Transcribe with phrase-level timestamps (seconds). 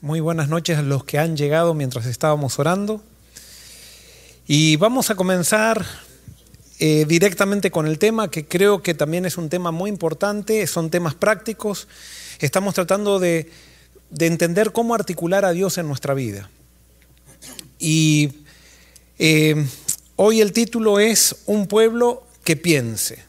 [0.00, 3.02] Muy buenas noches a los que han llegado mientras estábamos orando.
[4.46, 5.84] Y vamos a comenzar
[6.78, 10.90] eh, directamente con el tema, que creo que también es un tema muy importante, son
[10.90, 11.88] temas prácticos.
[12.38, 13.50] Estamos tratando de,
[14.10, 16.48] de entender cómo articular a Dios en nuestra vida.
[17.80, 18.44] Y
[19.18, 19.66] eh,
[20.14, 23.24] hoy el título es Un pueblo que piense.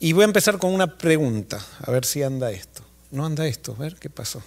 [0.00, 2.81] Y voy a empezar con una pregunta, a ver si anda esto.
[3.12, 4.42] No anda esto, a ver qué pasó.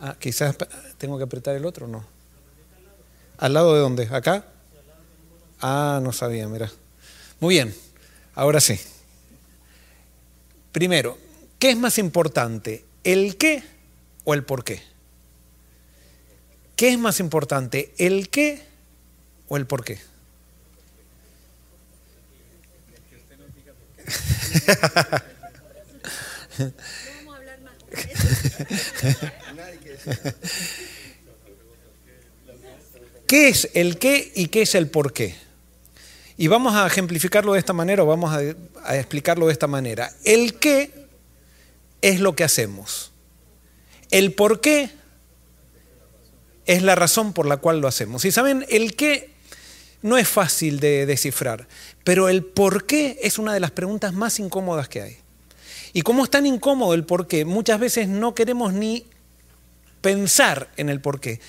[0.00, 0.56] Ah, quizás
[0.98, 2.04] tengo que apretar el otro, no.
[3.38, 4.08] ¿Al lado de dónde?
[4.10, 4.44] ¿Acá?
[5.60, 6.72] Ah, no sabía, mira.
[7.38, 7.72] Muy bien,
[8.34, 8.80] ahora sí.
[10.72, 11.16] Primero,
[11.60, 12.84] ¿qué es más importante?
[13.04, 13.62] ¿El qué
[14.24, 14.82] o el por qué?
[16.74, 17.94] ¿Qué es más importante?
[17.96, 18.60] ¿El qué
[19.48, 20.00] o el por qué?
[33.26, 35.36] ¿Qué es el qué y qué es el por qué?
[36.36, 38.42] Y vamos a ejemplificarlo de esta manera o vamos a,
[38.96, 40.10] explicarlo de esta manera.
[40.24, 40.90] El qué
[42.00, 43.12] es lo que hacemos.
[44.10, 44.90] El por qué
[46.66, 48.24] es la razón por la cual lo hacemos.
[48.24, 49.30] Y saben, el qué
[50.02, 51.68] no es fácil de descifrar,
[52.04, 55.18] pero el por qué es una de las preguntas más incómodas que hay.
[55.92, 59.06] Y como es tan incómodo el por qué, muchas veces no queremos ni
[60.00, 61.40] pensar en el por qué.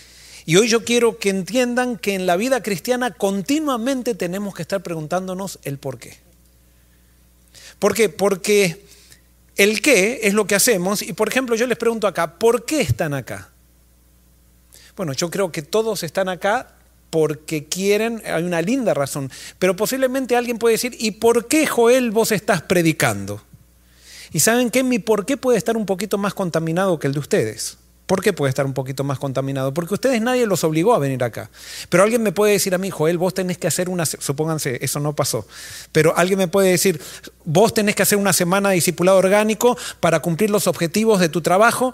[0.45, 4.81] Y hoy yo quiero que entiendan que en la vida cristiana continuamente tenemos que estar
[4.81, 6.17] preguntándonos el por qué.
[7.80, 8.09] ¿Por qué?
[8.09, 8.84] Porque
[9.56, 12.81] el qué es lo que hacemos y por ejemplo yo les pregunto acá, ¿por qué
[12.81, 13.50] están acá?
[14.95, 16.75] Bueno, yo creo que todos están acá
[17.09, 22.12] porque quieren, hay una linda razón, pero posiblemente alguien puede decir, ¿y por qué Joel
[22.12, 23.44] vos estás predicando?
[24.31, 27.19] Y saben que mi por qué puede estar un poquito más contaminado que el de
[27.19, 27.77] ustedes.
[28.05, 29.73] ¿Por qué puede estar un poquito más contaminado?
[29.73, 31.49] Porque ustedes nadie los obligó a venir acá.
[31.88, 34.99] Pero alguien me puede decir a mí, Joel, vos tenés que hacer una, supónganse, eso
[34.99, 35.47] no pasó,
[35.94, 37.01] pero alguien me puede decir,
[37.45, 41.41] vos tenés que hacer una semana de discipulado orgánico para cumplir los objetivos de tu
[41.41, 41.94] trabajo.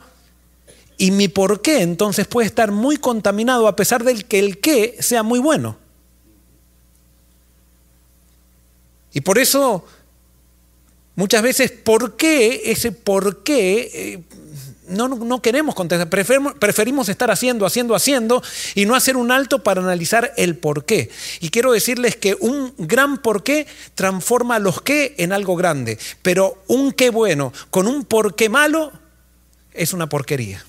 [0.98, 4.98] Y mi por qué entonces puede estar muy contaminado a pesar del que el qué
[5.00, 5.78] sea muy bueno.
[9.14, 9.86] Y por eso
[11.18, 12.62] muchas veces, ¿por qué?
[12.72, 14.20] Ese por qué eh,
[14.88, 18.42] no, queremos contestar, preferimos, preferimos, estar haciendo, haciendo, haciendo
[18.74, 21.10] y no hacer un alto para analizar el por qué.
[21.42, 26.64] Y quiero decirles que un gran por qué transforma los qué en algo grande, pero
[26.68, 28.94] un qué bueno con un por qué malo
[29.74, 30.64] es una porquería.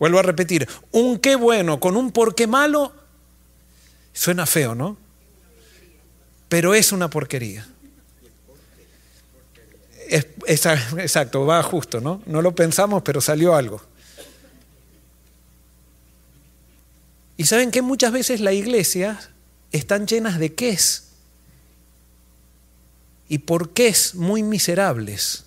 [0.00, 2.92] Vuelvo a repetir, un qué bueno con un por qué malo
[4.12, 4.96] suena feo, ¿no?
[6.48, 7.68] Pero es una porquería.
[10.10, 12.20] Es, es, exacto, va justo, ¿no?
[12.26, 13.80] No lo pensamos, pero salió algo.
[17.36, 19.30] Y saben que muchas veces las iglesias
[19.70, 21.10] están llenas de qués
[23.28, 25.44] y por qués muy miserables.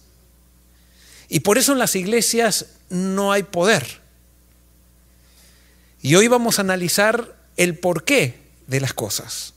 [1.28, 4.00] Y por eso en las iglesias no hay poder.
[6.02, 9.54] Y hoy vamos a analizar el porqué de las cosas.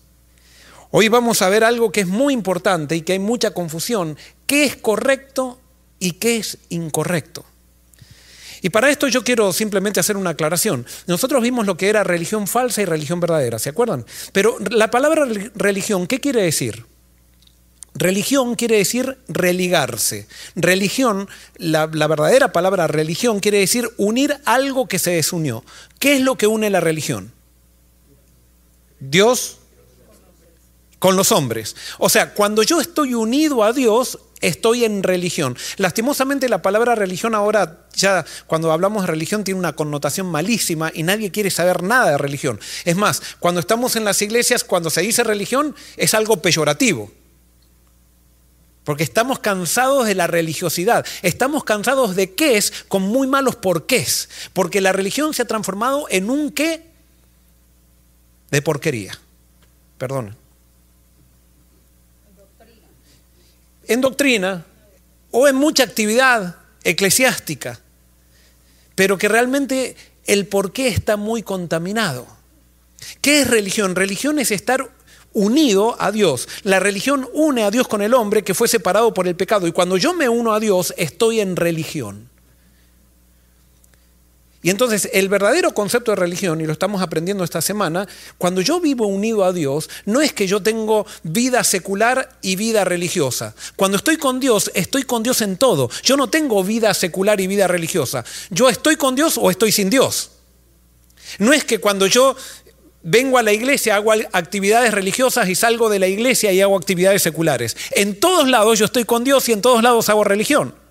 [0.90, 4.64] Hoy vamos a ver algo que es muy importante y que hay mucha confusión, qué
[4.64, 5.60] es correcto
[5.98, 7.44] y qué es incorrecto.
[8.62, 10.86] Y para esto yo quiero simplemente hacer una aclaración.
[11.06, 14.04] Nosotros vimos lo que era religión falsa y religión verdadera, ¿se acuerdan?
[14.32, 16.84] Pero la palabra religión, ¿qué quiere decir?
[17.94, 20.26] Religión quiere decir religarse.
[20.54, 25.64] Religión, la, verdadera palabra religión quiere decir unir algo que se desunió.
[25.98, 27.32] ¿Qué es lo que une la religión?
[29.00, 29.58] Dios
[30.98, 31.76] con los hombres.
[31.98, 35.56] O sea, cuando yo estoy unido a Dios, estoy en religión.
[35.76, 41.02] Lastimosamente la palabra religión ahora, ya cuando hablamos de religión, tiene una connotación malísima y
[41.02, 42.60] nadie quiere saber nada de religión.
[42.84, 47.10] Es más, cuando estamos en las iglesias, cuando se dice religión, es algo peyorativo.
[48.84, 51.04] Porque estamos cansados de la religiosidad.
[51.22, 54.28] Estamos cansados de qué es con muy malos porqués.
[54.52, 56.86] Porque la religión se ha transformado en un qué
[58.52, 59.18] de porquería.
[59.98, 60.36] Perdón.
[63.88, 64.64] En doctrina
[65.30, 67.80] o en mucha actividad eclesiástica.
[68.94, 69.96] Pero que realmente
[70.26, 72.26] el porqué está muy contaminado.
[73.20, 73.94] ¿Qué es religión?
[73.94, 74.90] Religión es estar
[75.32, 76.48] unido a Dios.
[76.62, 79.66] La religión une a Dios con el hombre que fue separado por el pecado.
[79.66, 82.30] Y cuando yo me uno a Dios, estoy en religión.
[84.62, 88.08] Y entonces el verdadero concepto de religión, y lo estamos aprendiendo esta semana,
[88.38, 92.84] cuando yo vivo unido a Dios, no es que yo tengo vida secular y vida
[92.84, 93.54] religiosa.
[93.76, 95.90] Cuando estoy con Dios, estoy con Dios en todo.
[96.02, 98.24] Yo no tengo vida secular y vida religiosa.
[98.50, 100.30] Yo estoy con Dios o estoy sin Dios.
[101.38, 102.36] No es que cuando yo
[103.02, 107.22] vengo a la iglesia, hago actividades religiosas y salgo de la iglesia y hago actividades
[107.22, 107.76] seculares.
[107.92, 110.85] En todos lados yo estoy con Dios y en todos lados hago religión.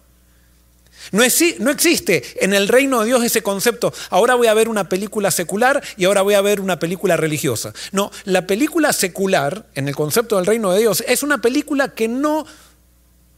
[1.12, 5.32] No, existe en el reino de Dios ese concepto, ahora voy a ver una película
[5.32, 7.74] secular y ahora voy a ver una película religiosa.
[7.92, 12.08] No, la película secular, en el concepto del reino de Dios, es una película que
[12.08, 12.46] no,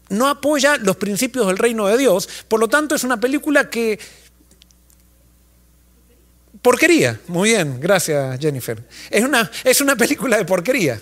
[0.09, 3.99] no apoya los principios del reino de Dios, por lo tanto es una película que...
[6.61, 8.83] Porquería, muy bien, gracias Jennifer.
[9.09, 10.99] Es una, es una película de porquería.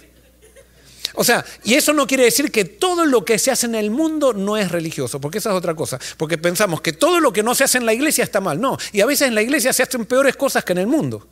[1.14, 3.92] O sea, y eso no quiere decir que todo lo que se hace en el
[3.92, 6.00] mundo no es religioso, porque esa es otra cosa.
[6.18, 8.60] Porque pensamos que todo lo que no se hace en la iglesia está mal.
[8.60, 11.28] No, y a veces en la iglesia se hacen peores cosas que en el mundo.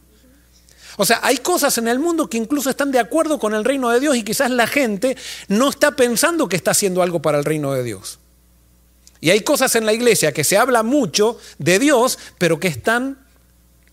[0.97, 3.89] O sea, hay cosas en el mundo que incluso están de acuerdo con el reino
[3.89, 5.17] de Dios y quizás la gente
[5.47, 8.19] no está pensando que está haciendo algo para el reino de Dios.
[9.19, 13.25] Y hay cosas en la iglesia que se habla mucho de Dios, pero que están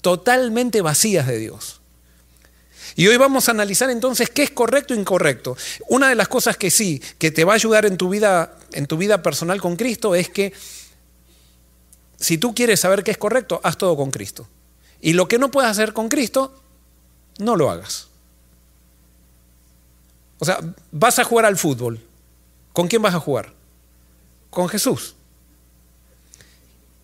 [0.02, 1.79] totalmente vacías de Dios.
[3.00, 5.56] Y hoy vamos a analizar entonces qué es correcto e incorrecto.
[5.88, 8.86] Una de las cosas que sí, que te va a ayudar en tu vida, en
[8.86, 10.52] tu vida personal con Cristo es que
[12.18, 14.46] si tú quieres saber qué es correcto, haz todo con Cristo.
[15.00, 16.62] Y lo que no puedes hacer con Cristo,
[17.38, 18.08] no lo hagas.
[20.38, 20.58] O sea,
[20.92, 22.06] vas a jugar al fútbol.
[22.74, 23.50] ¿Con quién vas a jugar?
[24.50, 25.14] Con Jesús.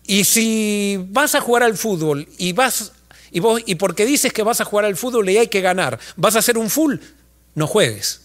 [0.05, 2.91] Y si vas a jugar al fútbol y vas
[3.37, 5.99] y, vos, y porque dices que vas a jugar al fútbol y hay que ganar,
[6.15, 6.95] vas a hacer un full,
[7.53, 8.21] no juegues.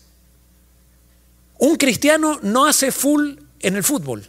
[1.59, 4.27] Un cristiano no hace full en el fútbol.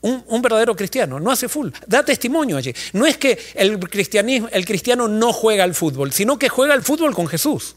[0.00, 1.70] Un, verdadero cristiano no hace full.
[1.86, 2.74] Da testimonio allí.
[2.94, 6.82] No es que el, cristianismo, el cristiano no juega al fútbol, sino que juega al
[6.82, 7.76] fútbol con Jesús.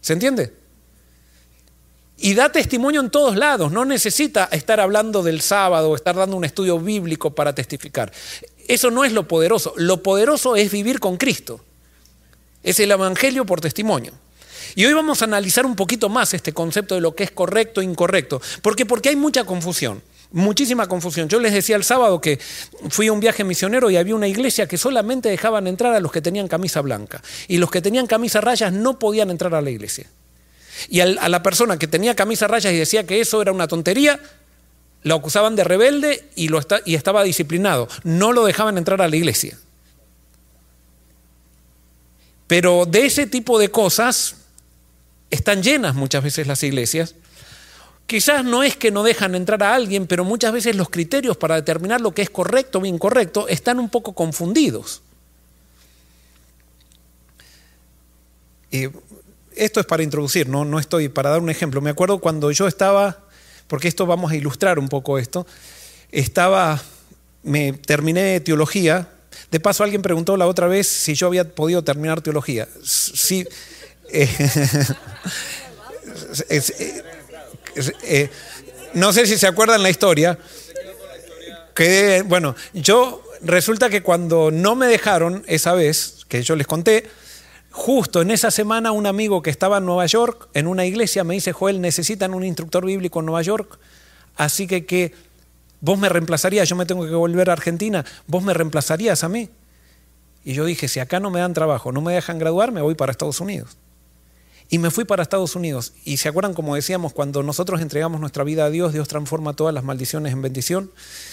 [0.00, 0.50] ¿Se entiende?
[2.16, 6.44] Y da testimonio en todos lados, no necesita estar hablando del sábado estar dando un
[6.46, 8.10] estudio bíblico para testificar.
[8.68, 9.74] Eso no es lo poderoso.
[9.76, 11.60] Lo poderoso es vivir con Cristo.
[12.62, 14.12] Es el Evangelio por testimonio.
[14.74, 17.80] Y hoy vamos a analizar un poquito más este concepto de lo que es correcto
[17.80, 18.40] e incorrecto.
[18.62, 18.86] ¿Por qué?
[18.86, 20.02] Porque hay mucha confusión,
[20.32, 21.28] muchísima confusión.
[21.28, 22.40] Yo les decía el sábado que
[22.88, 26.10] fui a un viaje misionero y había una iglesia que solamente dejaban entrar a los
[26.10, 27.22] que tenían camisa blanca.
[27.46, 30.06] Y los que tenían camisa rayas no podían entrar a la iglesia.
[30.88, 34.20] Y a la persona que tenía camisa rayas y decía que eso era una tontería,
[35.04, 37.88] lo acusaban de rebelde y, lo y estaba disciplinado.
[38.02, 39.56] No lo dejaban entrar a la iglesia.
[42.46, 44.36] Pero de ese tipo de cosas
[45.30, 47.14] están llenas muchas veces las iglesias.
[48.06, 51.56] Quizás no es que no dejan entrar a alguien, pero muchas veces los criterios para
[51.56, 55.02] determinar lo que es correcto o incorrecto están un poco confundidos.
[58.70, 58.88] Y
[59.54, 61.80] esto es para introducir, no, no estoy para dar un ejemplo.
[61.80, 63.23] Me acuerdo cuando yo estaba
[63.74, 65.48] porque esto vamos a ilustrar un poco esto.
[66.12, 66.80] Estaba,
[67.42, 69.08] me terminé teología.
[69.50, 72.68] De paso, alguien preguntó la otra vez si yo había podido terminar teología.
[72.84, 73.44] Sí.
[74.12, 74.28] Eh,
[78.04, 78.30] eh,
[78.92, 80.38] no sé si se acuerdan la historia.
[82.26, 87.10] Bueno, yo resulta que cuando no me dejaron esa vez, que yo les conté,
[87.76, 91.34] Justo en esa semana un amigo que estaba en Nueva York, en una iglesia, me
[91.34, 93.80] dice, Joel, necesitan un instructor bíblico en Nueva York,
[94.36, 95.12] así que, que
[95.80, 99.50] vos me reemplazarías, yo me tengo que volver a Argentina, vos me reemplazarías a mí.
[100.44, 102.94] Y yo dije, si acá no me dan trabajo, no me dejan graduar, me voy
[102.94, 103.76] para Estados Unidos.
[104.70, 105.92] Y me fui para Estados Unidos.
[106.04, 109.74] Y se acuerdan, como decíamos, cuando nosotros entregamos nuestra vida a Dios, Dios transforma todas
[109.74, 110.90] las maldiciones en bendición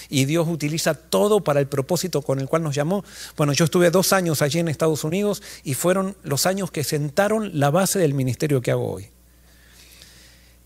[0.09, 3.05] y Dios utiliza todo para el propósito con el cual nos llamó.
[3.37, 7.59] Bueno, yo estuve dos años allí en Estados Unidos y fueron los años que sentaron
[7.59, 9.09] la base del ministerio que hago hoy.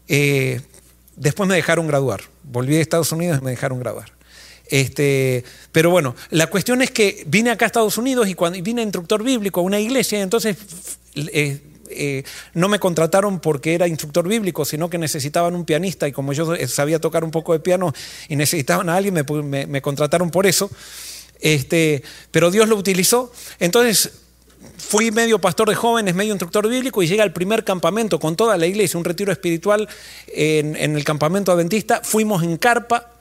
[0.08, 0.62] Eh,
[1.16, 2.22] después me dejaron graduar.
[2.44, 4.12] Volví a Estados Unidos y me dejaron graduar.
[4.68, 8.82] Este, pero bueno, la cuestión es que vine acá a Estados Unidos y cuando vine
[8.82, 10.58] instructor bíblico a una iglesia, entonces
[11.16, 12.24] eh, eh,
[12.54, 16.56] no me contrataron porque era instructor bíblico, sino que necesitaban un pianista y como yo
[16.68, 17.94] sabía tocar un poco de piano
[18.28, 20.70] y necesitaban a alguien, me, contrataron por eso.
[21.40, 23.32] Este, pero Dios lo utilizó.
[23.60, 24.12] Entonces
[24.78, 28.58] fui medio pastor de jóvenes, medio instructor bíblico y llega al primer campamento con toda
[28.58, 29.88] la iglesia, un retiro espiritual
[30.28, 32.02] en, en el campamento adventista.
[32.04, 33.15] Fuimos en carpa,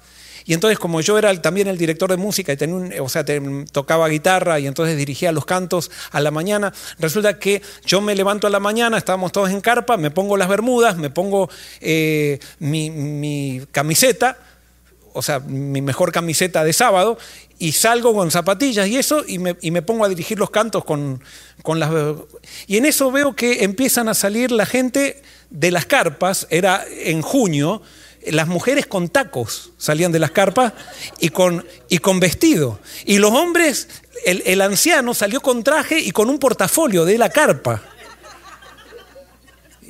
[0.45, 3.25] y entonces como yo era también el director de música y tenía o sea,
[3.73, 8.47] tocaba guitarra y entonces dirigía los cantos a la mañana, resulta que yo me levanto
[8.47, 11.49] a la mañana, estábamos todos en carpa, me pongo las bermudas, me pongo
[11.81, 14.39] eh, mi, camiseta,
[15.13, 17.19] o sea, mi mejor camiseta de sábado,
[17.59, 20.85] y salgo con zapatillas y eso, y me, y me pongo a dirigir los cantos
[20.85, 21.23] con,
[21.63, 21.91] con las...
[22.67, 27.23] Y en eso veo que empiezan a salir la gente de las carpas, era en
[27.23, 27.81] junio,
[28.27, 30.73] las mujeres con tacos salían de las carpas
[31.21, 32.79] y con, y con vestido.
[33.05, 33.89] Y los hombres,
[34.25, 37.83] el, el anciano salió con traje y con un portafolio de la carpa.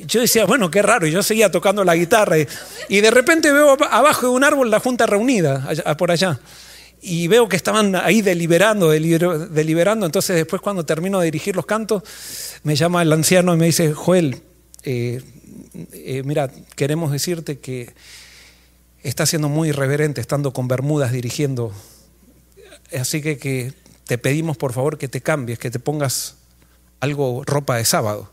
[0.07, 2.37] Yo decía, bueno, qué raro, y yo seguía tocando la guitarra.
[2.89, 6.41] Y, de repente veo abajo de un árbol la junta reunida, allá- por allá.
[7.01, 10.05] Y veo que estaban ahí deliberando, deliber- deliberando.
[10.07, 12.03] Entonces después cuando termino de dirigir los cantos,
[12.65, 14.43] me llama el anciano y me dice, Joel,
[14.83, 15.23] eh,
[15.93, 17.95] eh, mira, queremos decirte que
[19.05, 21.73] está siendo muy irreverente estando con Bermudas dirigiendo.
[22.99, 23.73] Así que, que
[24.07, 26.37] te pedimos por favor que te cambies, que te pongas
[27.01, 28.31] algo, ropa de sábado.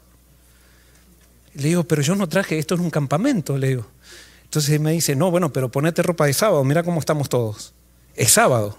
[1.54, 3.86] Le digo, pero yo no traje, esto es un campamento, le digo.
[4.46, 7.74] Entonces me dice, no, bueno, pero ponete ropa de sábado, mira cómo estamos todos.
[8.16, 8.78] Es sábado.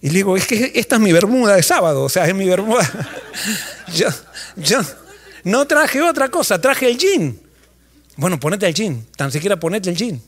[0.00, 2.46] Y le digo, es que esta es mi bermuda de sábado, o sea, es mi
[2.46, 2.90] bermuda.
[3.94, 4.08] yo,
[4.56, 4.80] yo
[5.44, 7.38] no traje otra cosa, traje el jean.
[8.16, 10.20] Bueno, ponete el jean, tan siquiera ponete el jean.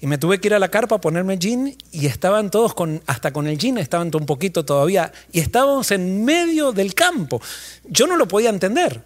[0.00, 3.02] Y me tuve que ir a la carpa a ponerme jean y estaban todos con,
[3.06, 7.40] hasta con el jean, estaban un poquito todavía, y estábamos en medio del campo.
[7.84, 9.02] Yo no lo podía entender.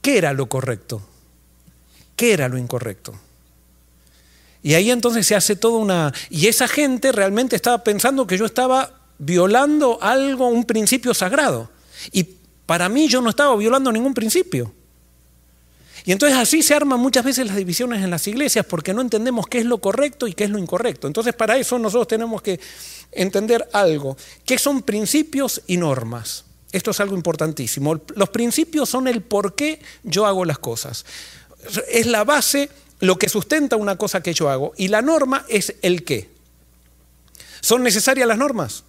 [0.00, 1.02] ¿Qué era lo correcto?
[2.14, 3.12] ¿Qué era lo incorrecto?
[4.62, 6.12] Y ahí entonces se hace toda una...
[6.30, 11.70] Y esa gente realmente estaba pensando que yo estaba violando algo, un principio sagrado.
[12.12, 12.24] Y
[12.66, 14.72] para mí yo no estaba violando ningún principio.
[16.06, 19.48] Y entonces así se arman muchas veces las divisiones en las iglesias porque no entendemos
[19.48, 21.08] qué es lo correcto y qué es lo incorrecto.
[21.08, 22.60] Entonces para eso nosotros tenemos que
[23.10, 24.16] entender algo.
[24.44, 26.44] ¿Qué son principios y normas?
[26.70, 28.00] Esto es algo importantísimo.
[28.14, 31.04] Los principios son el por qué yo hago las cosas.
[31.90, 32.70] Es la base,
[33.00, 34.74] lo que sustenta una cosa que yo hago.
[34.76, 36.30] Y la norma es el qué.
[37.60, 38.84] ¿Son necesarias las normas?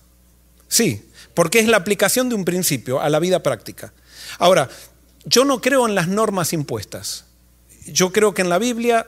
[0.68, 3.92] Sí, porque es la aplicación de un principio a la vida práctica.
[4.38, 4.70] Ahora,
[5.28, 7.26] yo no creo en las normas impuestas.
[7.86, 9.06] Yo creo que en la Biblia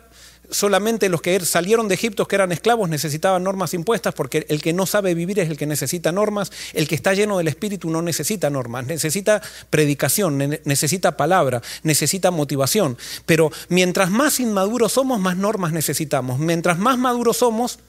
[0.52, 4.74] solamente los que salieron de Egipto, que eran esclavos, necesitaban normas impuestas, porque el que
[4.74, 8.02] no sabe vivir es el que necesita normas, el que está lleno del Espíritu no
[8.02, 12.98] necesita normas, necesita predicación, necesita palabra, necesita motivación.
[13.26, 16.40] Pero mientras más inmaduros somos, más normas necesitamos.
[16.40, 17.80] Mientras más maduros somos,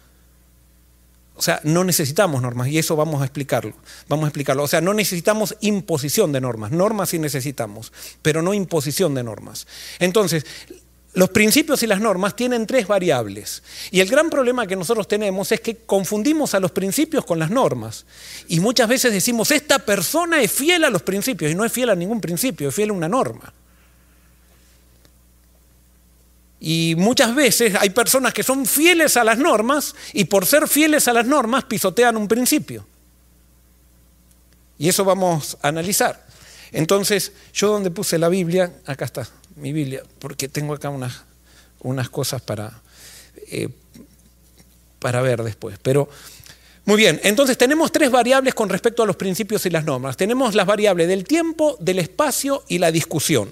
[1.40, 3.73] o sea, no necesitamos normas y eso vamos a explicarlo.
[4.09, 4.62] Vamos a explicarlo.
[4.62, 6.70] O sea, no necesitamos imposición de normas.
[6.70, 9.66] Normas sí necesitamos, pero no imposición de normas.
[10.00, 10.44] Entonces,
[11.14, 13.62] los principios y las normas tienen tres variables.
[13.90, 17.49] Y el gran problema que nosotros tenemos es que confundimos a los principios con las
[17.49, 18.04] normas.
[18.47, 21.88] Y muchas veces decimos, esta persona es fiel a los principios y no es fiel
[21.88, 23.50] a ningún principio, es fiel a una norma.
[26.61, 31.09] Y muchas veces hay personas que son fieles a las normas y por ser fieles
[31.09, 32.87] a las normas pisotean un principio.
[34.79, 36.26] Y eso vamos a analizar.
[36.73, 39.26] Entonces, yo donde puse la Biblia, acá está
[39.57, 41.23] mi Biblia, porque tengo acá unas,
[41.81, 42.81] unas cosas para,
[43.50, 43.69] eh,
[44.99, 45.79] para ver después.
[45.83, 46.09] Pero,
[46.85, 50.17] muy bien, entonces tenemos tres variables con respecto a los principios y las normas.
[50.17, 53.50] Tenemos las variables del tiempo, del espacio y la discusión.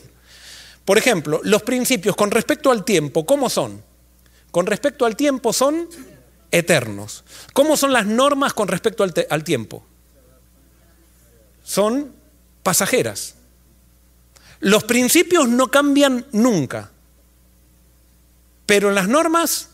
[0.89, 3.85] Por ejemplo, los principios con respecto al tiempo, ¿cómo son?
[4.51, 5.87] Con respecto al tiempo son
[6.51, 7.25] eternos.
[7.53, 9.85] ¿Cómo son las normas con respecto al, tiempo?
[11.63, 12.11] Son
[12.63, 13.35] pasajeras.
[14.61, 16.91] Los principios no cambian nunca,
[18.65, 19.69] pero las normas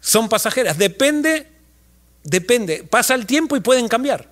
[0.00, 0.76] son pasajeras.
[0.76, 1.46] Depende,
[2.24, 2.82] depende.
[2.82, 4.28] Pasa el tiempo y pueden cambiar.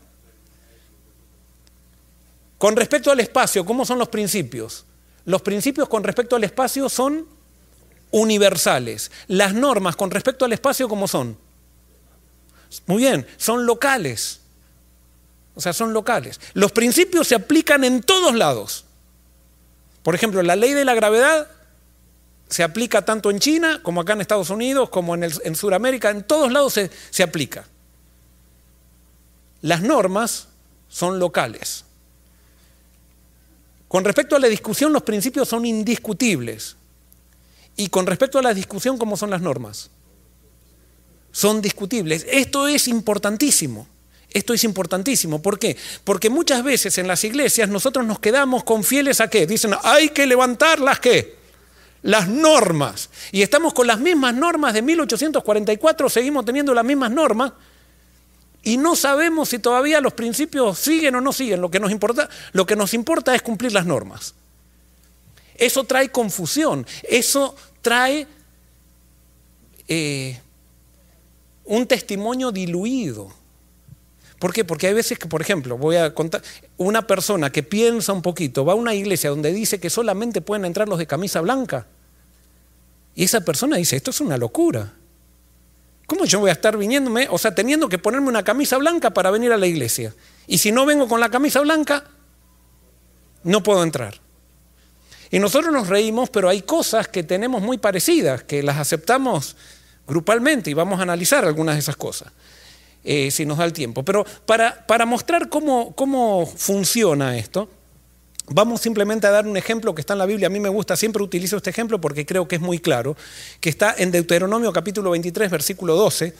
[2.58, 4.86] Con respecto al espacio, ¿cómo son los principios?
[5.24, 7.26] Los principios con respecto al espacio son
[8.10, 9.10] universales.
[9.28, 11.36] Las normas con respecto al espacio, ¿cómo son?
[12.86, 14.40] Muy bien, son locales.
[15.54, 16.40] O sea, son locales.
[16.54, 18.84] Los principios se aplican en todos lados.
[20.02, 21.50] Por ejemplo, la ley de la gravedad
[22.48, 26.10] se aplica tanto en China como acá en Estados Unidos, como en, el, en Sudamérica,
[26.10, 27.64] en todos lados se, se aplica.
[29.62, 30.48] Las normas
[30.88, 31.84] son locales.
[33.90, 36.76] Con respecto a la discusión, los principios son indiscutibles.
[37.74, 39.90] Y con respecto a la discusión, ¿cómo son las normas?
[41.32, 42.24] Son discutibles.
[42.30, 43.88] Esto es importantísimo.
[44.30, 45.42] Esto es importantísimo.
[45.42, 45.76] ¿Por qué?
[46.04, 49.44] Porque muchas veces en las iglesias nosotros nos quedamos con fieles a qué?
[49.44, 51.34] Dicen, hay que levantar las qué?
[52.02, 53.10] Las normas.
[53.32, 57.54] Y estamos con las mismas normas de 1844, seguimos teniendo las mismas normas
[58.62, 61.60] y no sabemos si todavía los principios siguen o no siguen.
[61.60, 64.34] Lo que nos importa, lo que nos importa es cumplir las normas.
[65.56, 68.26] Eso trae confusión, eso trae
[69.88, 70.40] eh,
[71.64, 73.32] un testimonio diluido.
[74.38, 74.64] ¿Por qué?
[74.64, 76.42] Porque hay veces que, por ejemplo, voy a contar,
[76.78, 80.64] una persona que piensa un poquito, va a una iglesia donde dice que solamente pueden
[80.64, 81.86] entrar los de camisa blanca,
[83.14, 84.94] y esa persona dice, esto es una locura.
[86.10, 89.30] ¿Cómo yo voy a estar viniéndome, o sea, teniendo que ponerme una camisa blanca para
[89.30, 90.12] venir a la iglesia?
[90.48, 92.02] Y si no vengo con la camisa blanca,
[93.44, 94.20] no puedo entrar.
[95.30, 99.56] Y nosotros nos reímos, pero hay cosas que tenemos muy parecidas, que las aceptamos
[100.04, 102.32] grupalmente y vamos a analizar algunas de esas cosas.
[103.04, 104.04] Eh, si nos da el tiempo.
[104.04, 107.70] Pero para, para mostrar cómo, cómo funciona esto,
[108.52, 110.48] Vamos simplemente a dar un ejemplo que está en la Biblia.
[110.48, 113.16] A mí me gusta, siempre utilizo este ejemplo porque creo que es muy claro,
[113.60, 116.34] que está en Deuteronomio capítulo 23, versículo 12,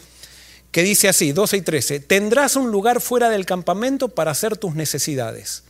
[0.72, 4.74] que dice así, 12 y 13, tendrás un lugar fuera del campamento para hacer tus
[4.74, 5.62] necesidades.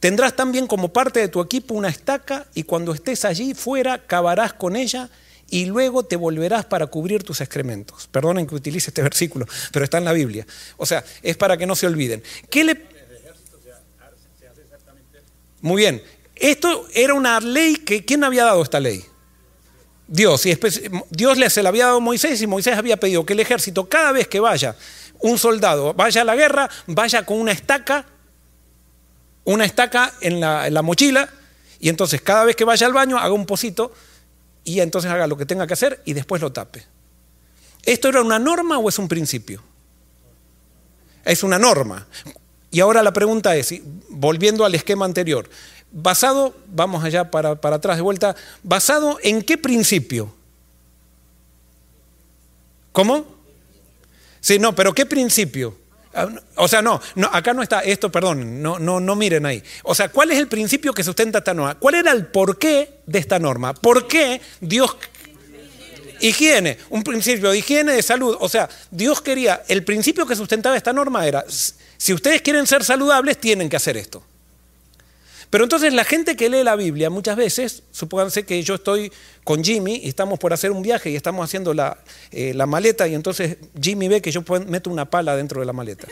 [0.00, 4.52] Tendrás también como parte de tu equipo una estaca y cuando estés allí fuera cavarás
[4.52, 5.10] con ella
[5.48, 8.08] y luego te volverás para cubrir tus excrementos.
[8.08, 10.44] Perdonen que utilice este versículo, pero está en la Biblia.
[10.76, 12.20] O sea, es para que no se olviden.
[12.50, 12.91] ¿Qué le...
[15.62, 16.02] Muy bien.
[16.34, 18.04] Esto era una ley que...
[18.04, 19.02] ¿Quién había dado esta ley?
[20.06, 20.44] Dios.
[20.44, 20.58] Y
[21.10, 24.12] Dios se la había dado a Moisés y Moisés había pedido que el ejército cada
[24.12, 24.76] vez que vaya
[25.20, 28.04] un soldado, vaya a la guerra, vaya con una estaca,
[29.44, 31.28] una estaca en la, en la mochila
[31.78, 33.92] y entonces cada vez que vaya al baño haga un pocito
[34.64, 36.84] y entonces haga lo que tenga que hacer y después lo tape.
[37.84, 39.62] ¿Esto era una norma o es un principio?
[41.24, 42.06] Es una norma.
[42.72, 43.74] Y ahora la pregunta es,
[44.08, 45.48] volviendo al esquema anterior,
[45.92, 50.34] basado, vamos allá para, para atrás de vuelta, basado en qué principio?
[52.90, 53.26] ¿Cómo?
[54.40, 55.76] Sí, no, pero ¿qué principio?
[56.14, 57.00] Ah, o sea, no,
[57.30, 59.62] acá no está esto, perdón, no, no, no miren ahí.
[59.82, 61.74] O sea, ¿cuál es el principio que sustenta esta norma?
[61.74, 63.74] ¿Cuál era el porqué de esta norma?
[63.74, 64.96] ¿Por qué Dios...
[66.22, 68.36] Higiene, un principio de higiene, de salud.
[68.40, 72.84] O sea, Dios quería, el principio que sustentaba esta norma era, si ustedes quieren ser
[72.84, 74.22] saludables, tienen que hacer esto.
[75.52, 79.12] Pero entonces la gente que lee la Biblia muchas veces, supónganse que yo estoy
[79.44, 81.98] con Jimmy y estamos por hacer un viaje y estamos haciendo la,
[82.30, 86.08] eh, maleta y entonces Jimmy ve que yo meto una pala dentro de la maleta.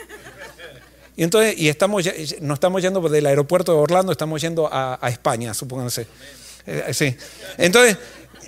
[1.17, 2.05] Y entonces, y estamos,
[2.41, 6.07] no estamos yendo del aeropuerto de Orlando, estamos yendo a, España, supónganse.
[6.67, 7.17] Eh, sí.
[7.57, 7.97] Entonces,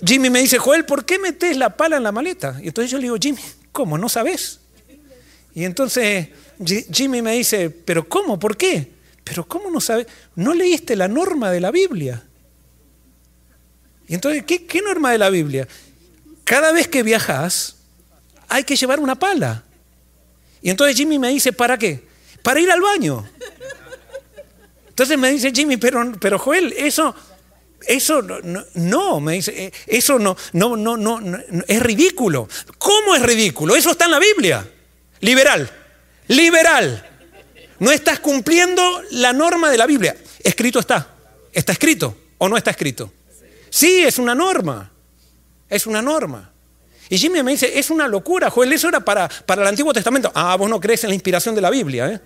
[0.05, 2.59] Jimmy me dice, Joel, ¿por qué metes la pala en la maleta?
[2.63, 3.97] Y entonces yo le digo, Jimmy, ¿cómo?
[3.97, 4.61] ¿No sabes?
[5.55, 6.29] Y entonces
[6.93, 8.39] Jimmy me dice, ¿pero cómo?
[8.39, 8.91] ¿Por qué?
[9.23, 10.07] Pero ¿cómo no sabes?
[10.35, 12.23] ¿No leíste la norma de la Biblia?
[14.09, 15.69] Y entonces, ¿qué, ¿qué, norma de la Biblia?
[16.45, 17.77] Cada vez que viajas,
[18.49, 19.63] hay que llevar una pala.
[20.61, 22.07] Y entonces Jimmy me dice, ¿para qué?
[22.43, 23.25] Para ir al baño.
[24.89, 27.15] Entonces me dice Jimmy, pero, pero Joel, eso,
[27.87, 28.23] eso
[28.75, 32.49] no, me dice, eh, eso no, no, no, no, es ridículo.
[32.79, 33.77] ¿Cómo es ridículo?
[33.77, 34.69] Eso está en la Biblia.
[35.21, 35.71] Liberal,
[36.29, 37.09] liberal.
[37.79, 40.17] No estás cumpliendo la norma de la Biblia.
[40.43, 41.09] Escrito está.
[41.53, 43.13] ¿Está escrito o no está escrito?
[43.71, 44.91] Sí, es una norma.
[45.69, 46.53] Es una norma.
[47.09, 50.33] Y Jimmy me dice, es una locura, Joel, eso era para, para el Antiguo Testamento.
[50.35, 52.21] Ah, vos no crees en la inspiración de la Biblia, ¿eh?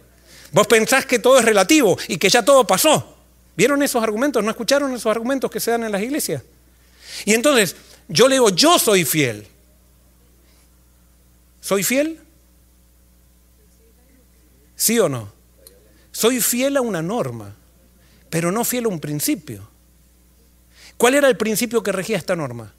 [0.53, 3.16] Vos pensás que todo es relativo y que ya todo pasó.
[3.57, 4.45] ¿Vieron esos argumentos?
[4.45, 6.43] ¿No escucharon esos argumentos que se dan en las iglesias?
[7.25, 7.75] Y entonces,
[8.09, 9.47] yo le digo, yo soy fiel.
[11.61, 12.21] ¿Soy fiel?
[14.77, 15.33] ¿Sí o no?
[16.13, 17.55] Soy fiel a una norma,
[18.31, 19.69] pero no fiel a un principio.
[20.97, 22.73] ¿Cuál era el principio que regía esta norma?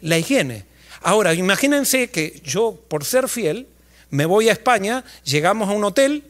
[0.00, 0.66] La higiene.
[1.00, 3.68] Ahora, imagínense que yo, por ser fiel,
[4.10, 6.24] me voy a España, llegamos a un hotel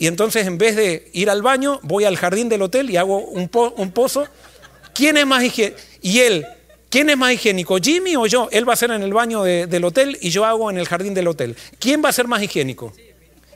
[0.00, 3.18] y entonces en vez de ir al baño, voy al jardín del hotel y hago
[3.18, 4.26] un, pozo.
[4.94, 5.78] ¿Quién es más higiénico?
[6.00, 6.46] Y él,
[6.88, 7.76] ¿quién es más higiénico?
[7.76, 8.48] ¿Jimmy o yo?
[8.50, 11.12] Él va a ser en el baño del hotel y yo hago en el jardín
[11.12, 11.54] del hotel.
[11.78, 12.94] ¿Quién va a ser más higiénico?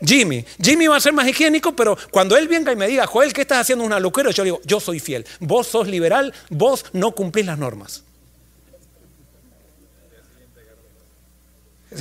[0.04, 0.44] Jimmy.
[0.62, 3.40] Jimmy va a ser más higiénico, pero cuando él venga y me diga, Joel, ¿qué
[3.40, 4.30] estás haciendo una locura?
[4.30, 5.24] Yo digo, yo soy fiel.
[5.40, 8.03] Vos sos liberal, vos no cumplís las normas.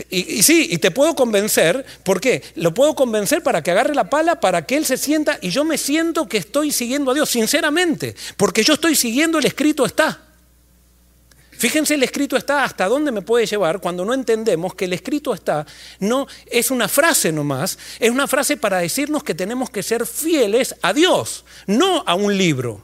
[0.10, 2.42] Y, sí, y te puedo convencer, ¿por qué?
[2.56, 5.64] Lo puedo convencer para que agarre la pala, para que él se sienta y yo
[5.64, 10.22] me siento que estoy siguiendo a Dios, sinceramente, porque yo estoy siguiendo el escrito está.
[11.52, 15.34] Fíjense, el escrito está hasta dónde me puede llevar cuando no entendemos que el escrito
[15.34, 15.66] está
[16.00, 20.76] no es una frase nomás, es una frase para decirnos que tenemos que ser fieles
[20.82, 22.84] a Dios, no a un libro,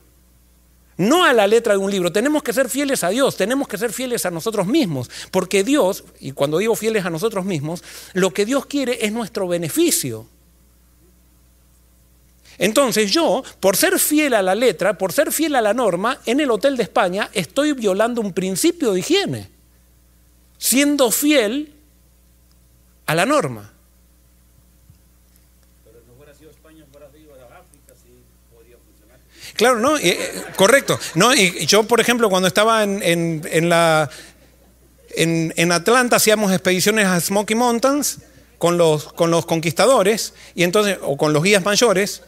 [0.99, 2.11] no a la letra de un libro.
[2.11, 6.03] Tenemos que ser fieles a Dios, tenemos que ser fieles a nosotros mismos, porque Dios,
[6.19, 7.81] y cuando digo fieles a nosotros mismos,
[8.13, 10.27] lo que Dios quiere es nuestro beneficio.
[12.57, 16.41] Entonces yo, por ser fiel a la letra, por ser fiel a la norma, en
[16.41, 19.49] el Hotel de España estoy violando un principio de higiene.
[20.57, 21.73] siendo fiel
[23.05, 23.71] a la norma.
[29.59, 29.97] Claro, ¿no?
[29.97, 30.17] Eh,
[30.55, 30.97] correcto.
[31.15, 31.35] ¿no?
[31.35, 34.09] Y yo, por ejemplo, cuando estaba en, en, la,
[35.09, 38.19] en, en, Atlanta, hacíamos expediciones a Smoky Mountains
[38.57, 42.21] con los, con los conquistadores, y entonces, o con los guías mayores,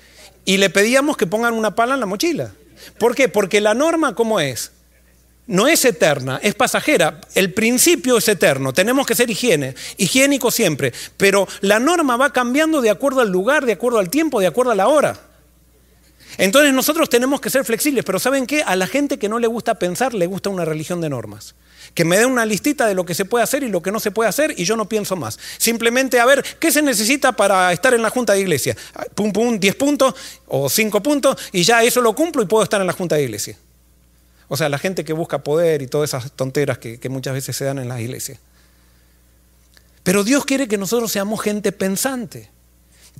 [0.43, 2.51] y le pedíamos que pongan una pala en la mochila.
[2.97, 3.29] ¿Por qué?
[3.29, 4.73] Porque la norma, ¿cómo es?
[5.47, 7.21] No es eterna, es pasajera.
[7.33, 8.73] El principio es eterno.
[8.73, 10.91] Tenemos que ser higiene, higiénico siempre.
[11.15, 14.73] Pero la norma va cambiando de acuerdo al lugar, de acuerdo al tiempo, de acuerdo
[14.73, 15.30] a la hora.
[16.37, 18.63] Entonces nosotros tenemos que ser flexibles, pero ¿saben qué?
[18.63, 21.55] A la gente que no le gusta pensar le gusta una religión de normas.
[21.93, 23.99] Que me dé una listita de lo que se puede hacer y lo que no
[23.99, 25.37] se puede hacer y yo no pienso más.
[25.57, 28.77] Simplemente a ver qué se necesita para estar en la junta de iglesia.
[29.13, 30.15] Pum, pum, 10 puntos
[30.47, 33.23] o 5 puntos y ya eso lo cumplo y puedo estar en la junta de
[33.23, 33.57] iglesia.
[34.47, 37.55] O sea, la gente que busca poder y todas esas tonteras que, que muchas veces
[37.55, 38.39] se dan en las iglesias.
[40.03, 42.49] Pero Dios quiere que nosotros seamos gente pensante.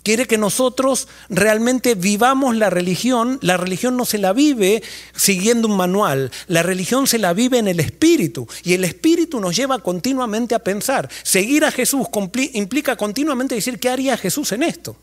[0.03, 3.37] Quiere que nosotros realmente vivamos la religión.
[3.41, 4.81] La religión no se la vive
[5.15, 6.31] siguiendo un manual.
[6.47, 8.47] La religión se la vive en el espíritu.
[8.63, 11.07] Y el espíritu nos lleva continuamente a pensar.
[11.21, 12.07] Seguir a Jesús
[12.53, 14.95] implica continuamente decir qué haría Jesús en esto.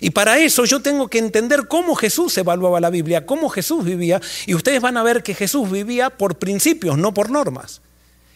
[0.00, 4.20] Y para eso yo tengo que entender cómo Jesús evaluaba la Biblia, cómo Jesús vivía.
[4.46, 7.82] Y ustedes van a ver que Jesús vivía por principios, no por normas.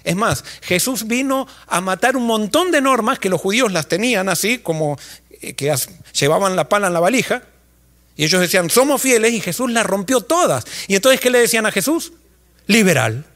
[0.07, 4.29] Es más, Jesús vino a matar un montón de normas que los judíos las tenían
[4.29, 4.97] así como
[5.41, 5.75] que
[6.13, 7.43] llevaban la pala en la valija,
[8.17, 10.65] y ellos decían, somos fieles, y Jesús las rompió todas.
[10.89, 12.13] Y entonces, ¿qué le decían a Jesús?
[12.67, 13.27] Liberal.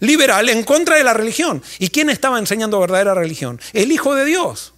[0.00, 1.62] Liberal en contra de la religión.
[1.78, 3.60] ¿Y quién estaba enseñando verdadera religión?
[3.72, 4.74] El Hijo de Dios.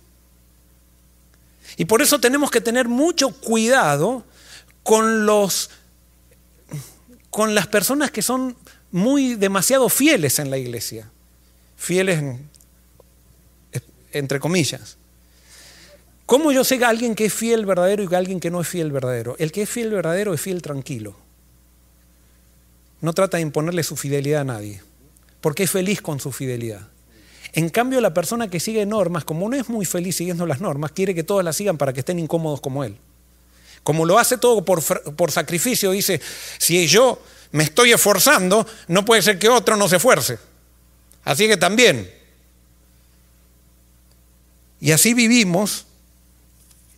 [1.78, 4.24] Y por eso tenemos que tener mucho cuidado
[4.82, 5.70] con los
[7.30, 8.56] con las personas que son
[8.90, 11.10] muy demasiado fieles en la iglesia.
[11.76, 12.22] Fieles
[14.12, 14.97] entre comillas.
[16.28, 18.68] ¿Cómo yo sé que alguien que es fiel verdadero y que alguien que no es
[18.68, 19.34] fiel verdadero?
[19.38, 21.16] El que es fiel verdadero es fiel tranquilo.
[23.00, 24.82] No trata de imponerle su fidelidad a nadie,
[25.40, 26.86] porque es feliz con su fidelidad.
[27.54, 30.92] En cambio, la persona que sigue normas, como no es muy feliz siguiendo las normas,
[30.92, 32.98] quiere que todos las sigan para que estén incómodos como él.
[33.82, 36.20] Como lo hace todo por, por sacrificio, dice,
[36.58, 40.38] si yo me estoy esforzando, no puede ser que otro no se esfuerce.
[41.24, 42.12] Así que también.
[44.78, 45.86] Y así vivimos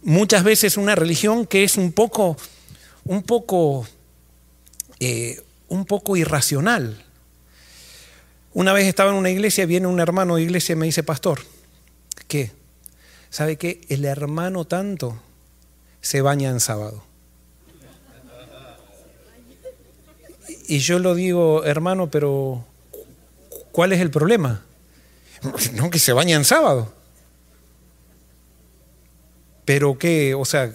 [0.02, 2.36] muchas veces una religión que es un poco,
[3.04, 3.86] un poco,
[4.98, 7.04] eh, un poco irracional.
[8.52, 11.40] Una vez estaba en una iglesia, viene un hermano de iglesia y me dice, pastor,
[12.26, 12.50] ¿qué?
[13.30, 13.80] ¿Sabe qué?
[13.88, 15.20] El hermano tanto
[16.00, 17.04] se baña en sábado.
[20.66, 22.64] Y yo lo digo, hermano, pero
[23.72, 24.64] ¿cuál es el problema?
[25.72, 26.92] No, que se baña en sábado.
[29.64, 30.72] Pero qué, o sea,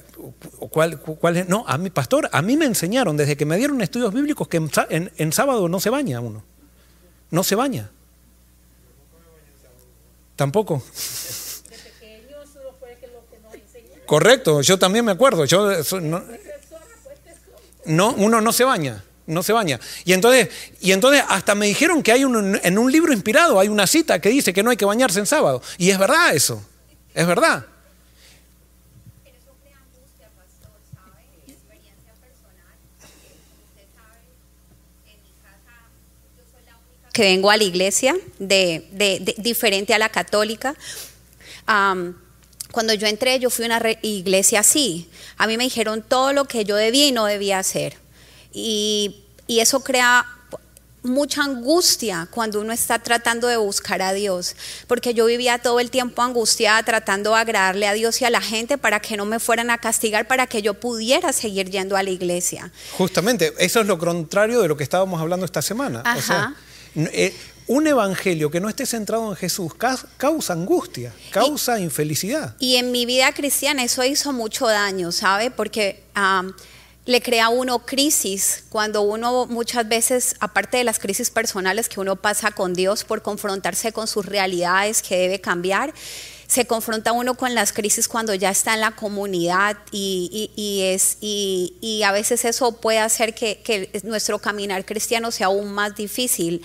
[0.70, 1.48] ¿cuál, cuál es?
[1.48, 4.58] No, a mi pastor, a mí me enseñaron desde que me dieron estudios bíblicos que
[4.90, 6.44] en, sábado no se baña uno.
[7.32, 7.90] No se baña.
[10.36, 10.84] Tampoco.
[14.06, 15.46] Correcto, yo también me acuerdo.
[15.46, 15.72] Yo,
[17.86, 19.80] no, uno no se baña, no se baña.
[20.04, 23.68] Y entonces, y entonces hasta me dijeron que hay un, en un libro inspirado, hay
[23.68, 25.64] una cita que dice que no hay que bañarse en sábado.
[25.80, 26.64] Y es verdad eso,
[27.16, 27.66] es verdad.
[37.16, 40.76] Que vengo a la iglesia, de, diferente a la católica.
[41.66, 45.10] cuando yo entré, yo fui a una iglesia así.
[45.38, 47.96] A mí me dijeron todo lo que yo debía y no debía hacer.
[48.52, 50.26] Y, y eso crea
[51.04, 55.92] mucha angustia cuando uno está tratando de buscar a Dios, porque yo vivía todo el
[55.92, 59.40] tiempo angustiada tratando de agradarle a Dios y a la gente para que no me
[59.40, 62.74] fueran a castigar, para que yo pudiera seguir yendo a la iglesia.
[62.98, 66.02] Justamente, eso es lo contrario de lo que estábamos hablando esta semana.
[66.04, 66.56] Ajá.
[66.96, 67.34] Eh,
[67.68, 69.74] un evangelio que no esté centrado en Jesús
[70.18, 72.56] causa angustia, causa infelicidad.
[72.60, 75.50] Y en mi vida cristiana eso hizo mucho daño, ¿sabe?
[75.50, 76.04] Porque
[77.06, 82.00] le crea a uno crisis cuando uno muchas veces, aparte de las crisis personales que
[82.00, 85.94] uno pasa con Dios por confrontarse con sus realidades que debe cambiar,
[86.56, 92.02] se confronta uno con las crisis cuando ya está en la comunidad y, es, y,
[92.06, 96.62] a veces eso puede hacer que, nuestro caminar cristiano sea aún más difícil.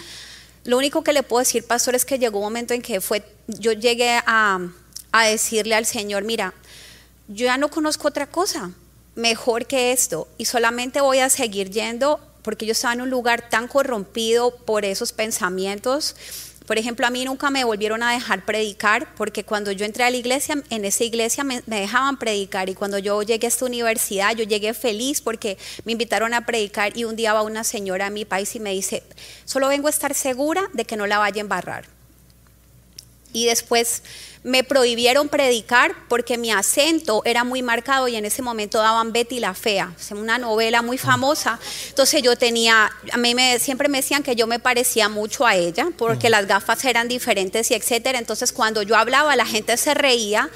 [0.62, 3.24] Lo único que le puedo decir, pastor, es que llegó un momento en que fue,
[3.48, 4.60] yo llegué a,
[5.10, 6.54] a decirle al Señor, mira,
[7.26, 8.70] yo ya no conozco otra cosa
[9.16, 13.50] mejor que esto y solamente voy a seguir yendo porque yo estaba en un lugar
[13.50, 16.14] tan corrompido por esos pensamientos
[16.70, 20.10] Por ejemplo, a mí nunca me volvieron a dejar predicar porque cuando yo entré a
[20.12, 24.36] la iglesia, en esa iglesia me, dejaban predicar y cuando yo llegué a esta universidad,
[24.36, 28.10] yo llegué feliz porque me invitaron a predicar y un día va una señora a
[28.10, 29.02] mi país y me dice,
[29.44, 31.86] solo vengo a estar segura de que no la vaya a embarrar.
[33.32, 34.04] Y después
[34.42, 39.38] me prohibieron predicar porque mi acento era muy marcado y en ese momento daban Betty
[39.38, 41.58] la Fea, una novela muy famosa.
[41.88, 45.56] Entonces yo tenía, a mí me, siempre me decían que yo me parecía mucho a
[45.56, 48.18] ella porque las gafas eran diferentes y etcétera.
[48.18, 50.48] Entonces cuando yo hablaba la gente se reía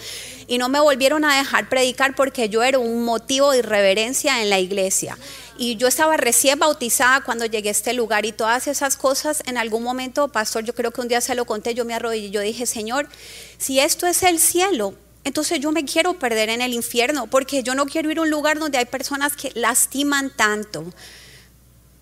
[0.46, 4.50] y no me volvieron a dejar predicar porque yo era un motivo de irreverencia en
[4.50, 5.18] la iglesia.
[5.56, 9.56] Y yo estaba recién bautizada cuando llegué a este lugar y todas esas cosas en
[9.56, 12.30] algún momento, pastor, yo creo que un día se lo conté, yo me arrodillé y
[12.30, 13.08] yo dije, Señor,
[13.58, 17.74] si esto es el cielo, entonces yo me quiero perder en el infierno, porque yo
[17.74, 20.84] no quiero ir a un lugar donde hay personas que lastiman tanto.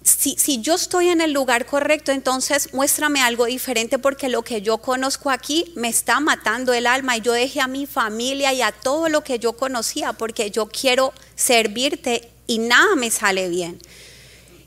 [0.04, 4.78] Si, yo estoy en el lugar correcto, entonces muéstrame algo diferente porque lo que yo
[4.78, 8.72] conozco aquí me está matando el alma y yo dejé a mi familia y a
[8.72, 13.78] todo lo que yo conocía porque yo quiero servirte y nada me sale bien.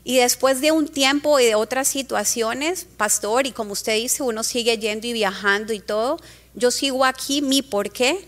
[0.04, 4.42] Y después de un tiempo y de otras situaciones, pastor, y como usted dice, uno
[4.42, 6.18] sigue yendo y viajando y todo,
[6.54, 8.24] yo sigo aquí, mi por qué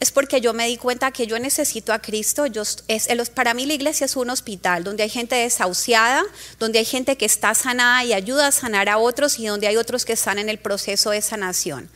[0.00, 2.44] es porque yo me di cuenta que yo necesito a Cristo.
[3.34, 6.22] Para mí la iglesia es un hospital donde hay gente desahuciada,
[6.58, 9.76] donde hay gente que está sanada y ayuda a sanar a otros y donde hay
[9.76, 11.90] otros que están en el proceso de sanación.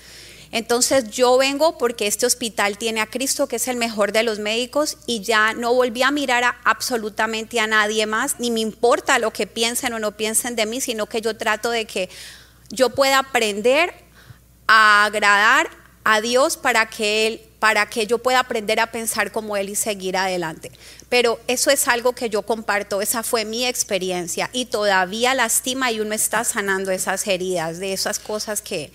[0.51, 4.39] Entonces yo vengo porque este hospital tiene a Cristo, que es el mejor de los
[4.39, 9.33] médicos, y ya no volví a mirar absolutamente a nadie más, ni me importa lo
[9.33, 12.11] que piensen o no piensen de mí, sino que yo trato de que
[12.69, 13.95] yo pueda aprender
[14.67, 15.71] a agradar
[16.05, 19.77] a Dios para que Él para que yo pueda aprender a pensar como Él y
[19.77, 20.73] seguir adelante.
[21.09, 26.01] Pero eso es algo que yo comparto, esa fue mi experiencia y todavía lastima y
[26.01, 28.91] uno está sanando esas heridas, de esas cosas que,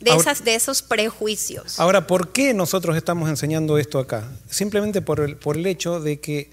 [0.00, 1.78] de, esas, de esos prejuicios.
[1.78, 4.26] Ahora, ¿por qué nosotros estamos enseñando esto acá?
[4.48, 6.50] Simplemente por el, por el hecho de que,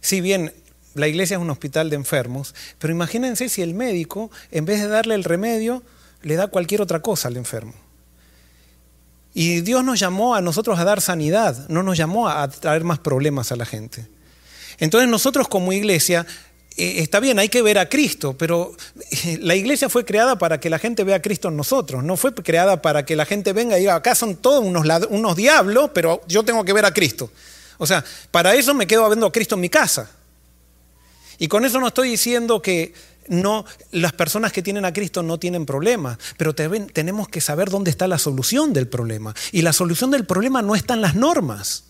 [0.00, 0.52] si bien
[0.94, 4.86] la iglesia es un hospital de enfermos, pero imagínense si el médico, en vez de
[4.86, 5.82] darle el remedio,
[6.22, 7.74] le da cualquier otra cosa al enfermo.
[9.32, 12.98] Y Dios nos llamó a nosotros a dar sanidad, no nos llamó a traer más
[12.98, 14.08] problemas a la gente.
[14.78, 16.26] Entonces nosotros como iglesia,
[16.76, 18.74] eh, está bien, hay que ver a Cristo, pero
[19.10, 22.16] eh, la iglesia fue creada para que la gente vea a Cristo en nosotros, no
[22.16, 25.90] fue creada para que la gente venga y diga, acá son todos unos, unos diablos,
[25.94, 27.30] pero yo tengo que ver a Cristo.
[27.78, 30.10] O sea, para eso me quedo viendo a Cristo en mi casa.
[31.38, 32.92] Y con eso no estoy diciendo que
[33.30, 37.90] no, las personas que tienen a Cristo no tienen problemas, pero tenemos que saber dónde
[37.90, 39.34] está la solución del problema.
[39.52, 41.84] Y la solución del problema no está en las normas.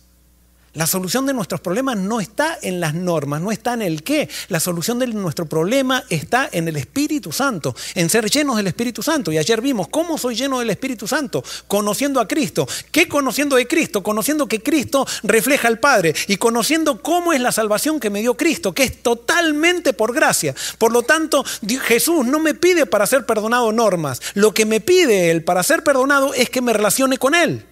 [0.73, 4.29] La solución de nuestros problemas no está en las normas, no está en el qué.
[4.49, 9.03] La solución de nuestro problema está en el Espíritu Santo, en ser llenos del Espíritu
[9.03, 9.33] Santo.
[9.33, 12.69] Y ayer vimos cómo soy lleno del Espíritu Santo, conociendo a Cristo.
[12.93, 14.05] ¿Qué conociendo de Cristo?
[14.05, 18.37] Conociendo que Cristo refleja al Padre y conociendo cómo es la salvación que me dio
[18.37, 20.55] Cristo, que es totalmente por gracia.
[20.79, 21.45] Por lo tanto,
[21.83, 24.21] Jesús no me pide para ser perdonado normas.
[24.35, 27.67] Lo que me pide Él para ser perdonado es que me relacione con Él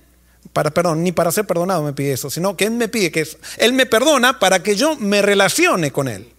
[0.59, 3.25] para, perdón, ni para ser perdonado me pide eso, sino que Él me pide que
[3.59, 6.33] Él me perdona para que yo me relacione con Él.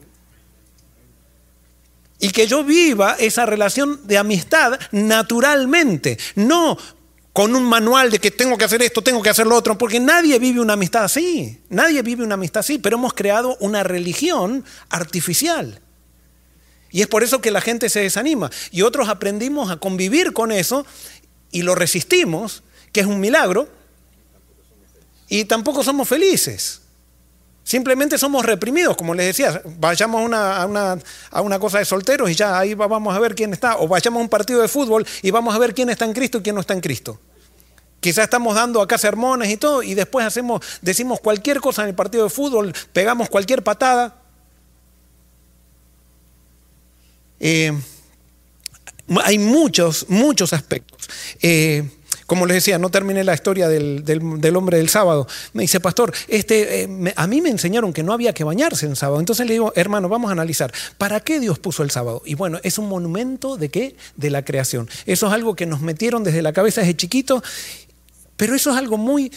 [2.19, 6.77] Y que yo viva esa relación de amistad naturalmente, no
[7.31, 10.01] con un manual de que tengo que hacer esto, tengo que hacer lo otro, porque
[10.01, 14.65] nadie vive una amistad así, nadie vive una amistad así, pero hemos creado una religión
[14.89, 15.79] artificial.
[16.91, 18.51] Y es por eso que la gente se desanima.
[18.71, 20.85] Y otros aprendimos a convivir con eso
[21.51, 23.78] y lo resistimos, que es un milagro,
[25.29, 26.81] y tampoco somos felices.
[27.63, 30.97] Simplemente somos reprimidos, como les decía, vayamos a una,
[31.29, 34.19] a una, cosa de solteros y ya ahí vamos a ver quién está, o vayamos
[34.19, 36.55] a un partido de fútbol y vamos a ver quién está en Cristo y quién
[36.55, 37.19] no está en Cristo.
[37.99, 41.95] Quizás estamos dando acá sermones y todo, y después hacemos, decimos cualquier cosa en el
[41.95, 44.15] partido de fútbol, pegamos cualquier patada.
[47.39, 47.71] Eh,
[49.23, 51.07] hay muchos, muchos aspectos.
[51.39, 51.87] Eh,
[52.29, 55.27] como les decía, no terminé la historia del, hombre del sábado.
[55.53, 58.95] Me dice, pastor, este, eh, a mí me enseñaron que no había que bañarse en
[58.95, 59.19] sábado.
[59.19, 62.21] Entonces le digo, hermano, vamos a analizar, ¿para qué Dios puso el sábado?
[62.25, 63.95] Y bueno, es un monumento de qué?
[64.15, 64.87] De la creación.
[65.07, 67.41] Eso es algo que nos metieron desde la cabeza desde chiquito,
[68.37, 69.31] pero eso es algo muy,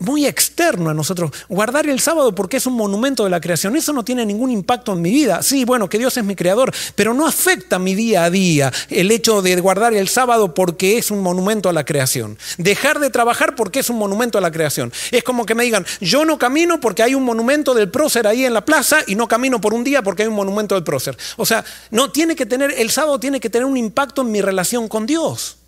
[0.00, 1.30] muy externo a nosotros.
[1.48, 4.92] Guardar el sábado porque es un monumento de la creación, eso no tiene ningún impacto
[4.92, 5.42] en mi vida.
[5.42, 9.10] Sí, bueno, que Dios es mi creador, pero no afecta mi día a día el
[9.10, 12.38] hecho de guardar el sábado porque es un monumento a la creación.
[12.58, 14.92] Dejar de trabajar porque es un monumento a la creación.
[15.10, 18.44] Es como que me digan, yo no camino porque hay un monumento del prócer ahí
[18.44, 21.16] en la plaza y no camino por un día porque hay un monumento del prócer.
[21.36, 24.40] O sea, no tiene que tener, el sábado tiene que tener un impacto en mi
[24.40, 25.59] relación con Dios.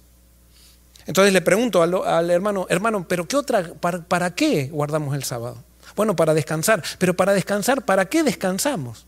[1.13, 5.63] Entonces le pregunto al, hermano, hermano, ¿pero qué otra, para, qué guardamos el sábado?
[5.95, 6.83] Bueno, para descansar.
[6.97, 9.05] Pero para descansar, ¿para qué descansamos?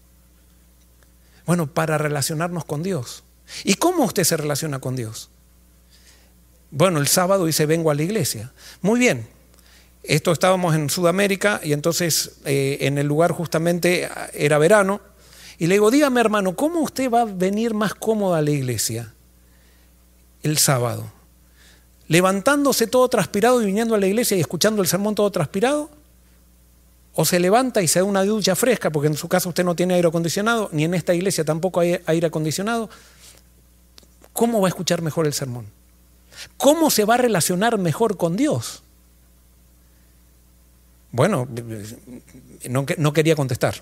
[1.47, 3.25] Bueno, para relacionarnos con Dios.
[3.65, 5.31] ¿Y cómo usted se relaciona con Dios?
[6.71, 8.53] Bueno, el sábado dice, vengo a la iglesia.
[8.83, 9.27] Muy bien.
[10.03, 15.01] Esto estábamos en Sudamérica y entonces eh, en el lugar justamente era verano.
[15.57, 19.15] Y le digo, dígame hermano, ¿cómo usted va a venir más cómodo a la iglesia
[20.43, 21.15] el sábado?
[22.09, 25.91] ¿Levantándose todo transpirado y viniendo a la iglesia y escuchando el sermón todo transpirado?
[27.15, 29.77] ¿O se levanta y se da una ducha fresca, porque en su casa usted no
[29.77, 32.91] tiene aire acondicionado, ni en esta iglesia tampoco hay aire acondicionado?
[34.33, 35.67] ¿Cómo va a escuchar mejor el sermón?
[36.57, 38.83] ¿Cómo se va a relacionar mejor con Dios?
[41.13, 41.47] Bueno,
[42.69, 43.77] no, no quería contestar.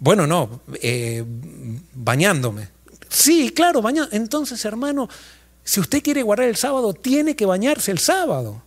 [0.00, 1.24] Bueno, no, eh,
[1.94, 2.68] bañándome.
[3.08, 4.10] Sí, claro, bañando.
[4.16, 5.08] Entonces, hermano,
[5.64, 8.62] si usted quiere guardar el sábado, tiene que bañarse el sábado.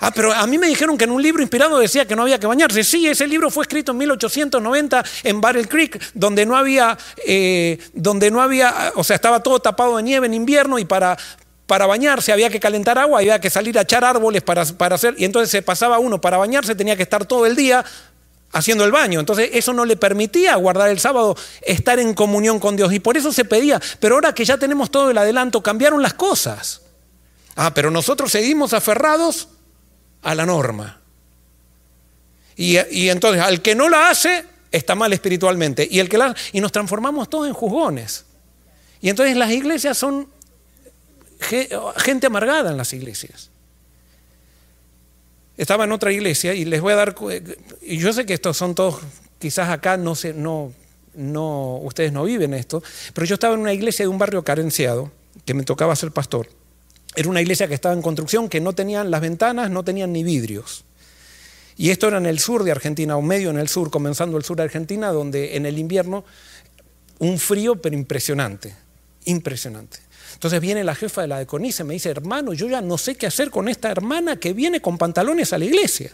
[0.00, 2.38] Ah, pero a mí me dijeron que en un libro inspirado decía que no había
[2.38, 2.84] que bañarse.
[2.84, 8.30] Sí, ese libro fue escrito en 1890 en Battle Creek, donde no había, eh, donde
[8.30, 11.16] no había, o sea, estaba todo tapado de nieve en invierno y para,
[11.66, 15.14] para bañarse había que calentar agua, había que salir a echar árboles para, para hacer,
[15.16, 17.82] y entonces se pasaba uno para bañarse, tenía que estar todo el día
[18.54, 19.20] haciendo el baño.
[19.20, 22.92] Entonces eso no le permitía guardar el sábado, estar en comunión con Dios.
[22.92, 26.14] Y por eso se pedía, pero ahora que ya tenemos todo el adelanto, cambiaron las
[26.14, 26.80] cosas.
[27.56, 29.48] Ah, pero nosotros seguimos aferrados
[30.22, 31.00] a la norma.
[32.56, 32.76] Y,
[33.08, 35.86] entonces al que no la hace está mal espiritualmente.
[35.90, 38.24] Y, el que la, y nos transformamos todos en juzgones.
[39.00, 40.28] Y entonces las iglesias son
[41.96, 43.50] gente amargada en las iglesias.
[45.56, 47.14] Estaba en otra iglesia y les voy a dar,
[47.82, 49.00] y yo sé que estos son todos,
[49.38, 50.72] quizás acá no sé, no,
[51.14, 55.12] no, ustedes no viven esto, pero yo estaba en una iglesia de un barrio carenciado,
[55.44, 56.48] que me tocaba ser pastor.
[57.16, 60.24] Era una iglesia que estaba en construcción, que no tenían las ventanas, no tenían ni
[60.24, 60.84] vidrios.
[61.76, 64.44] Y esto era en el sur de Argentina, o medio en el sur, comenzando el
[64.44, 66.24] sur de Argentina, donde en el invierno
[67.18, 68.74] un frío pero impresionante,
[69.24, 69.98] impresionante.
[70.44, 73.14] Entonces viene la jefa de la deconisa y me dice, hermano, yo ya no sé
[73.14, 76.12] qué hacer con esta hermana que viene con pantalones a la iglesia.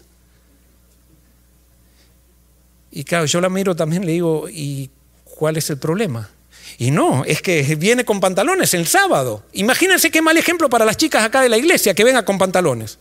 [2.92, 4.88] Y claro, yo la miro también, le digo, ¿y
[5.24, 6.30] cuál es el problema?
[6.78, 9.42] Y no, es que viene con pantalones el sábado.
[9.52, 13.00] Imagínense qué mal ejemplo para las chicas acá de la iglesia que venga con pantalones.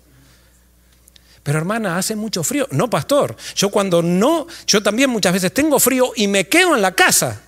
[1.43, 2.67] Pero hermana, hace mucho frío.
[2.71, 6.81] No, pastor, yo cuando no, yo también muchas veces tengo frío y me quedo en
[6.81, 7.43] la casa.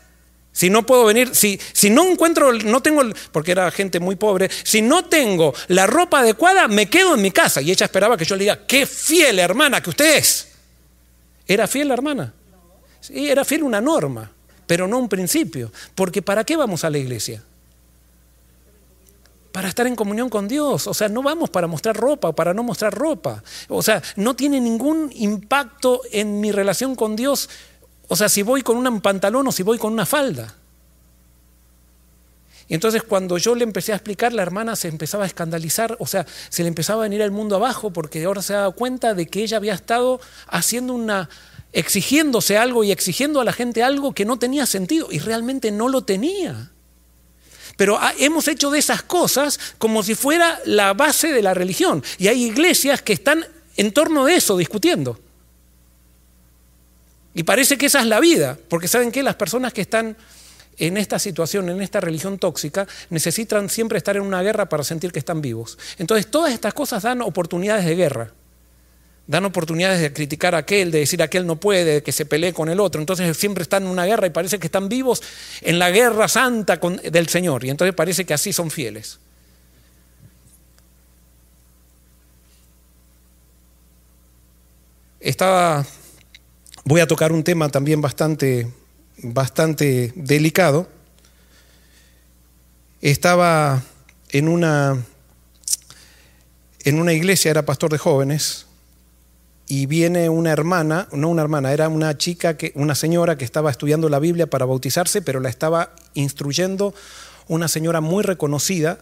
[0.51, 4.49] Si no puedo venir, si, si no encuentro, no tengo, porque era gente muy pobre,
[4.63, 7.61] si no tengo la ropa adecuada, me quedo en mi casa.
[7.61, 10.47] Y ella esperaba que yo le diga, qué fiel hermana que usted es.
[11.47, 12.33] ¿Era fiel la hermana?
[12.99, 14.31] Sí, era fiel una norma
[14.71, 15.69] pero no un principio.
[15.95, 17.43] Porque ¿para qué vamos a la iglesia?
[19.51, 20.87] Para estar en comunión con Dios.
[20.87, 23.43] O sea, no vamos para mostrar ropa o para no mostrar ropa.
[23.67, 27.49] O sea, no tiene ningún impacto en mi relación con Dios.
[28.11, 30.53] O sea, si voy con un pantalón o si voy con una falda.
[32.67, 36.05] Y entonces cuando yo le empecé a explicar, la hermana se empezaba a escandalizar, o
[36.05, 39.27] sea, se le empezaba a venir el mundo abajo porque ahora se daba cuenta de
[39.27, 41.29] que ella había estado haciendo una
[41.71, 45.87] exigiéndose algo y exigiendo a la gente algo que no tenía sentido y realmente no
[45.87, 46.69] lo tenía.
[47.77, 52.03] Pero hemos hecho de esas cosas como si fuera la base de la religión.
[52.17, 53.45] Y hay iglesias que están
[53.77, 55.17] en torno de eso discutiendo.
[57.33, 60.17] Y parece que esa es la vida, porque saben que las personas que están
[60.77, 65.11] en esta situación, en esta religión tóxica, necesitan siempre estar en una guerra para sentir
[65.11, 65.77] que están vivos.
[65.97, 68.33] Entonces todas estas cosas dan oportunidades de guerra
[69.31, 72.25] dan oportunidades de criticar a aquel, de decir a aquel no puede, de que se
[72.25, 72.99] pelee con el otro.
[72.99, 75.21] Entonces siempre están en una guerra y parece que están vivos
[75.61, 77.63] en la guerra santa del Señor.
[77.63, 79.19] Y entonces parece que así son fieles.
[85.21, 85.85] Estaba,
[86.83, 88.71] voy a tocar un tema también bastante,
[89.17, 90.87] bastante delicado.
[93.01, 93.81] Estaba
[94.29, 95.03] en una,
[96.83, 98.67] en una iglesia, era pastor de jóvenes,
[99.67, 103.71] y viene una hermana, no una hermana, era una chica, que, una señora que estaba
[103.71, 106.93] estudiando la Biblia para bautizarse, pero la estaba instruyendo
[107.47, 108.99] una señora muy reconocida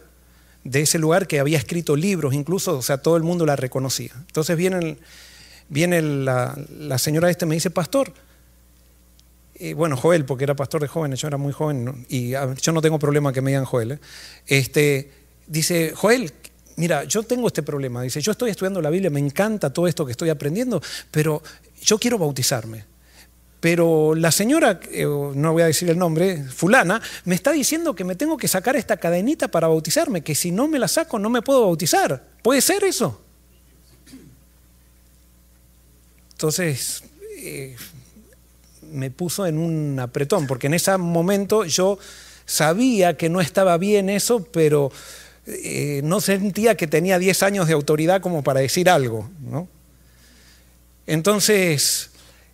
[0.62, 4.12] de ese lugar que había escrito libros, incluso, o sea, todo el mundo la reconocía.
[4.28, 4.98] Entonces viene,
[5.70, 8.12] viene la, señora este me dice, pastor,
[9.54, 12.72] y bueno, Joel, porque era pastor de jóvenes, yo era muy joven y ah, yo
[12.72, 13.92] no tengo problema que me digan Joel.
[13.92, 13.98] ¿eh?
[14.46, 15.12] Este,
[15.46, 16.32] dice, Joel,
[16.76, 18.02] mira, yo tengo este problema.
[18.02, 21.42] Dice, yo estoy estudiando la Biblia, me encanta todo esto que estoy aprendiendo, pero
[21.80, 22.84] yo quiero bautizarme.
[23.60, 28.04] pero la señora, eh, no voy a decir el nombre, fulana, me está diciendo que
[28.04, 31.28] me tengo que sacar esta cadenita para bautizarme, que si no me la saco no
[31.28, 32.24] me puedo bautizar.
[32.42, 33.20] ¿Puede ser eso?
[36.40, 37.02] Entonces,
[37.36, 37.76] eh,
[38.92, 41.98] me puso en un apretón, porque en ese momento yo
[42.46, 44.90] sabía que no estaba bien eso, pero
[45.46, 49.28] eh, no sentía que tenía 10 años de autoridad como para decir algo.
[49.42, 49.68] ¿no?
[51.06, 52.08] Entonces,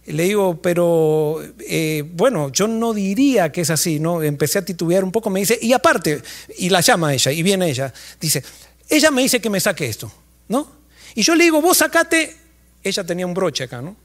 [0.06, 4.20] le digo, pero eh, bueno, yo no diría que es así, ¿no?
[4.20, 6.22] Empecé a titubear un poco, me dice, y aparte,
[6.58, 8.42] y la llama ella, y viene ella, dice,
[8.88, 10.12] ella me dice que me saque esto,
[10.48, 10.74] ¿no?
[11.14, 12.45] Y yo le digo, vos sacate,
[12.88, 13.96] ella tenía un broche acá, ¿no?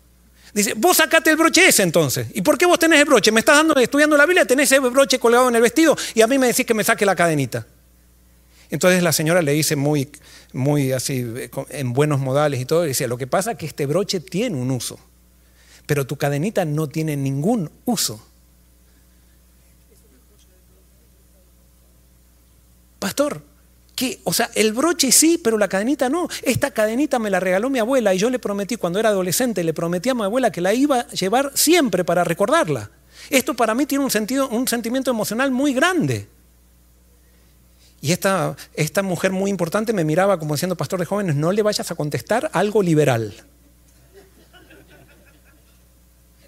[0.53, 2.27] Dice, vos sacate el broche ese entonces.
[2.33, 3.31] ¿Y por qué vos tenés el broche?
[3.31, 6.27] Me estás dando, estudiando la Biblia, tenés ese broche colgado en el vestido y a
[6.27, 7.65] mí me decís que me saque la cadenita.
[8.69, 10.09] Entonces la señora le dice muy,
[10.53, 11.25] muy así,
[11.69, 14.71] en buenos modales y todo, dice, lo que pasa es que este broche tiene un
[14.71, 14.99] uso
[15.91, 18.25] pero tu cadenita no tiene ningún uso.
[22.97, 23.43] Pastor,
[24.23, 26.27] O sea, el broche sí, pero la cadenita no.
[26.43, 29.73] Esta cadenita me la regaló mi abuela y yo le prometí cuando era adolescente, le
[29.73, 32.89] prometí a mi abuela que la iba a llevar siempre para recordarla.
[33.29, 36.27] Esto para mí tiene un, sentido, un sentimiento emocional muy grande.
[38.01, 41.61] Y esta, esta mujer muy importante me miraba como diciendo, pastor de jóvenes, no le
[41.61, 43.33] vayas a contestar algo liberal.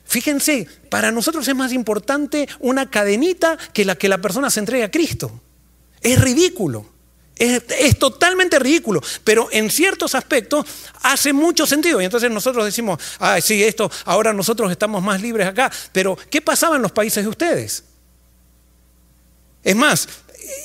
[0.05, 4.83] Fíjense, para nosotros es más importante una cadenita que la que la persona se entregue
[4.83, 5.41] a Cristo.
[6.01, 6.92] Es ridículo.
[7.35, 10.65] Es, totalmente ridículo, pero en ciertos aspectos
[11.01, 11.99] hace mucho sentido.
[12.01, 15.71] Y entonces nosotros decimos, ah, sí, esto, ahora nosotros estamos más libres acá.
[15.91, 17.83] Pero, ¿qué pasaba en los países de ustedes?
[19.63, 20.07] Es más,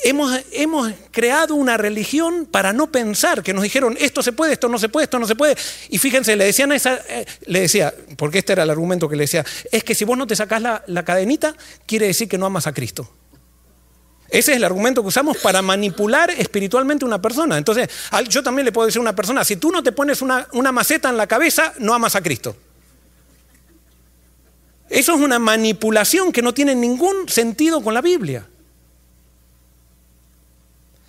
[0.05, 4.69] hemos, hemos, creado una religión para no pensar, que nos dijeron esto se puede, esto
[4.69, 5.57] no se puede, esto no se puede.
[5.89, 9.25] Y fíjense, le decían esa, eh, le decía, porque este era el argumento que le
[9.25, 11.55] decía, es que si vos no te sacás la, la cadenita,
[11.87, 13.11] quiere decir que no amas a Cristo.
[14.31, 17.57] Ese es el argumento que usamos para manipular espiritualmente a una persona.
[17.57, 17.89] Entonces,
[18.29, 21.09] yo también le puedo decir a una persona, si tú no te pones una, maceta
[21.09, 22.55] en la cabeza, no amas a Cristo.
[24.91, 28.47] Eso es una manipulación que no tiene ningún sentido con la Biblia.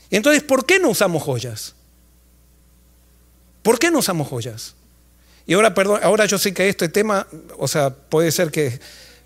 [0.09, 1.76] Entonces, ¿por qué no usamos joyas?
[3.61, 4.76] ¿Por qué no usamos joyas?
[5.45, 8.80] Y ahora, perdón, ahora yo sé que este tema, o sea, puede ser que...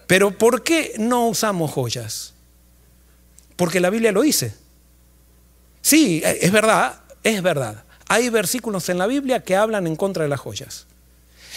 [0.07, 2.32] Pero ¿por qué no usamos joyas?
[3.63, 4.53] Porque la Biblia lo dice.
[5.81, 7.85] Sí, es verdad, es verdad.
[8.09, 10.85] Hay versículos en la Biblia que hablan en contra de las joyas.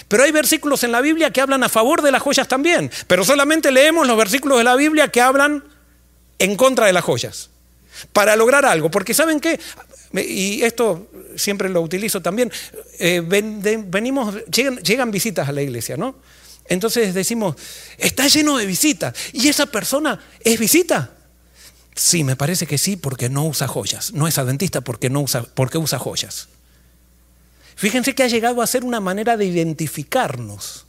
[0.07, 2.93] Pero hay versículos en la Biblia que hablan a favor de las joyas también.
[3.09, 5.65] Pero solamente leemos los versículos de la Biblia que hablan
[6.39, 7.51] en contra de las joyas
[8.13, 8.89] para lograr algo.
[8.89, 9.59] Porque saben qué,
[10.13, 12.53] y esto siempre lo utilizo también,
[13.01, 16.15] eh, venimos, llegan, visitas a la iglesia, ¿no?
[16.69, 17.57] Entonces decimos,
[17.99, 19.13] está lleno de visitas.
[19.33, 21.16] ¿Y esa persona es visita?
[21.97, 24.13] Sí, me parece que sí, porque no usa joyas.
[24.13, 26.49] No es adventista porque, no usa, porque usa joyas.
[27.75, 30.87] Fíjense que ha llegado a ser una manera de identificarnos.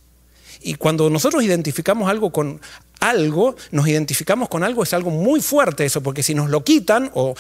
[0.60, 2.60] Y cuando nosotros identificamos algo con
[3.00, 7.10] algo, nos identificamos con algo, es algo muy fuerte eso, porque si nos lo quitan
[7.14, 7.36] o,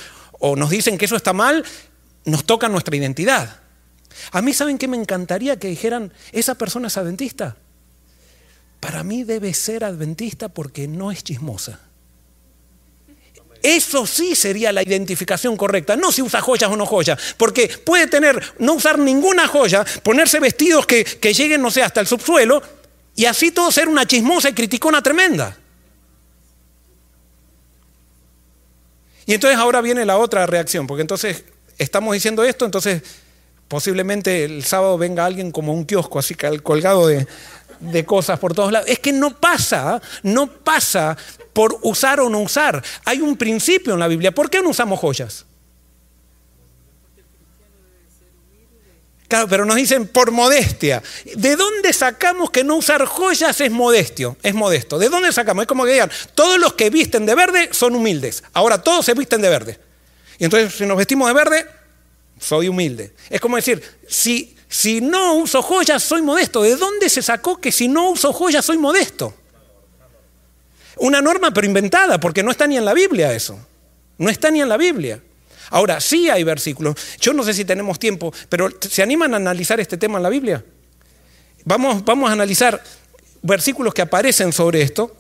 [0.56, 1.66] nos dicen que eso está mal,
[2.24, 3.60] nos toca nuestra identidad.
[4.32, 7.58] A mí, ¿saben qué me encantaría que dijeran, esa persona es adventista?
[8.80, 11.87] Para mí debe ser adventista porque no es chismosa.
[13.68, 18.08] Eso sí sería la identificación correcta, no si usa joyas o no joyas, porque puede
[18.08, 22.64] tener, no usar ninguna joya, ponerse vestidos que, que lleguen, no sé, hasta el subsuelo,
[23.14, 25.58] y así todo ser una chismosa y criticona tremenda.
[29.26, 31.44] Y entonces ahora viene la otra reacción, porque entonces
[31.78, 33.02] estamos diciendo esto, entonces
[33.68, 37.28] posiblemente el sábado venga alguien como un kiosco, así colgado de,
[37.82, 38.88] de cosas por todos lados.
[38.90, 41.18] Es que no pasa, no pasa
[41.58, 42.84] por usar o no usar.
[43.04, 44.32] Hay un principio en la Biblia.
[44.32, 45.44] ¿Por qué no usamos joyas?
[49.28, 51.02] Claro, pero nos dicen por modestia.
[51.34, 54.38] ¿De dónde sacamos que no usar joyas es modestio?
[54.44, 55.00] Es modesto.
[55.00, 55.64] ¿De dónde sacamos?
[55.64, 58.44] Es como que digan, todos los que visten de verde son humildes.
[58.54, 59.80] Ahora todos se visten de verde.
[60.38, 61.66] Y entonces si nos vestimos de verde,
[62.40, 63.16] soy humilde.
[63.32, 66.62] Es como decir, si, si no uso joyas, soy modesto.
[66.62, 69.34] ¿De dónde se sacó que si no uso joyas, soy modesto?
[71.00, 73.60] Una norma pero inventada, porque no está ni en la Biblia eso.
[74.18, 75.22] No está ni en la Biblia.
[75.70, 76.96] Ahora, sí hay versículos.
[77.20, 80.30] Yo no sé si tenemos tiempo, pero ¿se animan a analizar este tema en la
[80.30, 80.64] Biblia?
[81.66, 82.82] Vamos, vamos a analizar
[83.42, 85.16] versículos que aparecen sobre esto.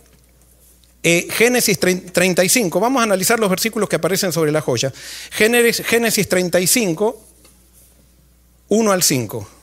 [1.04, 4.92] Eh, Génesis 35, vamos a analizar los versículos que aparecen sobre la joya.
[5.32, 7.22] Génesis, Génesis 35,
[8.70, 9.57] 1 al 5.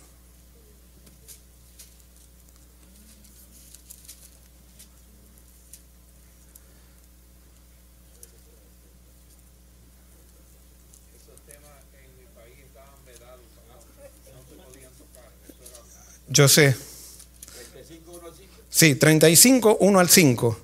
[16.35, 16.75] Yo sé.
[18.69, 20.61] Sí, 35, 1 al 5.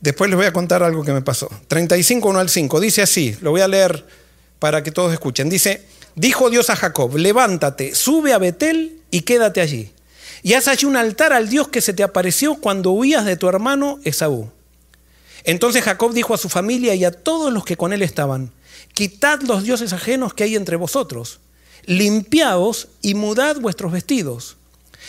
[0.00, 1.48] Después les voy a contar algo que me pasó.
[1.68, 2.80] 35, 1 al 5.
[2.80, 4.04] Dice así, lo voy a leer
[4.58, 5.48] para que todos escuchen.
[5.48, 9.90] Dice, dijo Dios a Jacob, levántate, sube a Betel y quédate allí.
[10.42, 13.48] Y haz allí un altar al Dios que se te apareció cuando huías de tu
[13.48, 14.50] hermano Esaú.
[15.44, 18.52] Entonces Jacob dijo a su familia y a todos los que con él estaban,
[18.94, 21.40] quitad los dioses ajenos que hay entre vosotros,
[21.84, 24.56] limpiaos y mudad vuestros vestidos.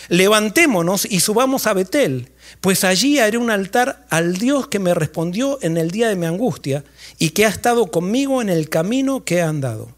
[0.09, 2.29] Levantémonos y subamos a Betel,
[2.61, 6.25] pues allí haré un altar al Dios que me respondió en el día de mi
[6.25, 6.83] angustia
[7.17, 9.89] y que ha estado conmigo en el camino que he andado.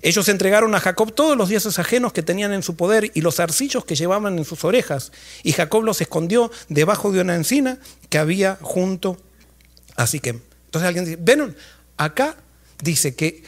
[0.00, 3.38] Ellos entregaron a Jacob todos los dioses ajenos que tenían en su poder y los
[3.38, 5.12] arcillos que llevaban en sus orejas,
[5.44, 7.78] y Jacob los escondió debajo de una encina
[8.08, 9.16] que había junto
[9.94, 10.40] a Siquem.
[10.66, 11.54] Entonces alguien dice, ven,
[11.96, 12.36] acá
[12.82, 13.42] dice que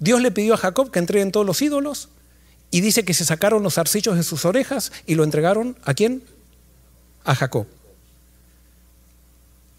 [0.00, 2.08] Dios le pidió a Jacob que entreguen todos los ídolos
[2.70, 6.22] y dice que se sacaron los arcillos de sus orejas y lo entregaron a quién?
[7.24, 7.66] A Jacob.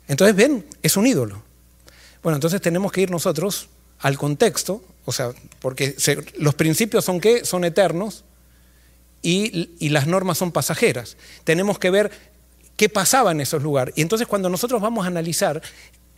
[0.08, 1.44] Entonces, ven, es un ídolo.
[2.24, 5.96] Bueno, entonces tenemos que ir nosotros al contexto, o sea, porque
[6.38, 7.46] los principios son qué?
[7.46, 8.24] Son eternos
[9.22, 11.16] y, y las normas son pasajeras.
[11.44, 12.12] Tenemos que ver
[12.76, 13.94] qué pasaba en esos lugares.
[13.98, 15.62] Y entonces cuando nosotros vamos a analizar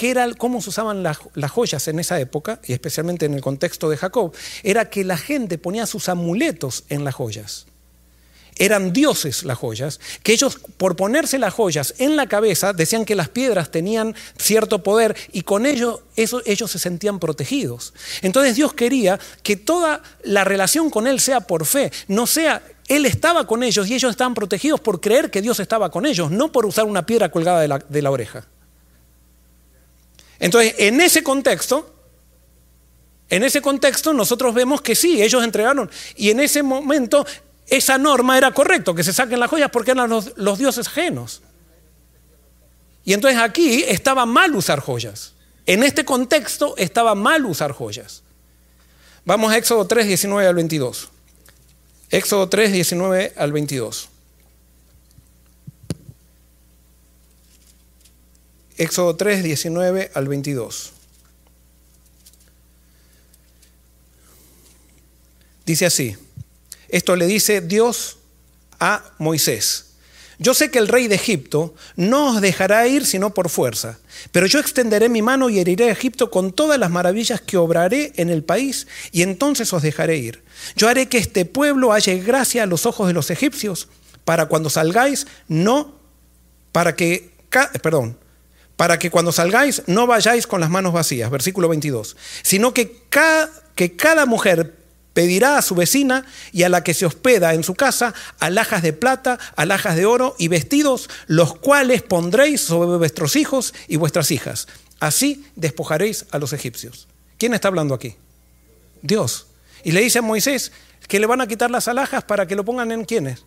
[0.10, 1.20] era, cómo se usaban las,
[1.52, 4.34] joyas en esa época, y especialmente en el contexto de Jacob,
[4.64, 7.68] era que la gente ponía sus amuletos en las joyas.
[8.58, 13.16] Eran dioses las joyas, que ellos por ponerse las joyas en la cabeza decían que
[13.16, 17.94] las piedras tenían cierto poder y con ello ellos se sentían protegidos.
[18.22, 23.06] Entonces Dios quería que toda la relación con Él sea por fe, no sea él
[23.06, 26.52] estaba con ellos y ellos estaban protegidos por creer que Dios estaba con ellos, no
[26.52, 28.48] por usar una piedra colgada de la oreja.
[30.42, 31.94] Entonces, en ese contexto,
[33.30, 35.90] en ese contexto nosotros vemos que sí, ellos entregaron.
[36.18, 37.26] Y en ese momento
[37.68, 41.42] esa norma era correcto, que se saquen las joyas porque eran los, los dioses ajenos.
[43.06, 45.34] Y entonces aquí estaba mal usar joyas.
[45.68, 48.24] En este contexto estaba mal usar joyas.
[49.24, 51.10] Vamos a Éxodo 3, 19 al 22.
[52.10, 54.10] Éxodo 3, 19 al 22.
[58.82, 60.92] Éxodo 3, 19 al 22.
[65.68, 66.18] Dice así,
[66.90, 68.18] esto le dice Dios
[68.80, 69.92] a Moisés.
[70.40, 74.00] Yo sé que el rey de Egipto no os dejará ir sino por fuerza,
[74.32, 78.14] pero yo extenderé mi mano y heriré a Egipto con todas las maravillas que obraré
[78.16, 80.44] en el país, y entonces os dejaré ir.
[80.76, 83.90] Yo haré que este pueblo haya gracia a los ojos de los egipcios,
[84.26, 85.94] para cuando salgáis, no,
[86.72, 87.30] para que,
[87.84, 88.18] perdón,
[88.82, 93.52] para que cuando salgáis no vayáis con las manos vacías, versículo 22, sino que cada,
[93.76, 94.74] que cada mujer
[95.14, 98.92] pedirá a su vecina y a la que se hospeda en su casa alhajas de
[98.92, 104.68] plata, alhajas de oro y vestidos, los cuales pondréis sobre vuestros hijos y vuestras hijas.
[105.00, 107.08] Así despojaréis a los egipcios.
[107.38, 108.16] ¿Quién está hablando aquí?
[109.04, 109.46] Dios.
[109.84, 110.72] Y le dice a Moisés
[111.08, 113.46] que le van a quitar las alhajas para que lo pongan en quiénes.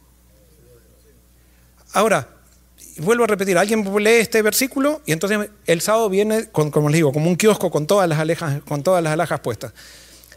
[1.93, 2.34] Ahora,
[2.99, 7.13] vuelvo a repetir, alguien lee este versículo y entonces el sábado viene, como les digo,
[7.13, 9.73] como un kiosco con todas las, alejas, con todas las alhajas puestas.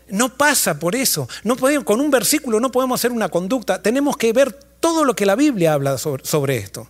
[0.10, 1.28] No pasa por eso.
[1.44, 3.82] No con un versículo no podemos hacer una conducta.
[3.82, 6.88] Tenemos que ver todo lo que la Biblia habla sobre, esto.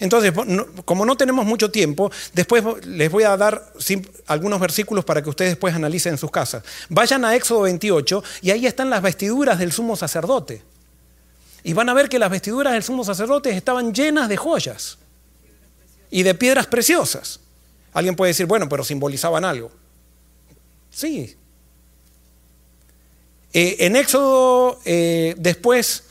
[0.00, 0.32] Entonces,
[0.84, 3.72] como no tenemos mucho tiempo, después les voy a dar
[4.26, 6.64] algunos versículos para que ustedes después analicen en sus casas.
[6.88, 10.62] Vayan a Éxodo 28 y ahí están las vestiduras del sumo sacerdote.
[11.64, 14.98] Y van a ver que las vestiduras del sumo sacerdote estaban llenas de joyas
[16.10, 17.40] y de piedras preciosas.
[17.92, 19.70] Alguien puede decir, bueno, pero simbolizaban algo.
[20.90, 21.36] Sí.
[23.52, 26.04] Eh, en Éxodo, eh, después,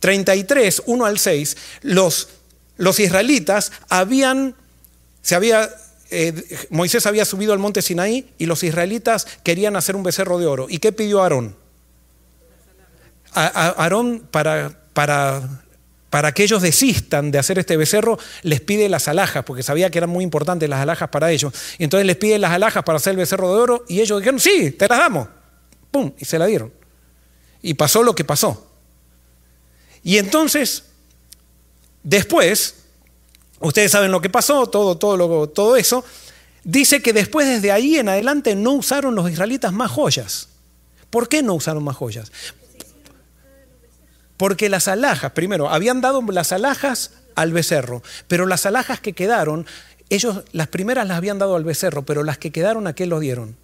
[0.00, 2.28] 33, 1 al 6, los,
[2.76, 4.54] los israelitas habían,
[5.22, 5.70] se había,
[6.10, 10.46] eh, Moisés había subido al monte Sinaí y los israelitas querían hacer un becerro de
[10.46, 10.66] oro.
[10.68, 11.56] ¿Y qué pidió Aarón?
[13.32, 15.64] Aarón para para,
[16.08, 19.98] para que ellos desistan de hacer este becerro, les pide las alhajas, porque sabía que
[19.98, 21.52] eran muy importantes las alhajas para ellos.
[21.76, 24.40] Y entonces les pide las alhajas para hacer el becerro de oro y ellos dijeron,
[24.40, 25.28] sí, te las damos.
[25.90, 26.12] ¡Pum!
[26.18, 26.72] Y se la dieron.
[27.60, 28.70] Y pasó lo que pasó.
[30.04, 30.84] Y entonces,
[32.02, 32.76] después,
[33.58, 36.04] ustedes saben lo que pasó, todo, todo, todo eso,
[36.62, 40.48] dice que después desde ahí en adelante no usaron los israelitas más joyas.
[41.10, 42.30] ¿Por qué no usaron más joyas?
[44.36, 49.66] Porque las alhajas, primero, habían dado las alhajas al becerro, pero las alhajas que quedaron,
[50.10, 53.20] ellos las primeras las habían dado al becerro, pero las que quedaron, ¿a qué lo
[53.20, 53.56] dieron?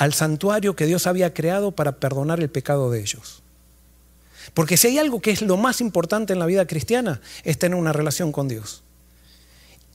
[0.00, 3.42] al santuario que Dios había creado para perdonar el pecado de ellos.
[4.54, 7.78] Porque si hay algo que es lo más importante en la vida cristiana, es tener
[7.78, 8.82] una relación con Dios.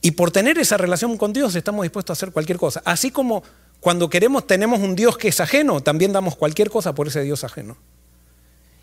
[0.02, 2.84] Y por tener esa relación con Dios estamos dispuestos a hacer cualquier cosa.
[2.86, 3.42] Así como
[3.80, 7.44] cuando queremos, tenemos un Dios que es ajeno, también damos cualquier cosa por ese Dios
[7.44, 7.76] ajeno.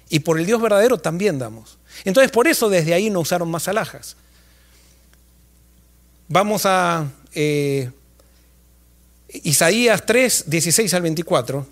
[0.09, 1.79] Y por el Dios verdadero también damos.
[2.05, 4.17] Entonces por eso desde ahí no usaron más alhajas.
[6.29, 7.91] Vamos a eh,
[9.29, 11.67] Isaías 3, 16 al 24.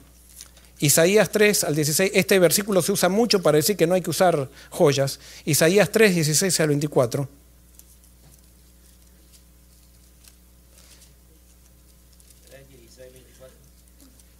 [0.81, 4.11] Isaías 3 al 16, este versículo se usa mucho para decir que no hay que
[4.11, 5.21] usar joyas.
[5.45, 7.29] Isaías 3, 16 al 24.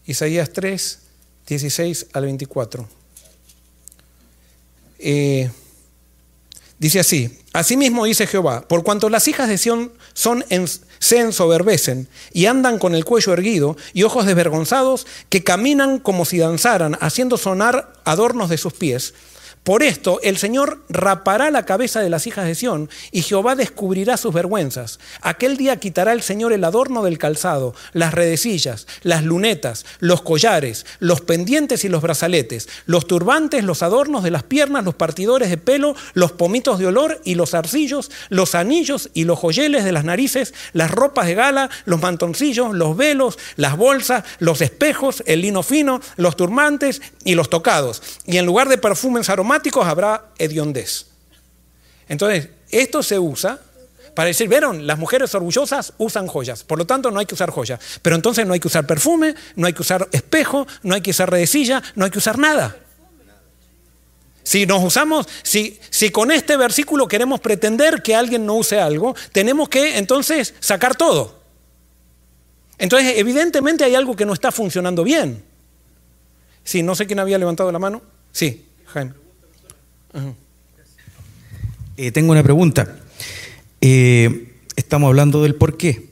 [0.07, 0.99] Isaías 3,
[1.47, 3.00] 16 al 24.
[5.03, 5.51] Eh,
[6.79, 10.45] dice así, asimismo dice Jehová, por cuanto las hijas de Sión son
[10.99, 16.39] se ensoberbecen y andan con el cuello erguido y ojos desvergonzados, que caminan como si
[16.39, 19.15] danzaran, haciendo sonar adornos de sus pies,
[19.63, 24.17] por esto el Señor rapará la cabeza de las hijas de Sión y Jehová descubrirá
[24.17, 24.99] sus vergüenzas.
[25.21, 30.87] Aquel día quitará el Señor el adorno del calzado, las redecillas, las lunetas, los collares,
[30.99, 35.59] los pendientes y los brazaletes, los turbantes, los adornos de las piernas, los partidores de
[35.59, 40.05] pelo, los pomitos de olor y los arcillos, los anillos y los joyeles de las
[40.05, 45.63] narices, las ropas de gala, los mantoncillos, los velos, las bolsas, los espejos, el lino
[45.63, 48.03] fino, los turbantes y los tocados.
[48.25, 49.50] Y en lugar de perfumes aromáticos,
[49.85, 51.07] habrá hediondez.
[52.09, 53.61] Entonces, esto se usa
[54.15, 57.51] para decir, vieron, las mujeres orgullosas usan joyas, por lo tanto no hay que usar
[57.51, 57.81] joyas.
[58.03, 61.11] Pero entonces no hay que usar perfume, no hay que usar espejo, no hay que
[61.11, 62.77] usar redecilla, no hay que usar nada.
[64.43, 69.15] Si nos usamos, si, si con este versículo queremos pretender que alguien no use algo,
[69.33, 71.39] tenemos que entonces sacar todo.
[72.79, 75.45] Entonces, evidentemente hay algo que no está funcionando bien.
[76.65, 78.03] Sí, no sé quién había levantado la mano.
[78.33, 79.13] Sí, Jaime.
[81.97, 82.97] Eh, tengo una pregunta.
[83.81, 86.09] Eh, estamos hablando del por qué.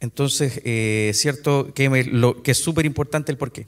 [0.00, 3.66] Entonces, eh, cierto que, lo, que es súper importante el por qué.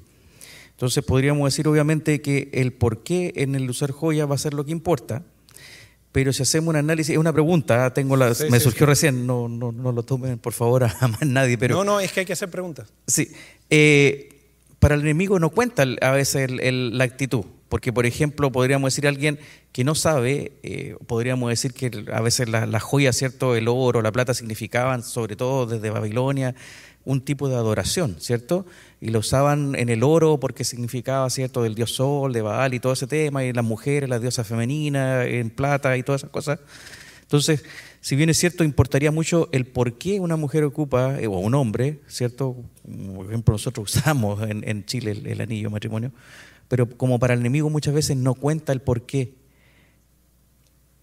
[0.70, 4.54] Entonces, podríamos decir obviamente que el por qué en el usar joya va a ser
[4.54, 5.22] lo que importa.
[6.12, 7.94] Pero si hacemos un análisis, es una pregunta, ¿ah?
[7.94, 11.56] tengo la, me surgió recién, no, no, no, lo tomen por favor a más nadie.
[11.56, 12.88] Pero, no, no, es que hay que hacer preguntas.
[13.06, 13.30] Sí,
[14.80, 17.44] para el enemigo no cuenta a veces la actitud.
[17.70, 19.38] Porque, por ejemplo, podríamos decir a alguien
[19.70, 23.54] que no sabe, eh, podríamos decir que a veces las joyas, ¿cierto?
[23.54, 26.56] El oro, la plata significaban, sobre todo desde Babilonia,
[27.04, 28.66] un tipo de adoración, ¿cierto?
[29.00, 32.80] Y lo usaban en el oro porque significaba, ¿cierto?, del dios Sol, de Baal y
[32.80, 36.58] todo ese tema, y las mujeres, las diosas femeninas, en plata y todas esas cosas.
[37.22, 37.64] Entonces,
[38.00, 41.54] si bien es cierto, importaría mucho el por qué una mujer ocupa, eh, o un
[41.54, 42.56] hombre, ¿cierto?
[43.14, 46.10] Por ejemplo, nosotros usamos en, Chile el anillo matrimonio
[46.70, 49.34] pero como para el enemigo muchas veces no cuenta el por qué.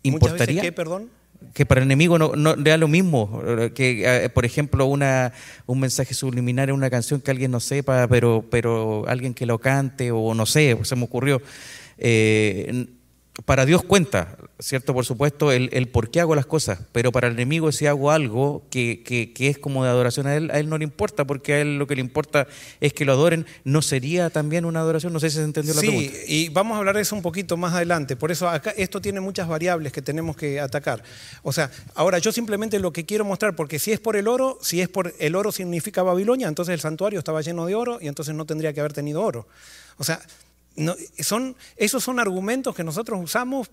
[0.01, 0.61] ¿Importaría?
[0.61, 1.09] qué, perdón?
[1.53, 3.41] Que para el enemigo no, no da lo mismo,
[3.75, 5.33] que eh, por ejemplo una,
[5.65, 9.59] un mensaje subliminal en una canción que alguien no sepa, pero, pero alguien que lo
[9.59, 11.41] cante o no sé, se me ocurrió.
[11.97, 12.87] Eh,
[13.45, 14.93] para Dios cuenta, ¿cierto?
[14.93, 18.11] Por supuesto, el, el, por qué hago las cosas, pero para el enemigo si hago
[18.11, 21.25] algo que, que, que, es como de adoración a él, a él no le importa,
[21.25, 22.47] porque a él lo que le importa
[22.81, 23.45] es que lo adoren.
[23.63, 25.13] ¿No sería también una adoración?
[25.13, 26.11] No sé si se entendió la pregunta.
[26.11, 28.15] Sí, y vamos a hablar de eso un poquito más adelante.
[28.15, 31.03] Por eso acá esto tiene muchas variables que tenemos que atacar.
[31.43, 34.57] O sea, ahora yo simplemente lo que quiero mostrar, porque si es por el oro,
[34.61, 38.07] si es por el oro significa Babilonia, entonces el santuario estaba lleno de oro y
[38.07, 39.47] entonces no tendría que haber tenido oro.
[39.97, 40.19] O sea,
[41.19, 43.69] son, esos son argumentos que nosotros usamos,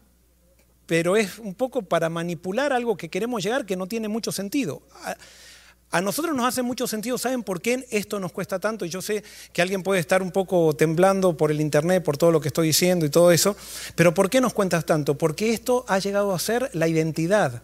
[0.86, 4.82] pero es un poco para manipular algo que queremos llegar que no tiene mucho sentido.
[5.02, 5.16] A,
[5.90, 8.84] a nosotros nos hace mucho sentido, ¿saben por qué esto nos cuesta tanto?
[8.84, 12.32] Y yo sé que alguien puede estar un poco temblando por el internet, por todo
[12.32, 13.56] lo que estoy diciendo y todo eso,
[13.94, 15.16] pero ¿por qué nos cuentas tanto?
[15.16, 17.62] Porque esto ha llegado a ser la identidad,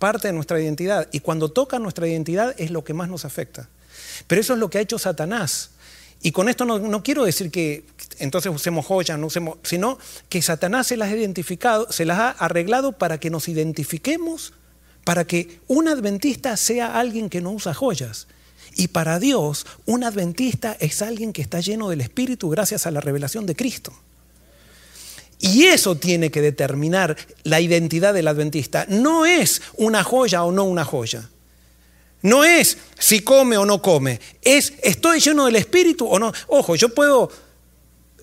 [0.00, 3.68] parte de nuestra identidad, y cuando toca nuestra identidad es lo que más nos afecta.
[4.26, 5.70] Pero eso es lo que ha hecho Satanás.
[6.24, 7.84] Y con esto no, quiero decir que
[8.18, 9.98] entonces usemos joyas, no usemos, sino
[10.30, 14.54] que Satanás se las ha identificado, se las ha arreglado para que nos identifiquemos,
[15.04, 18.26] para que un adventista sea alguien que no usa joyas.
[18.74, 23.02] Y para Dios, un adventista es alguien que está lleno del Espíritu gracias a la
[23.02, 23.92] revelación de Cristo.
[25.40, 28.86] Y eso tiene que determinar la identidad del adventista.
[28.88, 31.28] No es una joya o no una joya.
[32.24, 36.32] No es si come o no come, es estoy lleno del Espíritu o no.
[36.48, 37.30] Ojo, yo puedo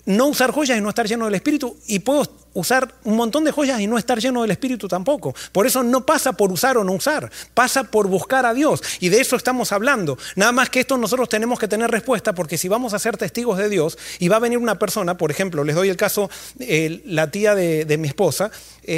[0.06, 3.52] no usar joyas y no estar lleno del Espíritu y puedo usar un montón de
[3.52, 5.32] joyas y no estar lleno del Espíritu tampoco.
[5.52, 8.82] Por eso no pasa por usar o no usar, pasa por buscar a Dios.
[8.98, 10.18] Y de eso estamos hablando.
[10.34, 13.56] Nada más que esto nosotros tenemos que tener respuesta porque si vamos a ser testigos
[13.56, 16.28] de Dios y va a venir una persona, por ejemplo, les doy el caso,
[16.58, 18.50] eh, la tía de, mi esposa,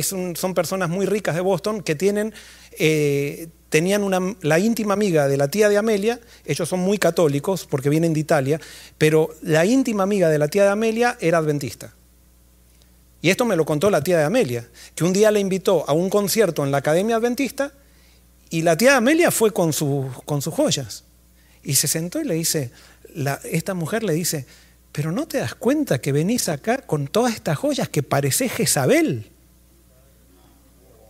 [0.02, 2.32] son personas muy ricas de Boston que tienen...
[2.78, 7.66] Eh, tenían una, la íntima amiga de la tía de Amelia, ellos son muy católicos
[7.68, 8.60] porque vienen de Italia,
[8.98, 11.92] pero la íntima amiga de la tía de Amelia era adventista.
[13.20, 15.92] Y esto me lo contó la tía de Amelia, que un día le invitó a
[15.92, 17.72] un concierto en la Academia Adventista
[18.48, 19.72] y la tía de Amelia fue con,
[20.24, 21.02] con sus joyas.
[21.64, 22.70] Y se sentó y le dice,
[23.50, 24.46] esta mujer le dice,
[24.92, 29.32] pero no te das cuenta que venís acá con todas estas joyas que parece Jezabel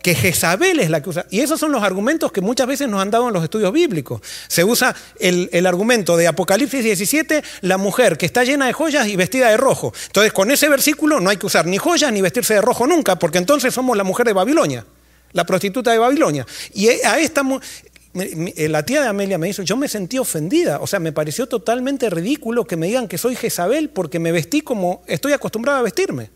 [0.05, 1.25] que Jezabel es la que usa.
[1.31, 4.21] Y esos son los argumentos que muchas veces nos han dado en los estudios bíblicos.
[4.47, 9.07] Se usa el, el, argumento de Apocalipsis 17, la mujer que está llena de joyas
[9.07, 9.95] y vestida de rojo.
[10.05, 13.17] Entonces, con ese versículo no hay que usar ni joyas ni vestirse de rojo nunca,
[13.17, 14.85] porque entonces somos la mujer de Babilonia,
[15.31, 16.45] la prostituta de Babilonia.
[16.75, 17.41] Y a esta
[18.13, 22.11] la tía de Amelia me dijo, yo me sentí ofendida, o sea, me pareció totalmente
[22.11, 26.29] ridículo que me digan que soy Jezabel porque me vestí como estoy acostumbrada a vestirme.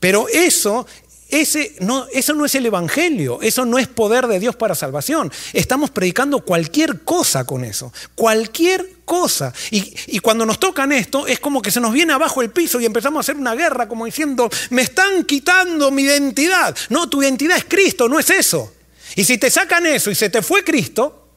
[0.00, 0.86] Pero eso
[1.32, 5.32] ese no, eso no es el Evangelio, eso no es poder de Dios para salvación.
[5.54, 9.54] Estamos predicando cualquier cosa con eso, cualquier cosa.
[9.70, 12.78] Y, y, cuando nos tocan esto, es como que se nos viene abajo el piso
[12.80, 16.76] y empezamos a hacer una guerra como diciendo, me están quitando mi identidad.
[16.90, 18.74] No, tu identidad es Cristo, no es eso.
[19.16, 21.28] Y si te sacan eso y se te fue Cristo,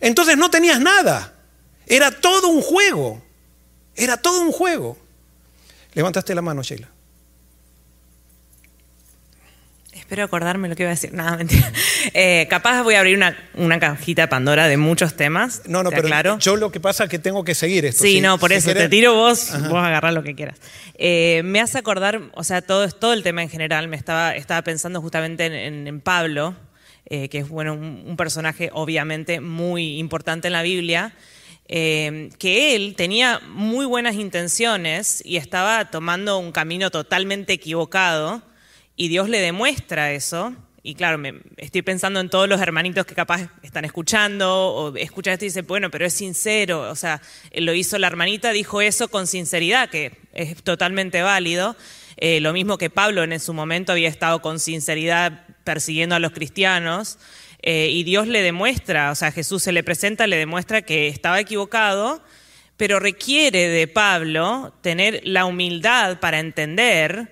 [0.00, 1.32] entonces no tenías nada.
[1.86, 3.22] Era todo un juego.
[3.94, 4.98] Era todo un juego.
[5.94, 6.91] Levantaste la mano, Sheila.
[10.12, 11.10] Espero acordarme lo que iba a decir.
[11.14, 11.72] Nada, mentira.
[12.12, 15.62] Eh, capaz voy a abrir una, una, cajita Pandora de muchos temas.
[15.66, 16.38] No, no, pero claro?
[16.38, 18.02] yo lo que pasa es que tengo que seguir esto.
[18.02, 20.58] Sí, no, por eso te tiro vos, vos agarrás lo que quieras.
[20.98, 24.60] Eh, me hace acordar, o sea, todo, todo el tema en general, me estaba, estaba
[24.60, 26.56] pensando justamente en, Pablo,
[27.06, 31.14] eh, que es bueno, un, personaje obviamente muy importante en la Biblia.
[31.66, 38.42] que él tenía muy buenas intenciones y estaba tomando un camino totalmente equivocado,
[38.96, 40.54] y Dios le demuestra eso.
[40.84, 45.34] Y claro, me, estoy pensando en todos los hermanitos que capaz están escuchando o escuchan
[45.34, 46.90] esto y dicen, bueno, pero es sincero.
[46.90, 47.22] O sea,
[47.54, 51.76] lo hizo la hermanita, dijo eso con sinceridad, que es totalmente válido.
[52.16, 56.32] Eh, lo mismo que Pablo en su momento había estado con sinceridad persiguiendo a los
[56.32, 57.18] cristianos.
[57.62, 61.38] Eh, y Dios le demuestra, o sea, Jesús se le presenta, le demuestra que estaba
[61.38, 62.20] equivocado,
[62.76, 67.30] pero requiere de Pablo tener la humildad para entender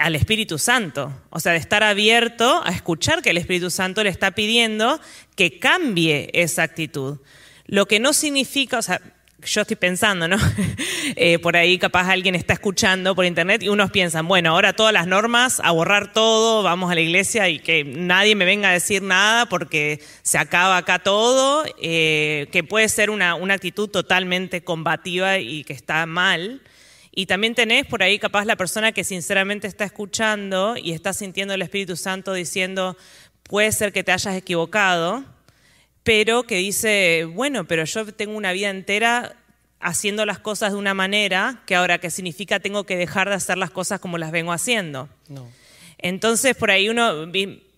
[0.00, 4.10] al Espíritu Santo, o sea, de estar abierto a escuchar que el Espíritu Santo le
[4.10, 5.00] está pidiendo
[5.36, 7.18] que cambie esa actitud.
[7.66, 9.00] Lo que no significa, o sea,
[9.44, 10.36] yo estoy pensando, ¿no?
[11.16, 14.92] Eh, por ahí capaz alguien está escuchando por internet y unos piensan, bueno, ahora todas
[14.92, 18.72] las normas, a borrar todo, vamos a la iglesia y que nadie me venga a
[18.72, 24.64] decir nada porque se acaba acá todo, eh, que puede ser una, una actitud totalmente
[24.64, 26.62] combativa y que está mal.
[27.14, 31.54] Y también tenés por ahí capaz la persona que sinceramente está escuchando y está sintiendo
[31.54, 32.96] el Espíritu Santo diciendo,
[33.44, 35.24] puede ser que te hayas equivocado,
[36.02, 39.36] pero que dice, bueno, pero yo tengo una vida entera
[39.78, 42.58] haciendo las cosas de una manera que ahora, ¿qué significa?
[42.58, 45.08] Tengo que dejar de hacer las cosas como las vengo haciendo.
[45.28, 45.48] No.
[45.98, 47.30] Entonces, por ahí uno,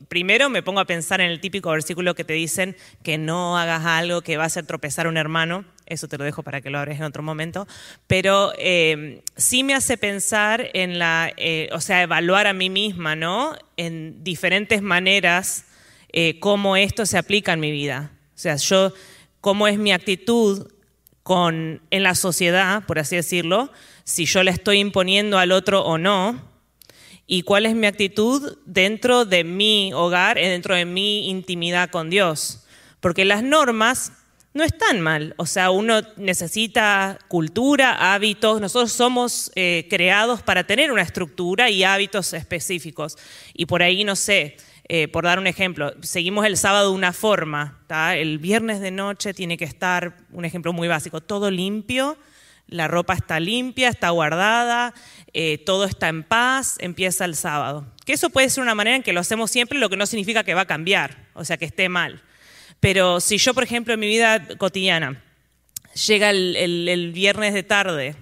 [0.08, 3.84] primero me pongo a pensar en el típico versículo que te dicen que no hagas
[3.84, 6.70] algo que va a hacer tropezar a un hermano eso te lo dejo para que
[6.70, 7.66] lo abres en otro momento,
[8.06, 13.16] pero eh, sí me hace pensar en la, eh, o sea, evaluar a mí misma,
[13.16, 13.56] ¿no?
[13.76, 15.66] En diferentes maneras
[16.12, 18.12] eh, cómo esto se aplica en mi vida.
[18.34, 18.92] O sea, yo,
[19.40, 20.72] cómo es mi actitud
[21.22, 23.70] con, en la sociedad, por así decirlo,
[24.04, 26.40] si yo le estoy imponiendo al otro o no,
[27.26, 32.64] y cuál es mi actitud dentro de mi hogar, dentro de mi intimidad con Dios.
[33.00, 34.12] Porque las normas
[34.56, 35.34] no es tan mal.
[35.36, 38.60] O sea, uno necesita cultura, hábitos.
[38.60, 43.18] Nosotros somos eh, creados para tener una estructura y hábitos específicos.
[43.52, 44.56] Y por ahí, no sé,
[44.88, 47.78] eh, por dar un ejemplo, seguimos el sábado una forma.
[48.14, 52.16] El viernes de noche tiene que estar, un ejemplo muy básico, todo limpio.
[52.66, 54.94] La ropa está limpia, está guardada,
[55.34, 57.86] eh, todo está en paz, empieza el sábado.
[58.06, 60.44] Que eso puede ser una manera en que lo hacemos siempre, lo que no significa
[60.44, 62.22] que va a cambiar, o sea, que esté mal.
[62.80, 65.22] Pero si yo, por ejemplo, en mi vida cotidiana,
[66.06, 68.16] llega el, viernes de tarde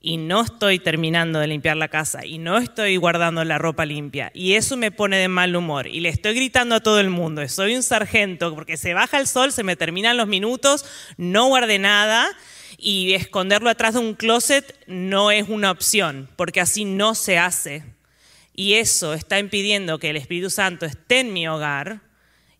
[0.00, 4.30] y no estoy terminando de limpiar la casa y no estoy guardando la ropa limpia
[4.34, 7.48] y eso me pone de mal humor y le estoy gritando a todo el mundo,
[7.48, 10.84] soy un sargento porque se baja el sol, se me terminan los minutos,
[11.16, 12.28] no guardé nada
[12.76, 17.82] y esconderlo atrás de un closet no es una opción, porque así no se hace.
[18.54, 22.02] Y eso está impidiendo que el Espíritu Santo esté en mi hogar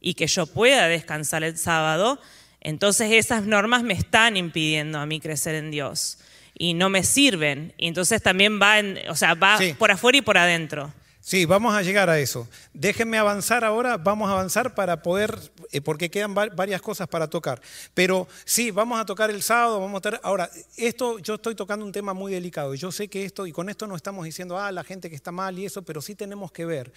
[0.06, 2.20] y que yo pueda descansar el sábado.
[2.60, 6.18] Entonces esas normas me están impidiendo a mí crecer en Dios
[6.56, 7.72] y no me sirven.
[7.78, 9.74] Y entonces también va, en, o sea, va Sí.
[9.78, 10.92] por afuera y por adentro.
[11.22, 12.46] Sí, vamos a llegar a eso.
[12.74, 15.34] Déjenme avanzar ahora, vamos a avanzar para poder,
[15.72, 17.62] eh, porque quedan va- varias cosas para tocar.
[17.94, 20.20] Pero sí, vamos a tocar el sábado, vamos a estar...
[20.22, 22.74] Ahora, esto, yo estoy tocando un tema muy delicado.
[22.74, 25.32] Yo sé que esto, y con esto no estamos diciendo, ah, la gente que está
[25.32, 26.92] mal y eso, pero sí tenemos que ver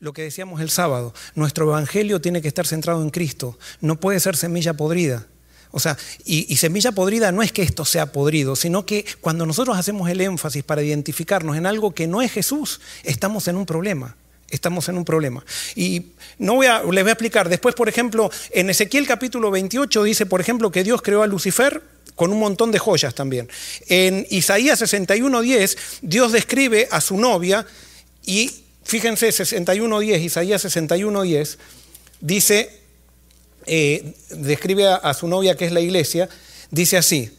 [0.00, 1.14] lo que decíamos el sábado.
[1.34, 3.58] Nuestro evangelio tiene que estar centrado en Cristo.
[3.80, 5.26] No puede ser semilla podrida.
[5.72, 9.76] O sea, y, semilla podrida no es que esto sea podrido, sino que cuando nosotros
[9.76, 14.16] hacemos el énfasis para identificarnos en algo que no es Jesús, estamos en un problema.
[14.48, 15.44] Estamos en un problema.
[15.74, 16.06] Y
[16.38, 17.48] no voy a, les voy a explicar.
[17.48, 21.82] Después, por ejemplo, en Ezequiel capítulo 28 dice, por ejemplo, que Dios creó a Lucifer
[22.14, 23.48] con un montón de joyas también.
[23.88, 27.66] En Isaías 61.10, Dios describe a su novia
[28.24, 28.50] y
[28.86, 31.58] fíjense, 61.10, Isaías 61.10,
[32.20, 32.70] dice,
[33.66, 36.28] eh, describe a, su novia que es la iglesia,
[36.70, 37.36] dice así,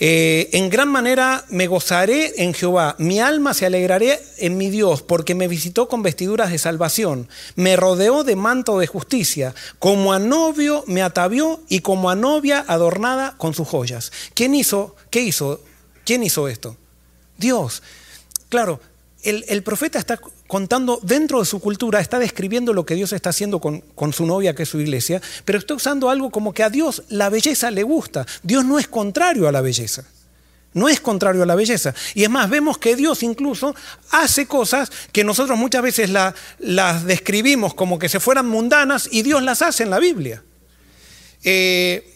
[0.00, 5.02] eh, en gran manera me gozaré en Jehová, mi alma se alegraré en mi Dios,
[5.02, 10.18] porque me visitó con vestiduras de salvación, me rodeó de manto de justicia, como a
[10.18, 14.10] novio me atavió y como a novia adornada con sus joyas.
[14.34, 14.96] ¿Quién hizo?
[15.10, 15.62] ¿Qué hizo?
[16.04, 16.76] ¿Quién hizo esto?
[17.36, 17.82] Dios.
[18.48, 18.80] Claro,
[19.28, 23.60] el, profeta está contando dentro de su cultura, está describiendo lo que Dios está haciendo
[23.60, 27.02] con, su novia, que es su iglesia, pero está usando algo como que a Dios
[27.08, 28.26] la belleza le gusta.
[28.42, 30.04] Dios no es contrario a la belleza.
[30.74, 31.94] No es contrario a la belleza.
[32.14, 33.74] Y es más, vemos que Dios incluso
[34.10, 39.22] hace cosas que nosotros muchas veces la- las describimos como que se fueran mundanas y
[39.22, 40.42] Dios las hace en la Biblia.
[41.42, 42.14] Eh,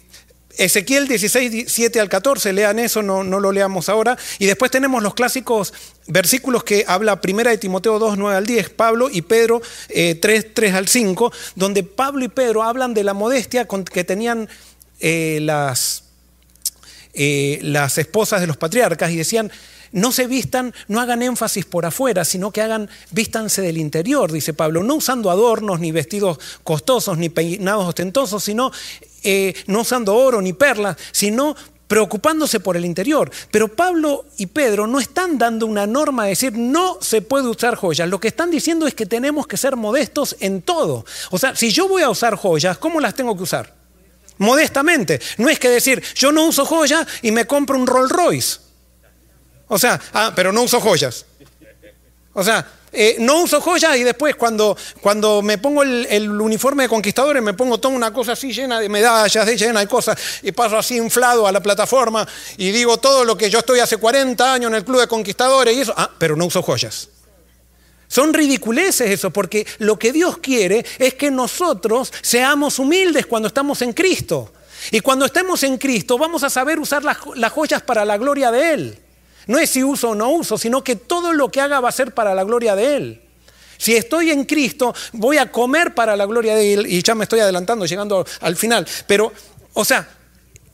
[0.58, 4.18] Ezequiel 16, 7 al 14, lean eso, no lo leamos ahora.
[4.38, 5.72] Y después tenemos los clásicos
[6.06, 10.54] versículos que habla primera de Timoteo 2, 9 al 10, Pablo y Pedro eh, 3,
[10.54, 14.48] 3 al 5, donde Pablo y Pedro hablan de la modestia con que tenían
[15.00, 16.04] eh, las,
[17.14, 19.50] eh, las esposas de los patriarcas y decían,
[19.92, 24.54] no se vistan, no hagan énfasis por afuera, sino que hagan, vístanse del interior, dice
[24.54, 28.72] Pablo, no usando adornos, ni vestidos costosos, ni peinados ostentosos, sino
[29.22, 31.54] eh, no usando oro ni perlas, sino
[31.92, 33.30] preocupándose por el interior.
[33.50, 37.74] Pero Pablo y Pedro no están dando una norma de decir no se puede usar
[37.74, 38.08] joyas.
[38.08, 41.04] Lo que están diciendo es que tenemos que ser modestos en todo.
[41.30, 43.74] O sea, si yo voy a usar joyas, ¿cómo las tengo que usar?
[44.38, 45.20] Modestamente.
[45.36, 48.60] No es que decir, yo no uso joyas y me compro un Rolls Royce.
[49.68, 51.26] O sea, ah, pero no uso joyas.
[52.32, 56.88] O sea, eh, no uso joyas y después cuando, cuando me pongo el, uniforme de
[56.90, 60.76] conquistadores me pongo toda una cosa así llena de medallas, llena de cosas y paso
[60.76, 62.28] así inflado a la plataforma
[62.58, 65.74] y digo todo lo que yo estoy hace 40 años en el club de conquistadores
[65.74, 65.94] y eso.
[65.96, 67.08] Ah, pero no uso joyas.
[68.08, 73.80] Son ridiculeces eso, porque lo que Dios quiere es que nosotros seamos humildes cuando estamos
[73.80, 74.52] en Cristo.
[74.90, 78.74] Y cuando estemos en Cristo vamos a saber usar las joyas para la gloria de
[78.74, 78.98] Él.
[79.46, 81.92] No es si uso o no uso, sino que todo lo que haga va a
[81.92, 83.22] ser para la gloria de Él.
[83.78, 86.86] Si estoy en Cristo, voy a comer para la gloria de Él.
[86.86, 88.86] Y ya me estoy adelantando, llegando al final.
[89.06, 89.32] Pero,
[89.72, 90.08] o sea,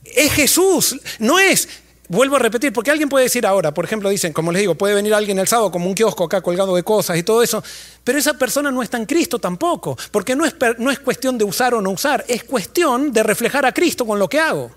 [0.04, 1.68] es Jesús, no es...
[2.10, 4.94] Vuelvo a repetir, porque alguien puede decir ahora, por ejemplo, dicen, como les digo, puede
[4.94, 7.62] venir alguien el sábado como un kiosco acá colgado de cosas y todo eso,
[8.02, 11.44] pero esa persona no está en Cristo tampoco, porque no es, no es cuestión de
[11.44, 14.70] usar o no usar, es cuestión de reflejar a Cristo con lo que hago.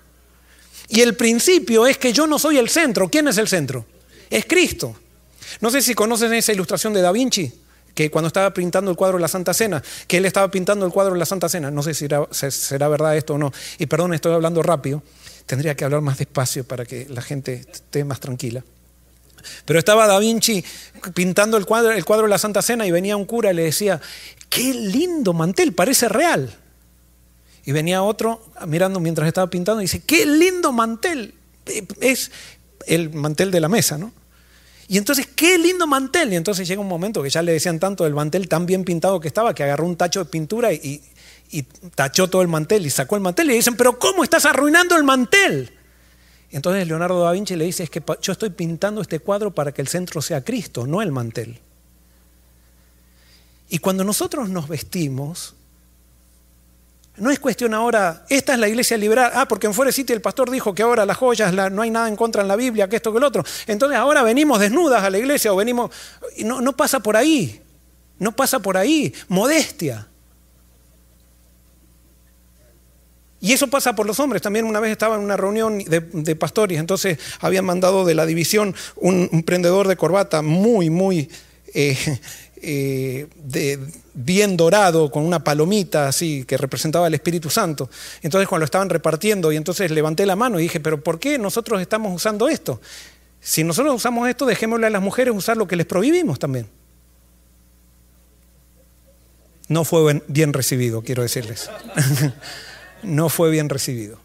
[0.92, 3.08] Y el principio es que yo no soy el centro.
[3.08, 3.86] ¿Quién es el centro?
[4.28, 4.94] Es Cristo.
[5.62, 7.50] No sé si conocen esa ilustración de Da Vinci,
[7.94, 10.92] que cuando estaba pintando el cuadro de la Santa Cena, que él estaba pintando el
[10.92, 12.08] cuadro de la Santa Cena, no sé si
[12.50, 15.02] será verdad esto o no, y perdón, estoy hablando rápido,
[15.46, 18.62] tendría que hablar más despacio para que la gente esté más tranquila.
[19.64, 20.62] Pero estaba Da Vinci
[21.14, 23.64] pintando el cuadro, el cuadro de la Santa Cena y venía un cura y le
[23.64, 23.98] decía,
[24.50, 26.54] qué lindo mantel, parece real.
[27.64, 31.34] Y venía otro mirando mientras estaba pintando y dice, qué lindo mantel.
[31.66, 32.30] Eh, Es
[32.86, 34.12] el mantel de la mesa, ¿no?
[34.88, 36.32] Y entonces, qué lindo mantel.
[36.32, 39.20] Y entonces llega un momento que ya le decían tanto del mantel tan bien pintado
[39.20, 41.02] que estaba que agarró un tacho de pintura y,
[41.94, 45.04] tachó todo el mantel y sacó el mantel y dicen, pero ¿cómo estás arruinando el
[45.04, 45.70] mantel?
[46.50, 49.72] Y entonces Leonardo da Vinci le dice, es que yo estoy pintando este cuadro para
[49.72, 51.58] que el centro sea Cristo, no el mantel.
[53.68, 55.54] Y cuando nosotros nos vestimos,
[57.22, 60.20] no es cuestión ahora, esta es la iglesia liberal, ah, porque en Forest City el
[60.20, 62.96] pastor dijo que ahora las joyas, no hay nada en contra en la Biblia, que
[62.96, 63.44] esto, que el otro.
[63.68, 65.92] Entonces ahora venimos desnudas a la iglesia o venimos...
[66.38, 67.62] No, no pasa por ahí,
[68.18, 70.08] no pasa por ahí, modestia.
[73.40, 74.42] Y eso pasa por los hombres.
[74.42, 78.26] También una vez estaba en una reunión de, de pastores, entonces habían mandado de la
[78.26, 81.30] división un, un prendedor de corbata muy, muy
[81.72, 81.96] eh,
[82.56, 83.78] eh, de,
[84.14, 87.88] bien dorado, con una palomita así, que representaba el Espíritu Santo.
[88.22, 91.38] Entonces cuando lo estaban repartiendo, y entonces levanté la mano y dije, pero ¿por qué
[91.38, 92.80] nosotros estamos usando esto?
[93.40, 96.68] Si nosotros usamos esto, dejémosle a las mujeres usar lo que les prohibimos también.
[99.68, 101.70] No fue bien recibido, quiero decirles.
[103.02, 104.18] no fue bien recibido.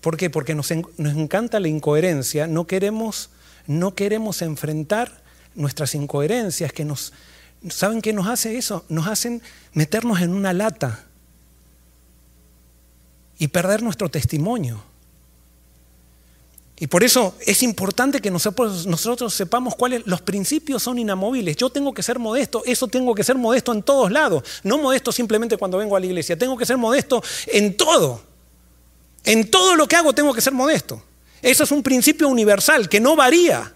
[0.00, 0.28] ¿Por qué?
[0.28, 3.30] Porque nos, nos, encanta la incoherencia, no queremos,
[3.66, 5.22] no queremos enfrentar
[5.54, 7.12] nuestras incoherencias que nos...
[7.68, 8.84] ¿Saben qué nos hace eso?
[8.88, 9.42] Nos hacen
[9.72, 11.04] meternos en una lata
[13.38, 14.82] y perder nuestro testimonio.
[16.76, 21.56] Y por eso es importante que nosotros, nosotros sepamos cuáles los principios son inamovibles.
[21.56, 25.12] Yo tengo que ser modesto, eso tengo que ser modesto en todos lados, no modesto
[25.12, 28.22] simplemente cuando vengo a la iglesia, tengo que ser modesto en todo.
[29.24, 31.02] En todo lo que hago tengo que ser modesto.
[31.40, 33.72] Eso es un principio universal que no varía.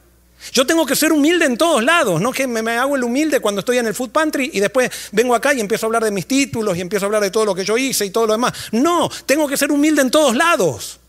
[0.52, 3.60] Yo tengo que ser humilde en todos lados, no que me, hago el humilde cuando
[3.60, 6.26] estoy en el food pantry y después vengo acá y empiezo a hablar de mis
[6.26, 8.52] títulos y empiezo a hablar de todo lo que yo hice y todo lo demás.
[8.72, 11.00] No, tengo que ser humilde en todos lados.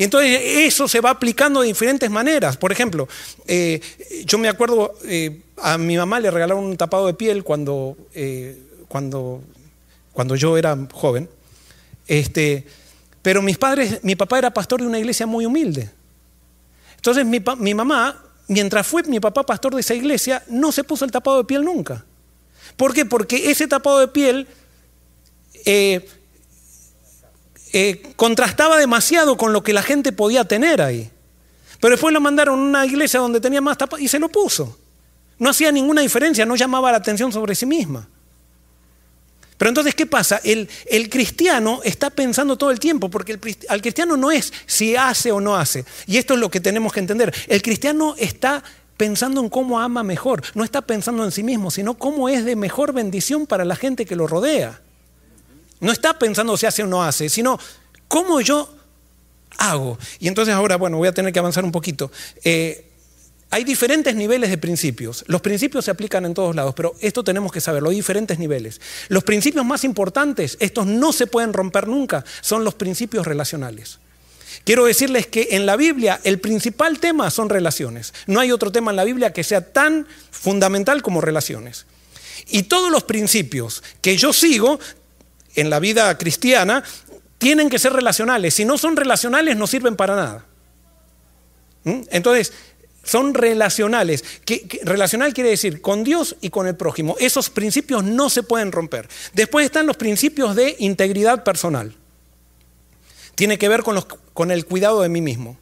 [0.00, 2.56] Y entonces eso se va aplicando de diferentes maneras.
[2.56, 3.06] Por ejemplo,
[3.46, 3.82] eh,
[4.24, 8.56] yo me acuerdo, eh, a mi mamá le regalaron un tapado de piel cuando, eh,
[8.88, 9.42] cuando,
[10.14, 11.28] cuando yo era joven.
[12.06, 12.64] Este,
[13.22, 15.90] pero mis padres, mi papá era pastor de una iglesia muy humilde.
[16.96, 21.04] Entonces mi, mi mamá, mientras fue mi papá pastor de esa iglesia, no se puso
[21.04, 22.04] el tapado de piel nunca.
[22.76, 23.04] ¿Por qué?
[23.04, 24.46] Porque ese tapado de piel
[25.64, 26.08] eh,
[27.72, 31.10] eh, contrastaba demasiado con lo que la gente podía tener ahí.
[31.80, 34.78] Pero después lo mandaron a una iglesia donde tenía más tapado y se lo puso.
[35.38, 38.08] No hacía ninguna diferencia, no llamaba la atención sobre sí misma.
[39.60, 40.40] Pero entonces, ¿qué pasa?
[40.42, 40.70] El,
[41.10, 45.38] cristiano está pensando todo el tiempo, porque el, al cristiano no es si hace o
[45.38, 45.84] no hace.
[46.06, 47.30] Y esto es lo que tenemos que entender.
[47.46, 48.64] El cristiano está
[48.96, 52.56] pensando en cómo ama mejor, no está pensando en sí mismo, sino cómo es de
[52.56, 54.80] mejor bendición para la gente que lo rodea.
[55.80, 57.58] No está pensando si hace o no hace, sino
[58.08, 58.74] cómo yo
[59.58, 59.98] hago.
[60.20, 62.10] Y entonces ahora, bueno, voy a tener que avanzar un poquito.
[62.44, 62.89] Eh,
[63.50, 65.24] hay diferentes niveles de principios.
[65.26, 68.80] Los principios se aplican en todos lados, pero esto tenemos que saberlo, hay diferentes niveles.
[69.08, 73.98] Los principios más importantes, estos no se pueden romper nunca, son los principios relacionales.
[74.64, 78.14] Quiero decirles que en la Biblia el principal tema son relaciones.
[78.26, 81.86] No hay otro tema en la Biblia que sea tan fundamental como relaciones.
[82.48, 84.78] Y todos los principios que yo sigo
[85.54, 86.84] en la vida cristiana
[87.38, 88.54] tienen que ser relacionales.
[88.54, 90.46] Si no son relacionales no sirven para nada.
[91.84, 92.02] ¿Mm?
[92.10, 92.52] Entonces,
[93.02, 94.24] son relacionales.
[94.82, 97.16] relacional quiere decir con Dios y con el prójimo.
[97.18, 99.08] Esos principios no se pueden romper.
[99.32, 101.94] Después están los principios de integridad personal.
[103.34, 104.06] Tiene que ver con, los,
[104.50, 105.56] el cuidado de mí mismo.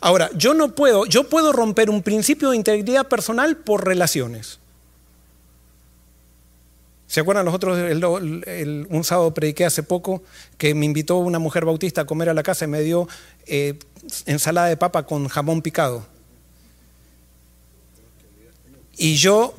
[0.00, 4.58] Ahora, yo no puedo, yo puedo romper un principio de integridad personal por relaciones.
[7.06, 10.22] ¿Se acuerdan nosotros un sábado prediqué hace poco
[10.56, 13.08] que me invitó una mujer bautista a comer a la casa y me dio
[13.46, 13.78] eh,
[14.26, 16.06] ensalada de papa con jamón picado?
[19.02, 19.54] Y yo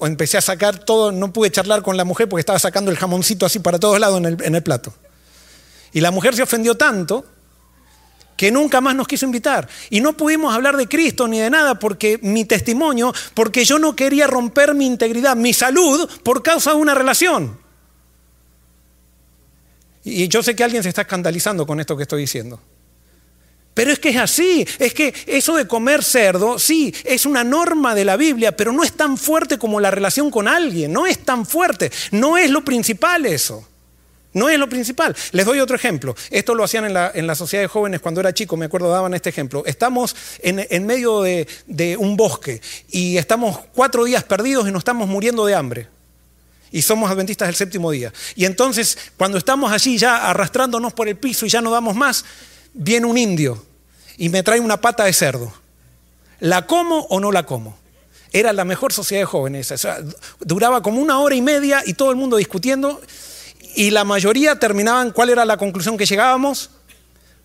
[0.00, 3.46] empecé a sacar todo, no pude charlar con la mujer porque estaba sacando el jamoncito
[3.46, 4.92] así para todos lados en el, en el plato.
[5.92, 7.24] Y la mujer se ofendió tanto
[8.36, 9.68] que nunca más nos quiso invitar.
[9.88, 13.94] Y no pudimos hablar de Cristo ni de nada porque mi testimonio, porque yo no
[13.94, 17.56] quería romper mi integridad, mi salud, por causa de una relación.
[20.02, 22.58] Y yo sé que alguien se está escandalizando con esto que estoy diciendo.
[23.80, 27.94] Pero es que es así, es que eso de comer cerdo, sí, es una norma
[27.94, 31.20] de la Biblia, pero no es tan fuerte como la relación con alguien, no es
[31.20, 33.66] tan fuerte, no es lo principal eso.
[34.34, 35.16] No es lo principal.
[35.32, 36.14] Les doy otro ejemplo.
[36.30, 38.90] Esto lo hacían en la, en la sociedad de jóvenes cuando era chico, me acuerdo,
[38.90, 39.62] daban este ejemplo.
[39.64, 42.60] Estamos en, en medio de, de un bosque
[42.90, 45.88] y estamos cuatro días perdidos y nos estamos muriendo de hambre
[46.70, 48.12] y somos adventistas del séptimo día.
[48.36, 52.26] Y entonces, cuando estamos allí ya arrastrándonos por el piso y ya no damos más,
[52.74, 53.69] viene un indio
[54.20, 55.50] y me trae una pata de cerdo.
[56.40, 57.78] ¿La como o no la como?
[58.32, 59.72] Era la mejor sociedad de jóvenes.
[60.40, 63.00] duraba como una hora y media y todo el mundo discutiendo
[63.74, 66.68] y la mayoría terminaban, ¿cuál era la conclusión que llegábamos?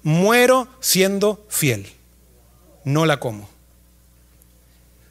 [0.04, 1.94] Muero siendo fiel.
[2.84, 3.48] No la como.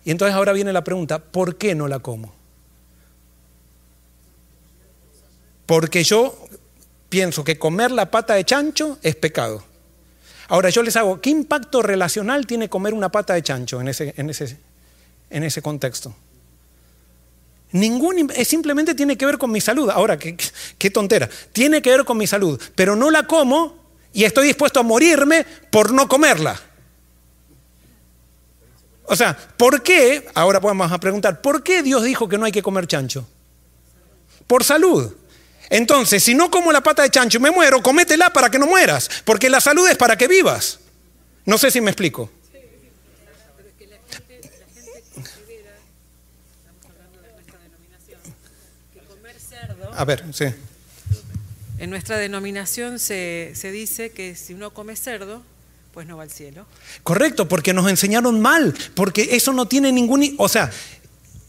[0.05, 2.35] Y entonces ahora viene la pregunta, ¿por qué no la como?
[5.65, 6.37] Porque yo
[7.09, 9.65] pienso que comer la pata de chancho es pecado.
[10.55, 14.15] Ahora yo les hago, ¿qué impacto relacional tiene comer una pata de chancho en ese,
[14.17, 14.57] en ese,
[15.29, 16.15] en ese contexto?
[17.73, 19.91] Ningún, simplemente tiene que ver con mi salud.
[19.91, 20.37] Ahora, qué,
[20.79, 21.29] qué tontera.
[21.53, 23.77] Tiene que ver con mi salud, pero no la como
[24.13, 26.57] y estoy dispuesto a morirme por no comerla.
[29.07, 30.25] O sea, ¿por qué?
[30.35, 33.27] Ahora vamos a preguntar, ¿por qué Dios dijo que no hay que comer chancho?
[34.47, 35.13] Por salud.
[35.71, 38.67] Entonces, si no como la pata de chancho y me muero, cométela para que no
[38.67, 40.81] mueras, porque la salud es para que vivas.
[41.45, 42.31] No sé si me explico.
[49.97, 50.47] A ver, sí.
[51.79, 55.43] En nuestra denominación se, se dice que si uno come cerdo,
[55.93, 56.67] pues no va al cielo.
[57.05, 60.35] Correcto, porque nos enseñaron mal, porque eso no tiene ningún...
[60.39, 60.71] O sea,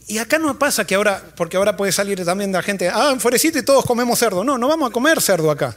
[0.06, 3.20] y acá no pasa que ahora, porque ahora puede salir también la gente, ah, en
[3.20, 4.44] Fuerecito y todos comemos cerdo.
[4.44, 5.76] No, no vamos a comer cerdo acá.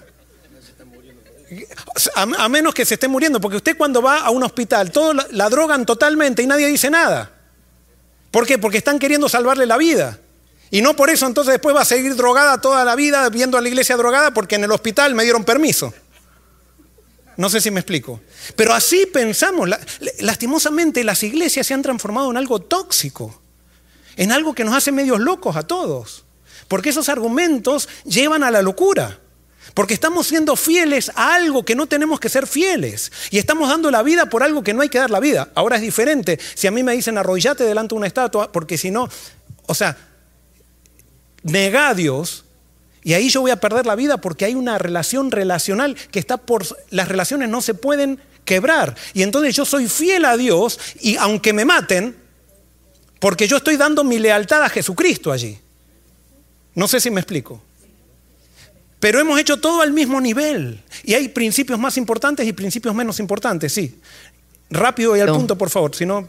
[2.15, 5.25] A, menos que se esté muriendo, porque usted cuando va a un hospital, todos la,
[5.31, 7.31] la drogan totalmente y nadie dice nada.
[8.29, 8.59] ¿Por qué?
[8.59, 10.19] Porque están queriendo salvarle la vida.
[10.69, 13.61] Y no por eso entonces después va a seguir drogada toda la vida, viendo a
[13.61, 15.91] la iglesia drogada, porque en el hospital me dieron permiso.
[17.37, 18.21] No sé si me explico.
[18.55, 19.67] Pero así pensamos.
[19.67, 19.79] La-
[20.19, 23.41] Lastimosamente las iglesias se han transformado en algo tóxico,
[24.19, 26.25] en algo que nos hace medios locos a todos.
[26.67, 29.17] Porque esos argumentos llevan a la locura.
[29.73, 33.13] Porque estamos siendo fieles a algo que no tenemos que ser fieles.
[33.31, 35.47] Y estamos dando la vida por algo que no hay que dar la vida.
[35.55, 36.37] Ahora es diferente.
[36.53, 39.07] Si a mí me dicen arrodillate delante de una estatua, porque si no,
[39.67, 39.95] o sea,
[41.43, 42.43] nega a Dios
[43.01, 46.35] y ahí yo voy a perder la vida porque hay una relación relacional que está
[46.35, 46.65] por...
[46.89, 48.97] Las relaciones no se pueden quebrar.
[49.13, 52.28] Y entonces yo soy fiel a Dios y aunque me maten,
[53.19, 55.57] porque yo estoy dando mi lealtad a Jesucristo allí.
[56.75, 57.61] No sé si me explico.
[58.99, 60.81] Pero hemos hecho todo al mismo nivel.
[61.03, 63.99] Y hay principios más importantes y principios menos importantes, sí.
[64.69, 65.35] Rápido y al No.
[65.35, 65.95] punto, por favor.
[65.95, 66.27] Si no,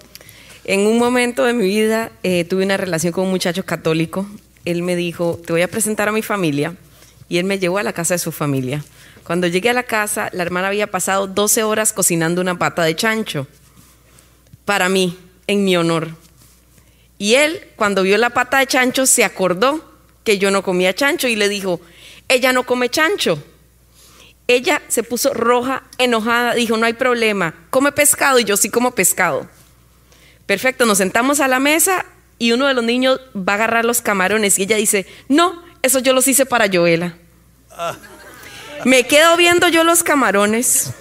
[0.64, 4.28] En un momento de mi vida eh, tuve una relación con un muchacho católico.
[4.64, 6.76] Él me dijo, te voy a presentar a mi familia.
[7.28, 8.84] Y él me llevó a la casa de su familia.
[9.24, 12.94] Cuando llegué a la casa, la hermana había pasado 12 horas cocinando una pata de
[12.94, 13.46] chancho.
[14.64, 15.16] Para mí,
[15.46, 16.10] en mi honor.
[17.20, 19.84] Y él, cuando vio la pata de chancho, se acordó
[20.24, 21.78] que yo no comía chancho y le dijo,
[22.28, 23.44] ella no come chancho.
[24.46, 28.92] Ella se puso roja, enojada, dijo, no hay problema, come pescado y yo sí como
[28.92, 29.46] pescado.
[30.46, 32.06] Perfecto, nos sentamos a la mesa
[32.38, 35.98] y uno de los niños va a agarrar los camarones y ella dice, no, eso
[35.98, 37.18] yo los hice para Joela.
[38.86, 40.92] Me quedo viendo yo los camarones.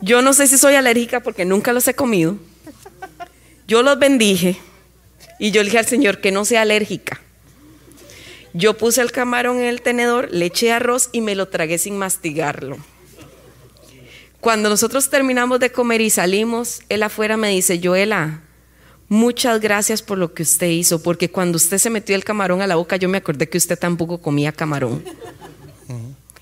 [0.00, 2.36] Yo no sé si soy alérgica porque nunca los he comido.
[3.66, 4.60] Yo los bendije
[5.38, 7.20] y yo le dije al Señor que no sea alérgica.
[8.54, 11.96] Yo puse el camarón en el tenedor, le eché arroz y me lo tragué sin
[11.96, 12.76] mastigarlo.
[14.40, 18.42] Cuando nosotros terminamos de comer y salimos, él afuera me dice, Joela,
[19.08, 22.66] muchas gracias por lo que usted hizo, porque cuando usted se metió el camarón a
[22.66, 25.04] la boca, yo me acordé que usted tampoco comía camarón.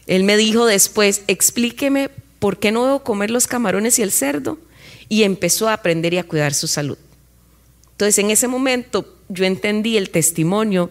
[0.07, 2.11] Él me dijo después, explíqueme
[2.41, 4.59] por qué no debo comer los camarones y el cerdo.
[5.09, 6.99] Y empezó a aprender y a cuidar su salud.
[8.01, 10.91] Entonces, en ese momento, yo entendí el testimonio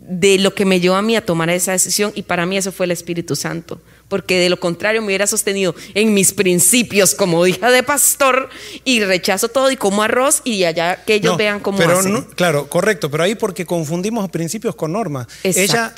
[0.00, 2.72] de lo que me llevó a mí a tomar esa decisión y para mí eso
[2.72, 3.78] fue el Espíritu Santo,
[4.08, 8.48] porque de lo contrario me hubiera sostenido en mis principios como hija de pastor
[8.84, 12.12] y rechazo todo y como arroz y allá que ellos No, vean cómo pero hacen.
[12.14, 15.26] no- claro, correcto, pero ahí porque confundimos principios con normas.
[15.42, 15.60] Exacto.
[15.60, 15.94] Ella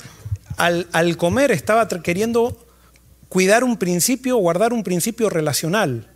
[0.57, 2.67] al, al comer estaba queriendo
[3.29, 6.09] cuidar un principio, guardar un principio relacional.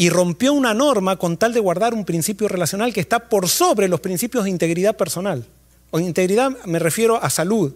[0.00, 3.86] Y rompió una norma con tal de guardar un principio relacional que está por sobre
[3.86, 5.44] los principios de integridad personal.
[5.90, 7.74] O integridad me refiero a salud.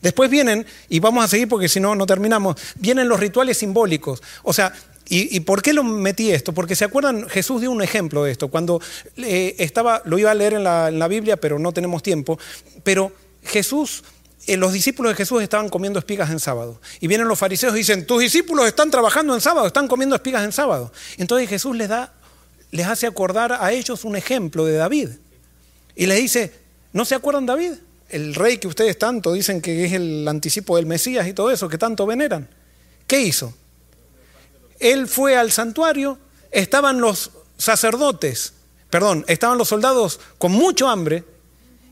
[0.00, 4.22] Después vienen, y vamos a seguir porque si no, no terminamos, vienen los rituales simbólicos.
[4.44, 4.72] O sea,
[5.08, 6.54] ¿y, y por qué lo metí esto?
[6.54, 8.46] Porque se acuerdan, Jesús dio un ejemplo de esto.
[8.46, 8.80] Cuando
[9.16, 12.38] eh, estaba, lo iba a leer en la, en la Biblia, pero no tenemos tiempo.
[12.84, 13.10] Pero
[13.42, 14.04] Jesús,
[14.48, 16.80] eh, los discípulos de Jesús estaban comiendo espigas en sábado.
[17.00, 20.42] Y vienen los fariseos y dicen, tus discípulos están trabajando en sábado, están comiendo espigas
[20.42, 20.90] en sábado.
[21.18, 22.14] Entonces Jesús les da,
[22.70, 25.10] les hace acordar a ellos un ejemplo de David.
[25.94, 26.54] Y les dice,
[26.94, 27.72] ¿no se acuerdan David?
[28.08, 31.68] El rey que ustedes tanto dicen que es el anticipo del Mesías y todo eso,
[31.68, 32.48] que tanto veneran.
[33.06, 33.52] ¿Qué hizo?
[34.80, 36.18] Él fue al santuario,
[36.50, 38.54] estaban los sacerdotes,
[38.88, 41.24] perdón, estaban los soldados con mucho hambre,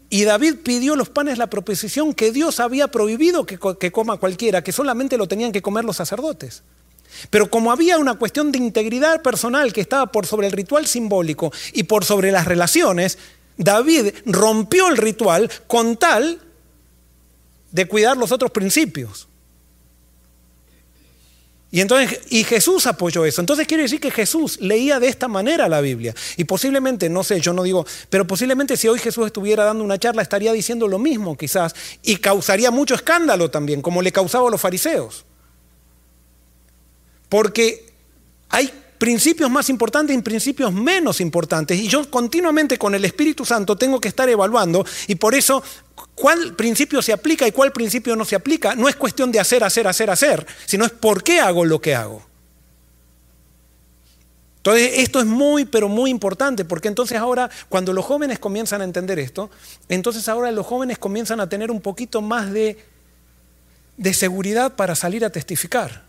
[0.08, 4.62] y David pidió los panes la proposición que Dios había prohibido que, que coma cualquiera,
[4.62, 6.62] que solamente lo tenían que comer los sacerdotes.
[7.30, 11.52] Pero como había una cuestión de integridad personal que estaba por sobre el ritual simbólico
[11.72, 13.18] y por sobre las relaciones,
[13.56, 16.40] David rompió el ritual con tal
[17.72, 19.28] de cuidar los otros principios.
[21.76, 23.42] Y entonces, y Jesús apoyó eso.
[23.42, 26.14] Entonces quiere decir que Jesús leía de esta manera la Biblia.
[26.38, 29.98] Y posiblemente, no sé, yo no digo, pero posiblemente si hoy Jesús estuviera dando una
[29.98, 34.50] charla estaría diciendo lo mismo quizás y causaría mucho escándalo también, como le causaba a
[34.50, 35.26] los fariseos.
[37.28, 37.84] Porque
[38.48, 41.78] hay principios más importantes y principios menos importantes.
[41.78, 45.62] Y yo continuamente con el Espíritu Santo tengo que estar evaluando y por eso
[46.16, 49.62] cuál principio se aplica y cuál principio no se aplica no es cuestión de hacer,
[49.62, 52.26] hacer, hacer, hacer, sino es por qué hago lo que hago.
[54.56, 58.84] Entonces, esto es muy, pero muy importante, porque entonces ahora, cuando los jóvenes comienzan a
[58.84, 59.48] entender esto,
[59.88, 62.76] entonces ahora los jóvenes comienzan a tener un poquito más de,
[63.96, 66.02] de seguridad para salir a testificar.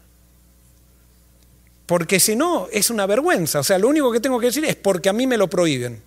[1.86, 3.60] Porque si no, es una vergüenza.
[3.60, 6.02] O sea, lo único que tengo que decir es porque a mí me lo prohíben.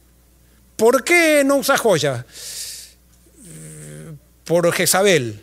[0.74, 2.26] ¿Por qué no usa joya?
[4.50, 5.40] Por Jezabel.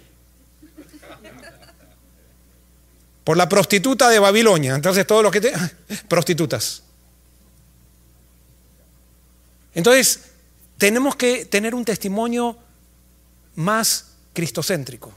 [3.24, 4.76] Por la prostituta de Babilonia.
[4.76, 5.54] Entonces, todos los que te.
[6.10, 6.84] prostitutas.
[9.74, 10.24] Entonces,
[10.78, 12.58] tenemos que tener un testimonio
[13.56, 15.14] más cristocéntrico.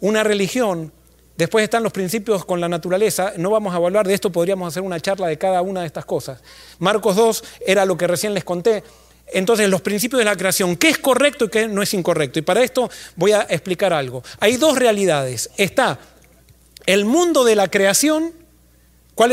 [0.00, 0.90] Una religión
[1.36, 3.32] Después están los principios con la naturaleza.
[3.36, 6.04] No vamos a evaluar de esto, podríamos hacer una charla de cada una de estas
[6.04, 6.40] cosas.
[6.78, 8.84] Marcos 2 era lo que recién les conté.
[9.34, 12.38] Entonces, los principios de la creación, qué es correcto y qué no es incorrecto.
[12.38, 14.22] Y para esto voy a explicar algo.
[14.38, 15.50] Hay dos realidades.
[15.56, 15.98] Está
[16.86, 18.32] el mundo de la creación,
[19.14, 19.32] ¿cuál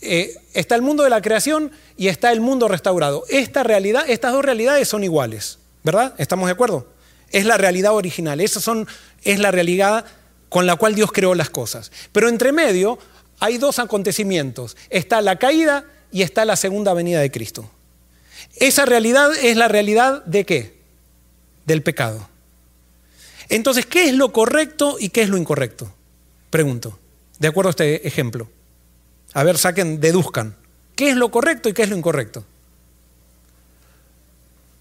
[0.00, 3.24] eh, está el mundo de la creación y está el mundo restaurado.
[3.28, 6.14] Esta realidad, estas dos realidades son iguales, ¿verdad?
[6.18, 6.86] ¿Estamos de acuerdo?
[7.30, 8.40] Es la realidad original.
[8.40, 8.86] Esa son,
[9.24, 10.04] es la realidad
[10.48, 11.90] con la cual Dios creó las cosas.
[12.12, 12.98] Pero entre medio
[13.40, 14.76] hay dos acontecimientos.
[14.90, 17.70] Está la caída y está la segunda venida de Cristo.
[18.60, 20.78] Esa realidad es la realidad de qué?
[21.64, 22.28] Del pecado.
[23.48, 25.92] Entonces, ¿qué es lo correcto y qué es lo incorrecto?
[26.50, 26.98] Pregunto,
[27.38, 28.48] de acuerdo a este ejemplo.
[29.32, 30.54] A ver, saquen, deduzcan.
[30.96, 32.44] ¿Qué es lo correcto y qué es lo incorrecto?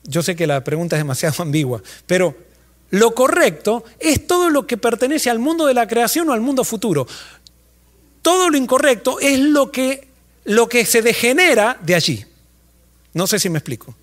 [0.03, 2.35] Yo sé que la pregunta es demasiado ambigua, pero
[2.89, 6.63] lo correcto es todo lo que pertenece al mundo de la creación o al mundo
[6.63, 7.07] futuro.
[8.21, 10.07] Todo lo incorrecto es lo que,
[10.45, 12.25] lo que se degenera de allí.
[13.13, 13.95] No sé si me explico.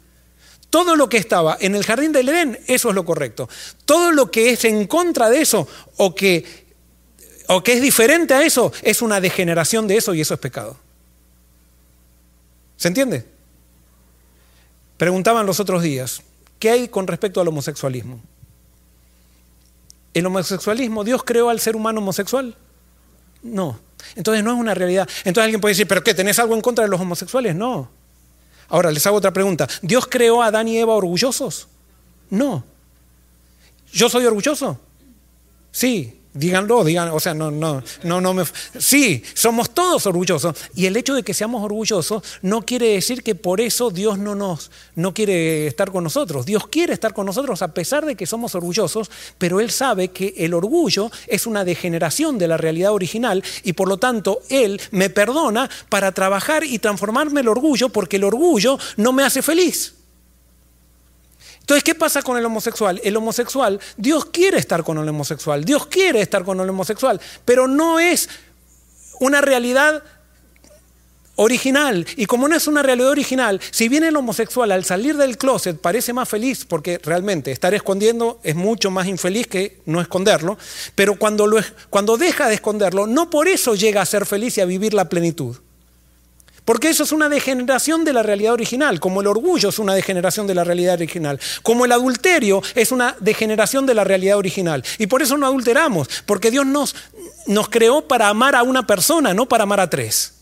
[0.70, 3.48] Todo lo que estaba en el jardín del Edén, eso es lo correcto.
[3.84, 5.68] Todo lo que es en contra de eso
[5.98, 6.66] o que,
[7.46, 10.76] o que es diferente a eso, es una degeneración de eso y eso es pecado.
[12.76, 13.24] ¿Se entiende?
[14.96, 16.22] Preguntaban los otros días,
[16.58, 18.20] ¿qué hay con respecto al homosexualismo?
[20.12, 22.56] ¿El homosexualismo, Dios creó al ser humano homosexual?
[23.42, 23.78] No.
[24.16, 25.08] Entonces no es una realidad.
[25.18, 26.14] Entonces alguien puede decir, ¿pero qué?
[26.14, 27.54] ¿Tenés algo en contra de los homosexuales?
[27.54, 27.90] No.
[28.74, 29.68] Ahora les hago otra pregunta.
[29.82, 31.68] ¿Dios creó a Adán y Eva orgullosos?
[32.28, 32.64] No.
[33.92, 34.80] ¿Yo soy orgulloso?
[35.70, 36.20] Sí.
[36.36, 38.42] Díganlo, digan, o sea, no, no, no, no me.
[38.76, 40.56] Sí, somos todos orgullosos.
[40.74, 44.34] Y el hecho de que seamos orgullosos no quiere decir que por eso Dios no
[44.34, 46.44] nos no quiere estar con nosotros.
[46.44, 50.34] Dios quiere estar con nosotros a pesar de que somos orgullosos, pero Él sabe que
[50.38, 55.10] el orgullo es una degeneración de la realidad original y por lo tanto Él me
[55.10, 59.94] perdona para trabajar y transformarme el orgullo porque el orgullo no me hace feliz.
[61.64, 63.00] Entonces, ¿qué pasa con el homosexual?
[63.02, 67.66] El homosexual, Dios quiere estar con el homosexual, Dios quiere estar con el homosexual, pero
[67.66, 68.28] no es
[69.18, 70.02] una realidad
[71.36, 72.06] original.
[72.18, 75.80] Y como no es una realidad original, si bien el homosexual al salir del closet
[75.80, 80.58] parece más feliz, porque realmente estar escondiendo es mucho más infeliz que no esconderlo,
[80.94, 81.50] pero cuando,
[81.88, 85.08] cuando deja de esconderlo, no por eso llega a ser feliz y a vivir la
[85.08, 85.56] plenitud.
[86.64, 90.46] Porque eso es una degeneración de la realidad original, como el orgullo es una degeneración
[90.46, 94.82] de la realidad original, como el adulterio es una degeneración de la realidad original.
[94.98, 96.96] Y por eso no adulteramos, porque Dios nos,
[97.46, 100.32] nos creó para amar a una persona, no para amar a tres.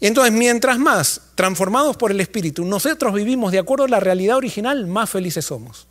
[0.00, 4.38] Y entonces, mientras más transformados por el Espíritu, nosotros vivimos de acuerdo a la realidad
[4.38, 5.89] original, más felices somos.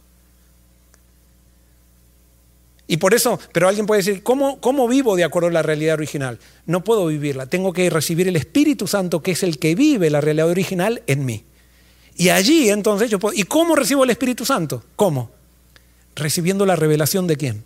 [2.91, 5.93] Y por eso, pero alguien puede decir, ¿cómo, ¿cómo, vivo de acuerdo a la realidad
[5.93, 6.39] original?
[6.65, 10.21] No puedo vivirla, tengo que recibir el Espíritu Santo, que es el que vive la
[10.21, 11.45] realidad original en mí.
[12.15, 13.35] Y allí entonces yo puedo...
[13.37, 14.83] ¿Y cómo recibo el Espíritu Santo?
[14.95, 15.29] ¿Cómo?
[16.15, 17.63] Recibiendo la revelación de quién?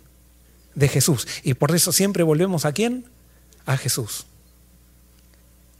[0.74, 1.26] De Jesús.
[1.42, 3.06] Y por eso siempre volvemos a quién?
[3.64, 4.26] A Jesús.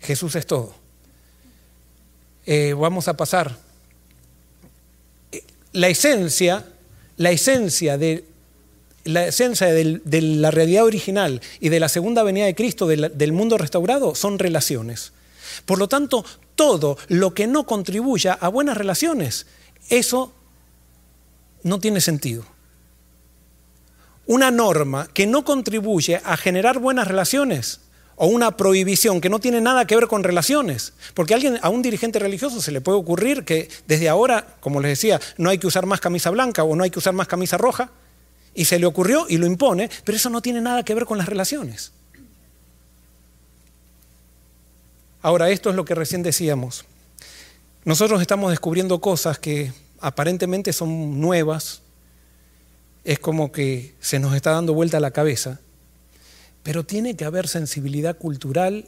[0.01, 0.75] Jesús es todo.
[2.47, 3.59] Eh, vamos a pasar.
[5.73, 6.65] La esencia,
[7.19, 8.25] la esencia de
[9.05, 13.59] la esencia de la realidad original y de la segunda venida de Cristo del mundo
[13.59, 15.13] restaurado son relaciones.
[15.67, 16.25] Por lo tanto,
[16.55, 19.47] todo lo que no contribuya a buenas relaciones,
[19.89, 20.33] eso
[21.63, 22.45] no tiene sentido.
[24.27, 27.81] una norma que no contribuye a generar buenas relaciones
[28.17, 30.93] o una prohibición que no tiene nada que ver con relaciones.
[31.15, 34.81] Porque a, alguien, a un dirigente religioso se le puede ocurrir que desde ahora, como
[34.81, 37.27] les decía, no hay que usar más camisa blanca o no hay que usar más
[37.27, 37.91] camisa roja,
[38.55, 41.19] y se le ocurrió y lo impone, pero eso no tiene nada que ver con
[41.19, 41.93] las relaciones.
[45.23, 46.85] Ahora, esto es lo que recién decíamos.
[47.85, 51.83] Nosotros estamos descubriendo cosas que aparentemente son nuevas,
[53.05, 55.61] es como que se nos está dando vuelta la cabeza,
[56.63, 58.87] pero tiene que haber sensibilidad cultural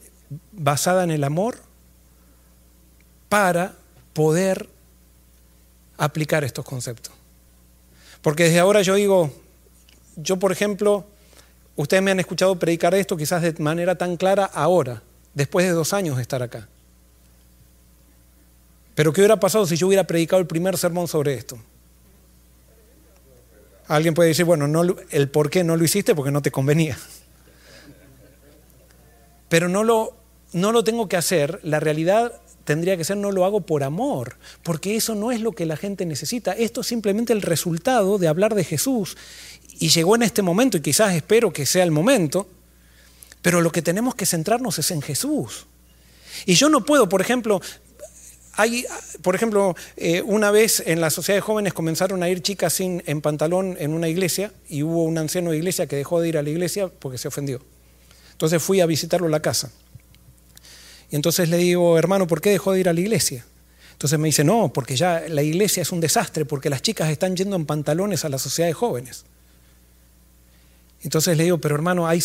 [0.53, 1.59] basada en el amor
[3.29, 3.75] para
[4.13, 4.69] poder
[5.99, 7.13] aplicar estos conceptos.
[8.23, 9.31] Porque desde ahora yo digo,
[10.17, 11.07] yo por ejemplo,
[11.77, 15.03] ustedes me han escuchado predicar esto quizás de manera tan clara ahora,
[15.35, 16.69] después de dos años de estar acá.
[18.95, 21.59] Pero ¿qué hubiera pasado si yo hubiera predicado el primer sermón sobre esto?
[23.89, 26.99] Alguien puede decir, bueno, no, el por qué no lo hiciste porque no te convenía.
[29.49, 30.17] Pero no lo,
[30.53, 32.33] no lo tengo que hacer, la realidad
[32.65, 35.77] tendría que ser no lo hago por amor, porque eso no es lo que la
[35.77, 36.53] gente necesita.
[36.53, 39.17] Esto es simplemente el resultado de hablar de Jesús.
[39.79, 42.49] Y llegó en este momento, y quizás espero que sea el momento,
[43.43, 45.67] pero lo que tenemos que centrarnos es en Jesús.
[46.47, 47.61] Y yo no puedo, por ejemplo,
[48.55, 48.87] hay,
[49.23, 53.03] por ejemplo, eh, una vez en la sociedad de jóvenes comenzaron a ir chicas sin,
[53.07, 56.39] en pantalón en una iglesia y hubo un anciano de iglesia que dejó de ir
[56.39, 57.61] a la iglesia porque se ofendió.
[58.33, 59.71] Entonces fui a visitarlo a la casa.
[61.11, 63.45] Y entonces le digo, hermano, ¿por qué dejó de ir a la iglesia?
[63.93, 67.37] Entonces me dice, no, porque ya la iglesia es un desastre, porque las chicas están
[67.37, 69.25] yendo en pantalones a la sociedad de jóvenes.
[71.07, 72.21] Entonces le digo, pero hermano, hay,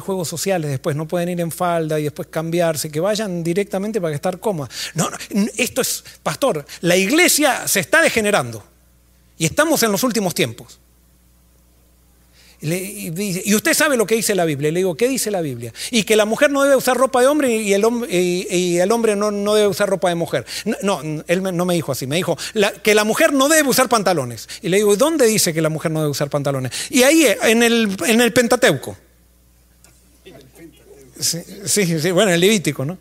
[0.00, 4.12] juegos sociales después, no pueden ir en falda y después cambiarse, que vayan directamente para
[4.12, 4.74] estar cómodas.
[4.94, 8.64] No, no, esto es, pastor, la iglesia se está degenerando
[9.38, 10.80] y estamos en los últimos tiempos.
[12.64, 14.72] Y, usted sabe lo que dice la Biblia.
[14.72, 15.72] Le digo, ¿qué dice la Biblia?
[15.90, 19.16] Y que la mujer no debe usar ropa de hombre y el, y el hombre
[19.16, 20.46] no, no, debe usar ropa de mujer.
[20.82, 22.06] No, él no me dijo así.
[22.06, 22.38] Me dijo
[22.82, 24.48] que la mujer no debe usar pantalones.
[24.62, 26.72] Y le digo, ¿dónde dice que la mujer no debe usar pantalones?
[26.88, 28.96] Y ahí, en el, en el Pentateuco.
[31.20, 32.98] Sí, sí, sí, bueno, el Levítico, ¿no?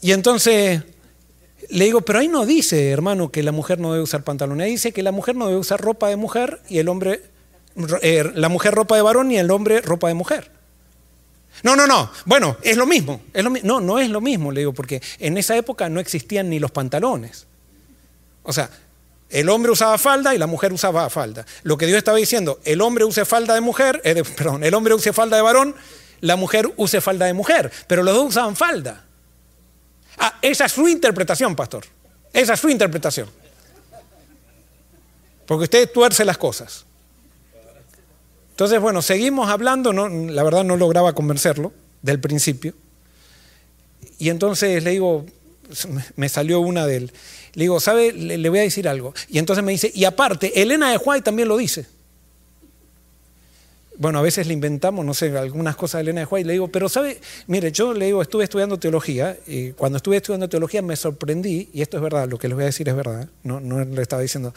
[0.00, 0.82] Y entonces
[1.70, 4.64] le digo, pero ahí no dice, hermano, que la mujer no debe usar pantalones.
[4.64, 7.20] Ahí dice que la mujer no debe usar ropa de mujer y el hombre
[8.02, 10.50] eh, la mujer ropa de varón y el hombre ropa de mujer.
[11.62, 12.10] No, no, no.
[12.24, 13.20] Bueno, es lo mismo.
[13.62, 16.70] no, no es lo mismo, le digo, porque en esa época no existían ni los
[16.70, 17.46] pantalones.
[18.42, 18.70] O sea,
[19.28, 21.46] el hombre usaba falda y la mujer usaba falda.
[21.62, 24.94] Lo que Dios estaba diciendo, el hombre use falda de mujer, eh, perdón, el hombre
[24.94, 25.74] use falda de varón,
[26.20, 29.04] la mujer use falda de mujer, pero los dos usaban falda.
[30.18, 31.84] Ah, esa es su interpretación, pastor.
[32.32, 33.28] Esa es su interpretación.
[35.46, 36.84] Porque usted tuerce las cosas.
[38.60, 41.72] Entonces, bueno, seguimos hablando, no, la verdad no lograba convencerlo
[42.02, 42.74] del principio.
[44.18, 45.24] Y entonces le digo,
[46.16, 47.12] me salió una de él.
[47.54, 48.12] Le digo, ¿sabe?
[48.12, 49.14] Le, voy a decir algo.
[49.30, 51.86] Y entonces me dice, y aparte, Elena de White también lo dice.
[53.96, 56.46] Bueno, a veces le inventamos, no sé, algunas cosas de Elena de White.
[56.46, 57.18] Le digo, pero ¿sabe?
[57.46, 59.38] Mire, yo le digo, estuve estudiando teología.
[59.46, 62.64] Y cuando estuve estudiando teología me sorprendí, y esto es verdad, lo que les voy
[62.64, 64.52] a decir es verdad, no, no le estaba diciendo.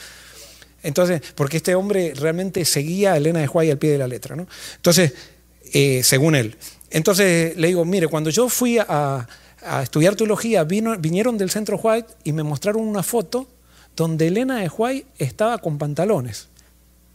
[0.84, 4.36] Entonces, porque este hombre realmente seguía a Elena de White al pie de la letra,
[4.36, 4.48] ¿no?
[4.76, 5.14] Entonces,
[5.74, 6.56] eh, según él.
[6.92, 9.28] Entonces le digo, mire, cuando yo fui a,
[9.82, 13.48] estudiar teología, vinieron del centro White y me mostraron una foto
[13.96, 16.50] donde Elena de White estaba con pantalones.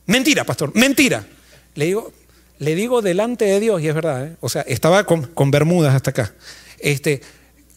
[0.06, 1.26] Mentira, pastor, mentira.
[1.74, 2.10] Le digo,
[2.58, 4.36] le digo delante de Dios, y es verdad, ¿eh?
[4.40, 6.34] o sea, estaba con, con bermudas hasta acá.
[6.78, 7.20] Este,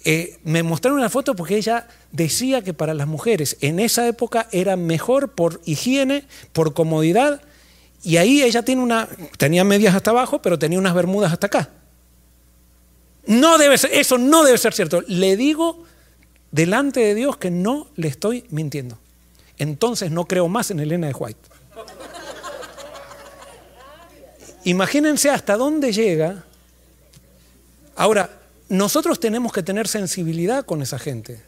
[0.03, 4.47] eh, me mostraron una foto porque ella decía que para las mujeres en esa época
[4.51, 7.41] era mejor por higiene, por comodidad,
[8.03, 9.07] y ahí ella tiene una,
[9.37, 11.69] tenía medias hasta abajo, pero tenía unas bermudas hasta acá.
[13.27, 15.03] No debe ser, eso no debe ser cierto.
[15.07, 15.83] Le digo
[16.49, 18.97] delante de Dios que no le estoy mintiendo.
[19.59, 21.39] Entonces no creo más en Elena de White.
[24.63, 26.43] Imagínense hasta dónde llega.
[27.95, 28.40] Ahora,
[28.71, 31.41] nosotros tenemos que tener sensibilidad con esa gente.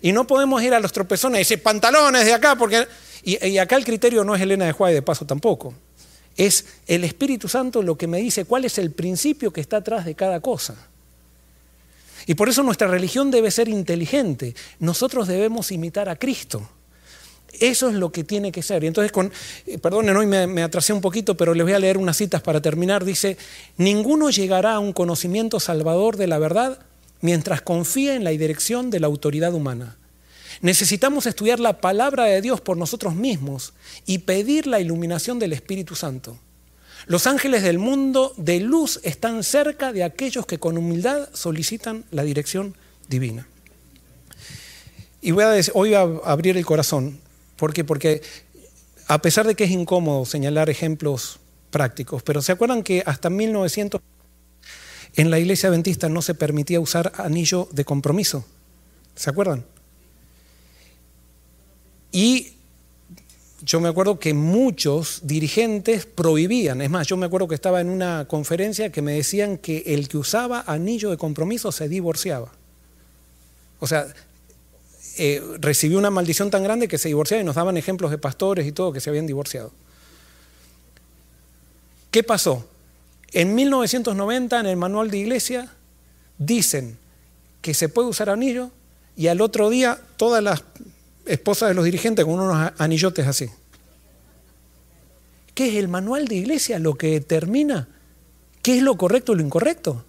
[0.00, 2.86] Y no podemos ir a los tropezones y decir pantalones de acá, porque.
[3.24, 5.74] Y, acá el criterio no es Elena de Juárez de paso tampoco.
[6.36, 10.04] Es el Espíritu Santo lo que me dice cuál es el principio que está atrás
[10.04, 10.76] de cada cosa.
[12.26, 14.54] Y por eso nuestra religión debe ser inteligente.
[14.78, 16.66] Nosotros debemos imitar a Cristo.
[17.58, 18.84] Eso es lo que tiene que ser.
[18.84, 19.32] Y entonces, con,
[19.66, 22.42] eh, perdonen, hoy me, me, atrasé un poquito, pero les voy a leer unas citas
[22.42, 23.04] para terminar.
[23.04, 23.36] Dice,
[23.76, 26.78] ninguno llegará a un conocimiento salvador de la verdad
[27.20, 29.96] mientras confíe en la dirección de la autoridad humana.
[30.62, 33.72] Necesitamos estudiar la palabra de Dios por nosotros mismos
[34.04, 36.38] y pedir la iluminación del Espíritu Santo.
[37.06, 42.24] Los ángeles del mundo de luz están cerca de aquellos que con humildad solicitan la
[42.24, 42.76] dirección
[43.08, 43.46] divina.
[45.22, 47.18] Y voy a abrir el corazón.
[47.60, 47.84] ¿Por qué?
[47.84, 48.22] Porque
[49.06, 54.00] a pesar de que es incómodo señalar ejemplos prácticos, pero ¿se acuerdan que hasta 1900
[55.16, 58.46] en la iglesia adventista no se permitía usar anillo de compromiso?
[59.14, 59.66] ¿Se acuerdan?
[62.12, 62.54] Y
[63.60, 67.90] yo me acuerdo que muchos dirigentes prohibían, es más, yo me acuerdo que estaba en
[67.90, 72.52] una conferencia que me decían que el que usaba anillo de compromiso se divorciaba.
[73.80, 74.06] O sea,
[75.16, 78.66] eh, recibió una maldición tan grande que se divorciaba y nos daban ejemplos de pastores
[78.66, 79.72] y todo que se habían divorciado.
[82.10, 82.66] ¿Qué pasó?
[83.32, 85.72] En 1990 en el manual de iglesia
[86.38, 86.98] dicen
[87.62, 88.70] que se puede usar anillo
[89.16, 90.62] y al otro día todas las
[91.26, 93.48] esposa de los dirigentes con unos anillotes así.
[95.54, 97.88] ¿Qué es el manual de iglesia lo que determina
[98.62, 100.04] qué es lo correcto y lo incorrecto?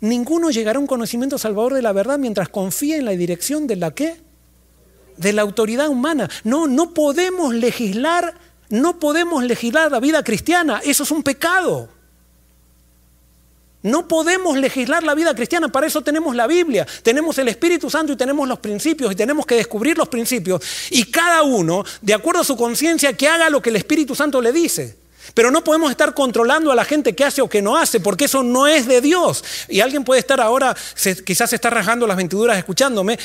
[0.00, 3.76] Ninguno llegará a un conocimiento salvador de la verdad mientras confía en la dirección de
[3.76, 4.16] la qué?
[5.16, 6.30] De la autoridad humana.
[6.44, 8.34] No, no podemos legislar,
[8.68, 10.80] no podemos legislar la vida cristiana.
[10.84, 11.88] Eso es un pecado.
[13.82, 18.12] No podemos legislar la vida cristiana, para eso tenemos la Biblia, tenemos el Espíritu Santo
[18.12, 20.60] y tenemos los principios y tenemos que descubrir los principios
[20.90, 24.40] y cada uno, de acuerdo a su conciencia, que haga lo que el Espíritu Santo
[24.42, 24.98] le dice.
[25.38, 28.24] Pero no podemos estar controlando a la gente que hace o que no hace, porque
[28.24, 29.44] eso no es de Dios.
[29.68, 30.76] Y alguien puede estar ahora,
[31.24, 33.16] quizás se está rajando las ventiduras escuchándome,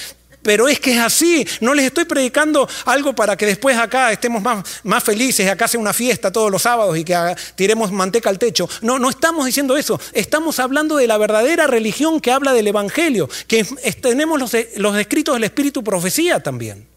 [0.43, 1.43] pero es que es así.
[1.59, 5.79] No les estoy predicando algo para que después acá estemos más, más felices, acá sea
[5.79, 7.17] una fiesta todos los sábados y que
[7.55, 8.69] tiremos manteca al techo.
[8.83, 9.99] No, no estamos diciendo eso.
[10.11, 13.65] Estamos hablando de la verdadera religión que habla del Evangelio, que
[13.99, 16.92] tenemos los, los escritos del Espíritu Profecía también.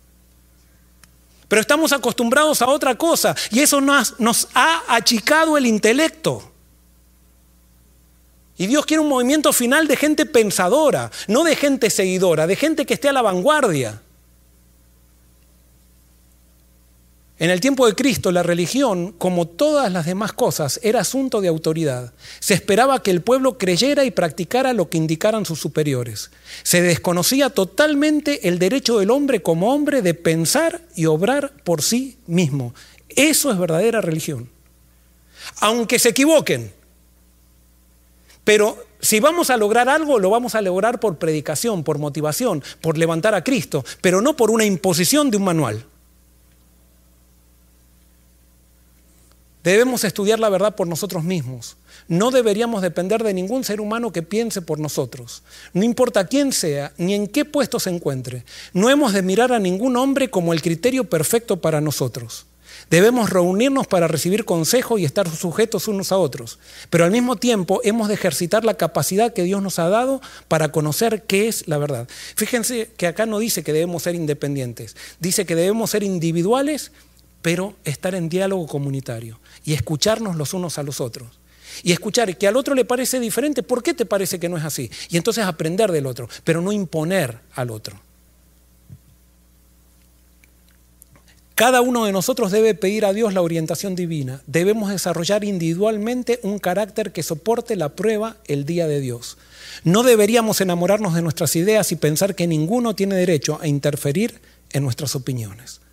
[1.48, 6.52] Pero estamos acostumbrados a otra cosa y eso nos, ha achicado el intelecto.
[8.59, 12.86] Y Dios quiere un movimiento final de gente pensadora, no de gente seguidora, de gente
[12.86, 14.02] que esté a la vanguardia.
[17.38, 21.48] En el tiempo de Cristo la religión, como todas las demás cosas, era asunto de
[21.48, 22.14] autoridad.
[22.40, 26.30] Se esperaba que el pueblo creyera y practicara lo que indicaran sus superiores.
[26.62, 32.16] Se desconocía totalmente el derecho del hombre como hombre de pensar y obrar por sí
[32.26, 32.74] mismo.
[33.10, 34.48] Eso es verdadera religión.
[35.60, 36.72] Aunque se equivoquen,
[38.44, 42.96] pero si vamos a lograr algo, lo vamos a lograr por predicación, por motivación, por
[42.96, 45.84] levantar a Cristo, pero no por una imposición de un manual.
[49.66, 51.76] Debemos estudiar la verdad por nosotros mismos.
[52.06, 55.43] No deberíamos depender de ningún ser humano que piense por nosotros.
[55.72, 58.44] No importa quién sea ni en qué puesto se encuentre.
[58.72, 62.47] No hemos de mirar a ningún hombre como el criterio perfecto para nosotros.
[62.90, 67.80] Debemos reunirnos para recibir consejo y estar sujetos unos a otros, pero al mismo tiempo
[67.82, 71.78] hemos de ejercitar la capacidad que Dios nos ha dado para conocer qué es la
[71.78, 72.06] verdad.
[72.36, 76.93] Fíjense que acá no dice que debemos ser independientes, dice que debemos ser individuales,
[77.47, 81.28] pero estar en diálogo comunitario y escucharnos los unos a los otros.
[81.85, 84.64] Y escuchar que al otro le parece diferente, ¿por qué te parece que no es
[84.64, 84.90] así?
[85.10, 88.01] Y entonces aprender del otro, pero no imponer al otro.
[91.55, 94.43] Cada uno de nosotros debe pedir a Dios la orientación divina.
[94.48, 99.39] Debemos desarrollar individualmente un carácter que soporte la prueba el día de Dios.
[99.85, 104.40] No deberíamos enamorarnos de nuestras ideas y pensar que ninguno tiene derecho a interferir
[104.73, 105.85] en nuestras opiniones.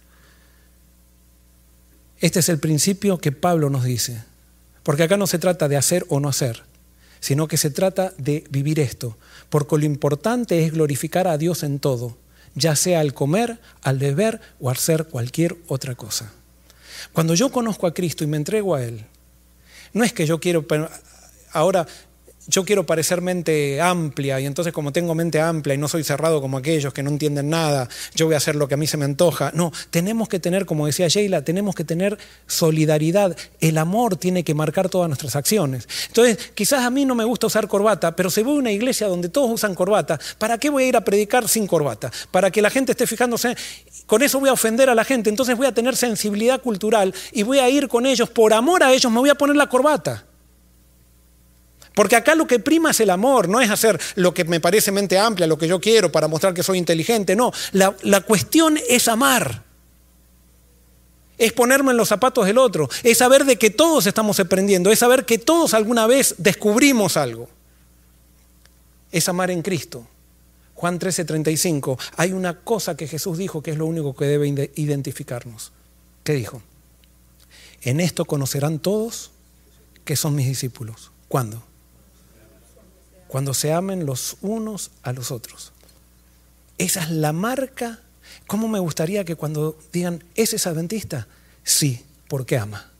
[2.23, 4.23] Este es el principio que Pablo nos dice.
[4.81, 6.63] Porque acá no se trata de hacer o no hacer,
[7.19, 9.17] sino que se trata de vivir esto.
[9.49, 12.17] Porque lo importante es glorificar a Dios en todo
[12.55, 16.31] ya sea al comer, al beber o al hacer cualquier otra cosa.
[17.11, 19.05] Cuando yo conozco a Cristo y me entrego a Él,
[19.93, 20.65] no es que yo quiero,
[21.51, 21.87] ahora
[22.47, 26.41] yo quiero parecer mente amplia y entonces como tengo mente amplia y no soy cerrado
[26.41, 28.97] como aquellos que no entienden nada, yo voy a hacer lo que a mí se
[28.97, 29.51] me antoja.
[29.53, 32.17] No, tenemos que tener, como decía Sheila, tenemos que tener
[32.47, 33.35] solidaridad.
[33.59, 35.87] El amor tiene que marcar todas nuestras acciones.
[36.07, 39.07] Entonces, quizás a mí no me gusta usar corbata, pero si voy a una iglesia
[39.07, 42.11] donde todos usan corbata, ¿para qué voy a ir a predicar sin corbata?
[42.31, 43.55] Para que la gente esté fijándose,
[44.05, 47.43] con eso voy a ofender a la gente, entonces voy a tener sensibilidad cultural y
[47.43, 50.25] voy a ir con ellos, por amor a ellos me voy a poner la corbata.
[51.93, 54.91] Porque acá lo que prima es el amor, no es hacer lo que me parece
[54.91, 57.51] mente amplia, lo que yo quiero para mostrar que soy inteligente, no.
[57.71, 59.63] La, la, cuestión es amar.
[61.37, 64.99] Es ponerme en los zapatos del otro, es saber de que todos estamos aprendiendo, es
[64.99, 67.49] saber que todos alguna vez descubrimos algo.
[69.11, 70.07] Es amar en Cristo.
[70.73, 75.71] Juan 13:35, hay una cosa que Jesús dijo que es lo único que debe identificarnos.
[76.23, 76.61] ¿Qué dijo?
[77.81, 79.31] En esto conocerán todos
[80.05, 81.11] que son mis discípulos.
[81.27, 81.63] ¿Cuándo?
[83.33, 85.71] Cuando se amen los unos a los otros.
[86.77, 87.99] Esa es la marca.
[88.45, 91.27] ¿Cómo me gustaría que cuando digan, ¿ese es adventista?
[91.63, 92.91] Sí, porque ama.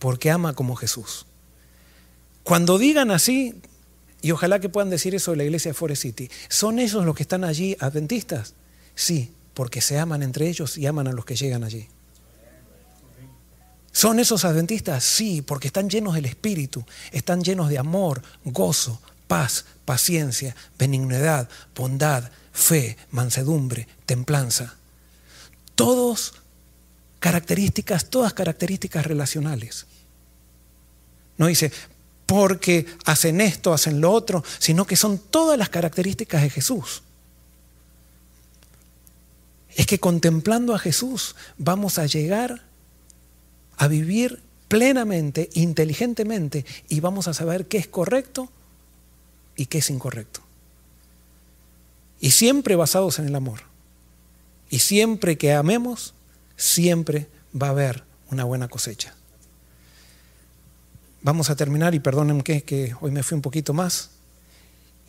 [0.00, 1.24] Porque ama como Jesús.
[2.42, 3.54] Cuando digan así,
[4.22, 7.14] y ojalá que puedan decir eso de la iglesia de Forest City, ¿son esos los
[7.14, 8.54] que están allí adventistas?
[8.96, 11.86] Sí, porque se aman entre ellos y aman a los que llegan allí.
[13.92, 15.04] ¿Son esos adventistas?
[15.04, 22.30] Sí, porque están llenos del Espíritu, están llenos de amor, gozo, paz, paciencia, benignidad, bondad,
[22.52, 24.74] fe, mansedumbre, templanza.
[25.76, 26.34] Todos
[27.20, 29.86] características, todas características relacionales.
[31.36, 31.70] No dice,
[32.26, 37.02] porque hacen esto, hacen lo otro, sino que son todas las características de Jesús.
[39.76, 42.62] Es que contemplando a Jesús vamos a llegar
[43.76, 48.50] a vivir plenamente, inteligentemente, y vamos a saber qué es correcto
[49.58, 50.40] y qué es incorrecto.
[52.20, 53.60] Y siempre basados en el amor.
[54.70, 56.14] Y siempre que amemos,
[56.56, 57.26] siempre
[57.60, 59.14] va a haber una buena cosecha.
[61.22, 64.10] Vamos a terminar, y perdonen que, que hoy me fui un poquito más,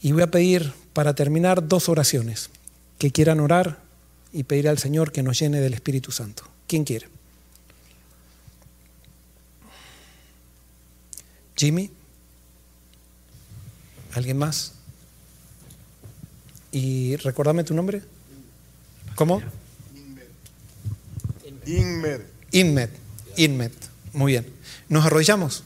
[0.01, 2.49] y voy a pedir para terminar dos oraciones,
[2.97, 3.80] que quieran orar
[4.34, 6.43] y pedir al Señor que nos llene del Espíritu Santo.
[6.67, 7.07] ¿Quién quiere?
[11.55, 11.98] Jimmy.
[14.14, 14.73] ¿Alguien más?
[16.72, 18.02] Y recordame tu nombre.
[19.15, 19.41] ¿Cómo?
[21.65, 22.26] Inmer.
[22.52, 22.91] Inmet.
[23.38, 23.73] Inmet.
[24.14, 24.53] Muy bien.
[24.88, 25.64] Nos arrodillamos.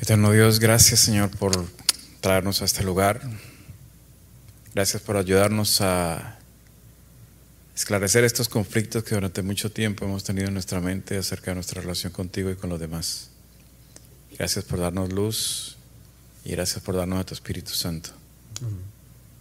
[0.00, 1.66] Eterno Dios, gracias Señor por
[2.20, 3.22] traernos a este lugar.
[4.74, 6.33] Gracias por ayudarnos a
[7.74, 11.80] esclarecer estos conflictos que durante mucho tiempo hemos tenido en nuestra mente acerca de nuestra
[11.80, 13.30] relación contigo y con los demás.
[14.38, 15.76] Gracias por darnos luz
[16.44, 18.10] y gracias por darnos a tu Espíritu Santo.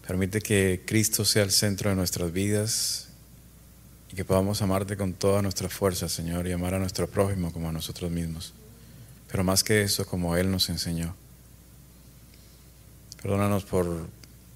[0.07, 3.07] Permite que Cristo sea el centro de nuestras vidas
[4.11, 7.69] y que podamos amarte con toda nuestra fuerza, Señor, y amar a nuestro prójimo como
[7.69, 8.53] a nosotros mismos.
[9.31, 11.15] Pero más que eso, como Él nos enseñó.
[13.22, 14.07] Perdónanos por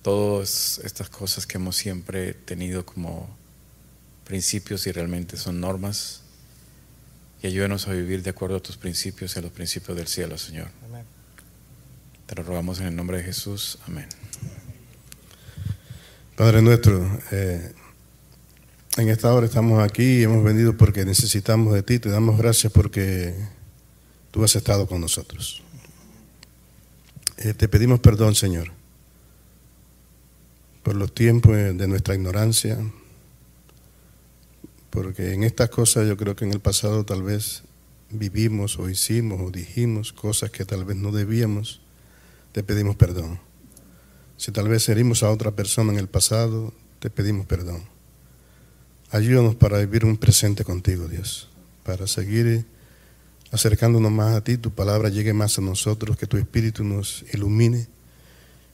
[0.02, 3.30] todas estas cosas que hemos siempre tenido como
[4.28, 6.22] principios y realmente son normas.
[7.42, 10.38] Y ayúdanos a vivir de acuerdo a tus principios y a los principios del cielo,
[10.38, 10.68] Señor.
[12.26, 13.80] Te lo rogamos en el nombre de Jesús.
[13.88, 14.08] Amén.
[16.36, 17.72] Padre nuestro, eh,
[18.98, 21.98] en esta hora estamos aquí y hemos venido porque necesitamos de ti.
[22.00, 23.34] Te damos gracias porque
[24.32, 25.64] tú has estado con nosotros.
[27.38, 28.72] Eh, te pedimos perdón, Señor,
[30.84, 32.78] por los tiempos de nuestra ignorancia,
[34.98, 37.62] porque en estas cosas yo creo que en el pasado tal vez
[38.10, 41.82] vivimos o hicimos o dijimos cosas que tal vez no debíamos,
[42.52, 43.40] te pedimos perdón.
[44.38, 47.84] Si tal vez herimos a otra persona en el pasado, te pedimos perdón.
[49.12, 51.48] Ayúdanos para vivir un presente contigo, Dios,
[51.84, 52.66] para seguir
[53.52, 57.88] acercándonos más a ti, tu palabra llegue más a nosotros, que tu espíritu nos ilumine,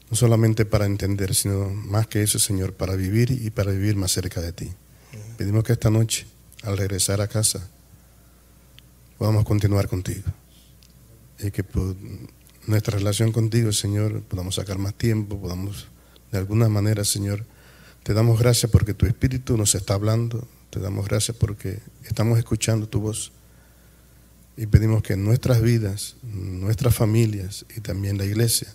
[0.09, 4.13] no solamente para entender, sino más que eso, Señor, para vivir y para vivir más
[4.13, 4.71] cerca de ti.
[5.37, 6.25] Pedimos que esta noche,
[6.63, 7.67] al regresar a casa,
[9.17, 10.23] podamos continuar contigo.
[11.39, 11.95] Y que por
[12.67, 15.87] nuestra relación contigo, Señor, podamos sacar más tiempo, podamos,
[16.31, 17.45] de alguna manera, Señor,
[18.03, 22.87] te damos gracias porque tu Espíritu nos está hablando, te damos gracias porque estamos escuchando
[22.87, 23.31] tu voz.
[24.55, 28.73] Y pedimos que en nuestras vidas, nuestras familias y también la iglesia,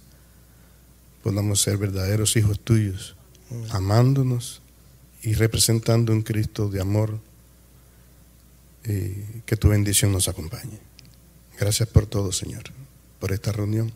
[1.23, 3.17] podamos ser verdaderos hijos tuyos,
[3.71, 4.63] amándonos
[5.23, 7.21] y representando un Cristo de amor
[8.83, 10.79] que tu bendición nos acompañe.
[11.59, 12.63] Gracias por todo, Señor,
[13.19, 13.93] por esta reunión,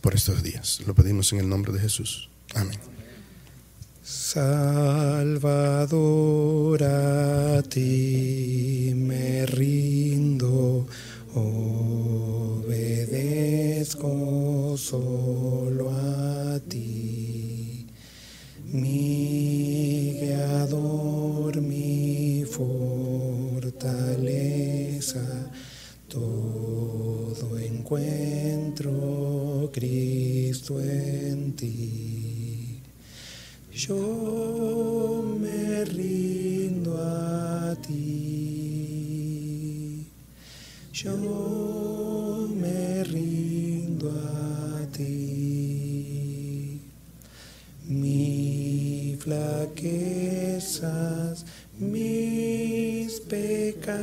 [0.00, 0.80] por estos días.
[0.86, 2.28] Lo pedimos en el nombre de Jesús.
[2.54, 2.80] Amén.
[4.02, 4.42] Salvador,
[6.82, 10.88] a ti me rindo,
[11.32, 12.66] obedezco
[14.76, 17.86] solo a ti,
[18.72, 19.59] mi
[21.60, 22.70] mi fortaleza,
[26.08, 28.90] todo encuentro
[29.72, 32.80] Cristo en ti.
[33.72, 38.50] Yo me rindo a ti.
[40.92, 42.09] Yo
[49.20, 50.84] flaquezas,
[51.78, 53.96] mis pecados,